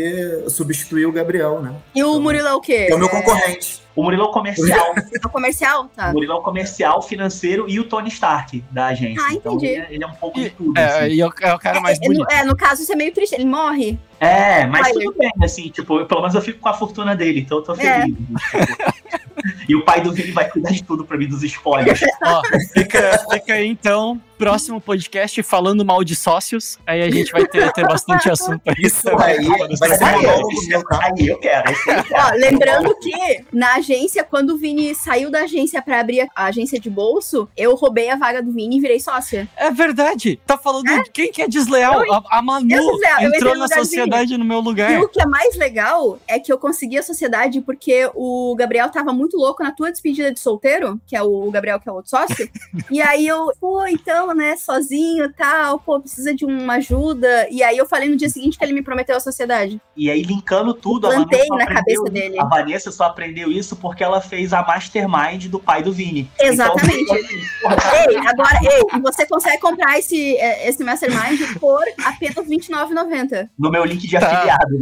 eu 0.45 0.51
substituí 0.51 1.05
o 1.07 1.13
Gabriel, 1.13 1.61
né? 1.61 1.75
E 1.95 2.03
o 2.05 2.19
Murilo 2.21 2.49
é 2.49 2.55
o 2.55 2.61
quê? 2.61 2.89
É 2.91 2.95
o 2.95 2.99
meu 2.99 3.09
concorrente. 3.09 3.83
O 3.95 4.03
Murilo 4.03 4.23
é 4.23 4.27
o 4.27 4.31
comercial, 4.31 4.95
É 5.23 5.27
o 5.27 5.29
comercial? 5.29 5.85
Tá. 5.95 6.09
o 6.09 6.13
Murilo 6.15 6.33
é 6.33 6.37
o 6.37 6.41
comercial, 6.41 7.03
financeiro 7.03 7.67
e 7.69 7.79
o 7.79 7.85
Tony 7.85 8.09
Stark 8.09 8.65
da 8.71 8.87
agência. 8.87 9.23
Ah, 9.29 9.35
então 9.35 9.55
entendi. 9.55 9.73
ele 9.73 9.81
é, 9.83 9.95
ele 9.95 10.05
é 10.05 10.07
um 10.07 10.15
pouco 10.15 10.41
de 10.41 10.49
tudo. 10.51 10.79
É, 10.79 10.85
assim. 10.85 11.15
e 11.15 11.21
é 11.21 11.27
o 11.27 11.33
é 11.43 11.55
o 11.55 11.59
cara 11.59 11.81
mais 11.81 11.99
É, 11.99 12.01
no, 12.01 12.07
bonito. 12.15 12.31
é, 12.33 12.45
no 12.45 12.57
caso, 12.57 12.83
isso 12.83 12.93
é 12.93 12.97
meio 12.97 13.13
triste. 13.13 13.35
Ele 13.35 13.45
morre. 13.45 13.99
É, 14.19 14.65
mas 14.67 14.91
tudo 14.93 15.15
bem, 15.19 15.31
assim, 15.43 15.69
tipo, 15.69 15.99
eu- 15.99 16.07
pelo 16.07 16.21
menos 16.21 16.35
eu 16.35 16.41
fico 16.41 16.59
com 16.61 16.69
a 16.69 16.75
fortuna 16.75 17.15
dele, 17.15 17.41
então 17.41 17.59
eu 17.59 17.65
tô 17.65 17.75
É. 17.75 18.03
feliz. 18.03 18.17
e 19.73 19.75
o 19.75 19.83
pai 19.83 20.03
do 20.03 20.13
Vini 20.13 20.33
vai 20.33 20.51
cuidar 20.51 20.71
de 20.71 20.85
tudo 20.85 21.03
pra 21.03 21.17
mim 21.17 21.27
dos 21.27 21.43
spoilers. 21.43 22.01
Ó, 22.23 22.43
fica, 22.75 23.19
fica 23.31 23.55
aí 23.55 23.67
então, 23.67 24.21
próximo 24.37 24.81
podcast 24.83 25.43
falando 25.43 25.83
mal 25.83 26.05
de 26.05 26.15
sócios. 26.15 26.79
Aí 26.87 27.01
a 27.01 27.11
gente 27.11 27.33
vai 27.33 27.47
ter, 27.47 27.73
ter 27.73 27.87
bastante 27.87 28.29
assunto 28.29 28.61
aí. 28.67 28.75
Isso 28.79 29.09
aí 29.19 29.47
vai 29.79 29.97
ser 29.97 30.05
Aí, 30.05 30.17
monólogo 30.27 30.67
meu, 30.67 30.85
tá? 30.85 31.01
aí 31.05 31.27
eu 31.27 31.39
quero, 31.39 31.71
eu 31.71 31.77
quero. 31.85 32.05
Ó, 32.13 32.35
lembrando 32.35 32.95
que 32.99 33.45
na 33.51 33.77
agência, 33.77 34.23
quando 34.25 34.51
o 34.51 34.59
Vini 34.59 34.95
saiu 34.95 35.31
da 35.31 35.45
agência 35.45 35.81
pra 35.81 36.01
abrir 36.01 36.29
a 36.35 36.45
agência 36.47 36.79
de 36.79 36.91
bolso, 36.91 37.49
eu 37.57 37.75
roubei 37.75 38.11
a 38.11 38.17
vaga 38.17 38.43
do 38.43 38.53
Vini 38.53 38.77
e 38.77 38.81
virei 38.81 39.01
sócia. 39.01 39.49
É 39.57 39.71
verdade. 39.71 40.39
Tá 40.47 40.59
falando 40.59 41.05
de 41.05 41.11
quem 41.11 41.33
que 41.33 41.41
é 41.41 41.49
desleal? 41.49 42.03
A, 42.13 42.39
a 42.39 42.43
Manu 42.43 42.71
Eu 42.71 42.93
desleal, 42.93 43.23
eu 43.23 43.35
entrou 43.35 43.57
na 43.57 43.69
sociedade 43.69 44.37
no 44.37 44.45
meu 44.45 44.59
E 44.59 44.63
lugar. 44.63 45.01
o 45.01 45.09
que 45.09 45.23
é 45.23 45.27
mais 45.27 45.57
legal 45.57 46.19
é 46.29 46.39
que 46.39 46.53
eu 46.53 46.59
consegui 46.59 46.99
a 46.99 47.03
sociedade 47.03 47.61
porque 47.63 48.11
o 48.15 48.55
Gabriel 48.59 48.91
tava 48.91 49.13
muito 49.13 49.37
louco 49.37 49.62
na 49.63 49.71
tua 49.73 49.91
despedida 49.91 50.33
de 50.33 50.41
solteiro, 50.41 51.01
que 51.07 51.17
é 51.17 51.23
o 51.23 51.51
Gabriel, 51.51 51.79
que 51.81 51.89
é 51.89 51.93
o 51.93 51.97
outro 51.97 52.11
sócio. 52.11 52.49
e 52.91 53.01
aí 53.01 53.27
eu, 53.27 53.53
pô, 53.61 53.87
então, 53.87 54.35
né, 54.35 54.57
sozinho 54.57 55.25
e 55.27 55.33
tal, 55.33 55.79
pô, 55.79 56.01
precisa 56.01 56.35
de 56.35 56.45
uma 56.45 56.75
ajuda. 56.75 57.49
E 57.51 57.63
aí 57.63 57.77
eu 57.79 57.87
falei 57.87 58.09
no 58.09 58.17
dia 58.17 58.29
seguinte 58.29 58.59
que 58.59 58.65
ele 58.65 58.73
me 58.73 58.83
prometeu 58.83 59.17
a 59.17 59.21
sociedade. 59.21 59.81
E 59.97 60.11
aí, 60.11 60.23
linkando 60.23 60.75
tudo, 60.75 61.07
a 61.07 61.11
Plantei 61.11 61.47
só 61.47 61.57
na 61.57 61.67
cabeça 61.67 62.05
dele. 62.05 62.39
a 62.41 62.45
Vanessa 62.45 62.91
só 62.91 63.05
aprendeu 63.05 63.51
isso 63.51 63.77
porque 63.77 64.03
ela 64.03 64.21
fez 64.21 64.53
a 64.53 64.63
mastermind 64.63 65.47
do 65.47 65.59
pai 65.61 65.83
do 65.83 65.93
Vini. 65.93 66.31
Exatamente. 66.41 67.03
Então, 67.03 67.17
porra, 67.63 67.77
tá 67.77 67.93
Ei, 68.11 68.17
agora, 68.17 68.59
ei, 68.63 69.01
você 69.01 69.27
consegue 69.27 69.59
comprar 69.61 69.99
esse, 69.99 70.37
é, 70.37 70.69
esse 70.69 70.83
Mastermind 70.83 71.41
por 71.61 71.83
apenas 72.05 72.37
R$29,90. 72.49 73.49
no 73.59 73.71
meu 73.71 73.85
link 73.85 74.07
de 74.07 74.19
Tá. 74.19 74.27
afiliado. 74.27 74.79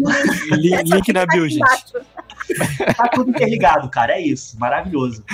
Li- 0.53 0.71
só 0.89 0.95
link 0.97 1.13
na 1.13 1.27
bio, 1.27 1.49
gente. 1.49 1.65
Tá 2.97 3.09
tudo 3.09 3.31
interligado, 3.31 3.89
cara. 3.89 4.15
É 4.15 4.21
isso. 4.21 4.59
Maravilhoso. 4.59 5.25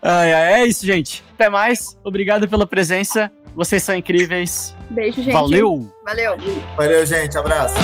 Ai, 0.00 0.32
ai, 0.32 0.52
é 0.62 0.66
isso, 0.66 0.84
gente. 0.84 1.22
Até 1.34 1.48
mais. 1.48 1.98
Obrigado 2.04 2.48
pela 2.48 2.66
presença. 2.66 3.30
Vocês 3.54 3.82
são 3.82 3.94
incríveis. 3.94 4.74
Beijo, 4.90 5.22
gente. 5.22 5.32
Valeu! 5.32 5.92
Valeu. 6.04 6.36
Valeu, 6.76 7.06
gente. 7.06 7.36
Abraço. 7.36 7.74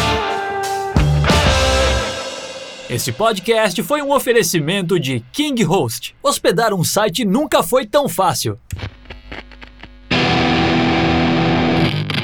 Este 2.88 3.12
podcast 3.12 3.82
foi 3.82 4.00
um 4.00 4.12
oferecimento 4.12 4.98
de 4.98 5.20
King 5.30 5.62
Host. 5.62 6.16
Hospedar 6.22 6.72
um 6.72 6.82
site 6.82 7.22
nunca 7.22 7.62
foi 7.62 7.84
tão 7.84 8.08
fácil. 8.08 8.58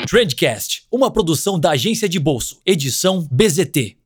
Trendcast, 0.09 0.87
uma 0.91 1.11
produção 1.11 1.61
da 1.61 1.73
agência 1.73 2.09
de 2.09 2.19
bolso, 2.19 2.63
edição 2.65 3.27
BZT. 3.31 3.97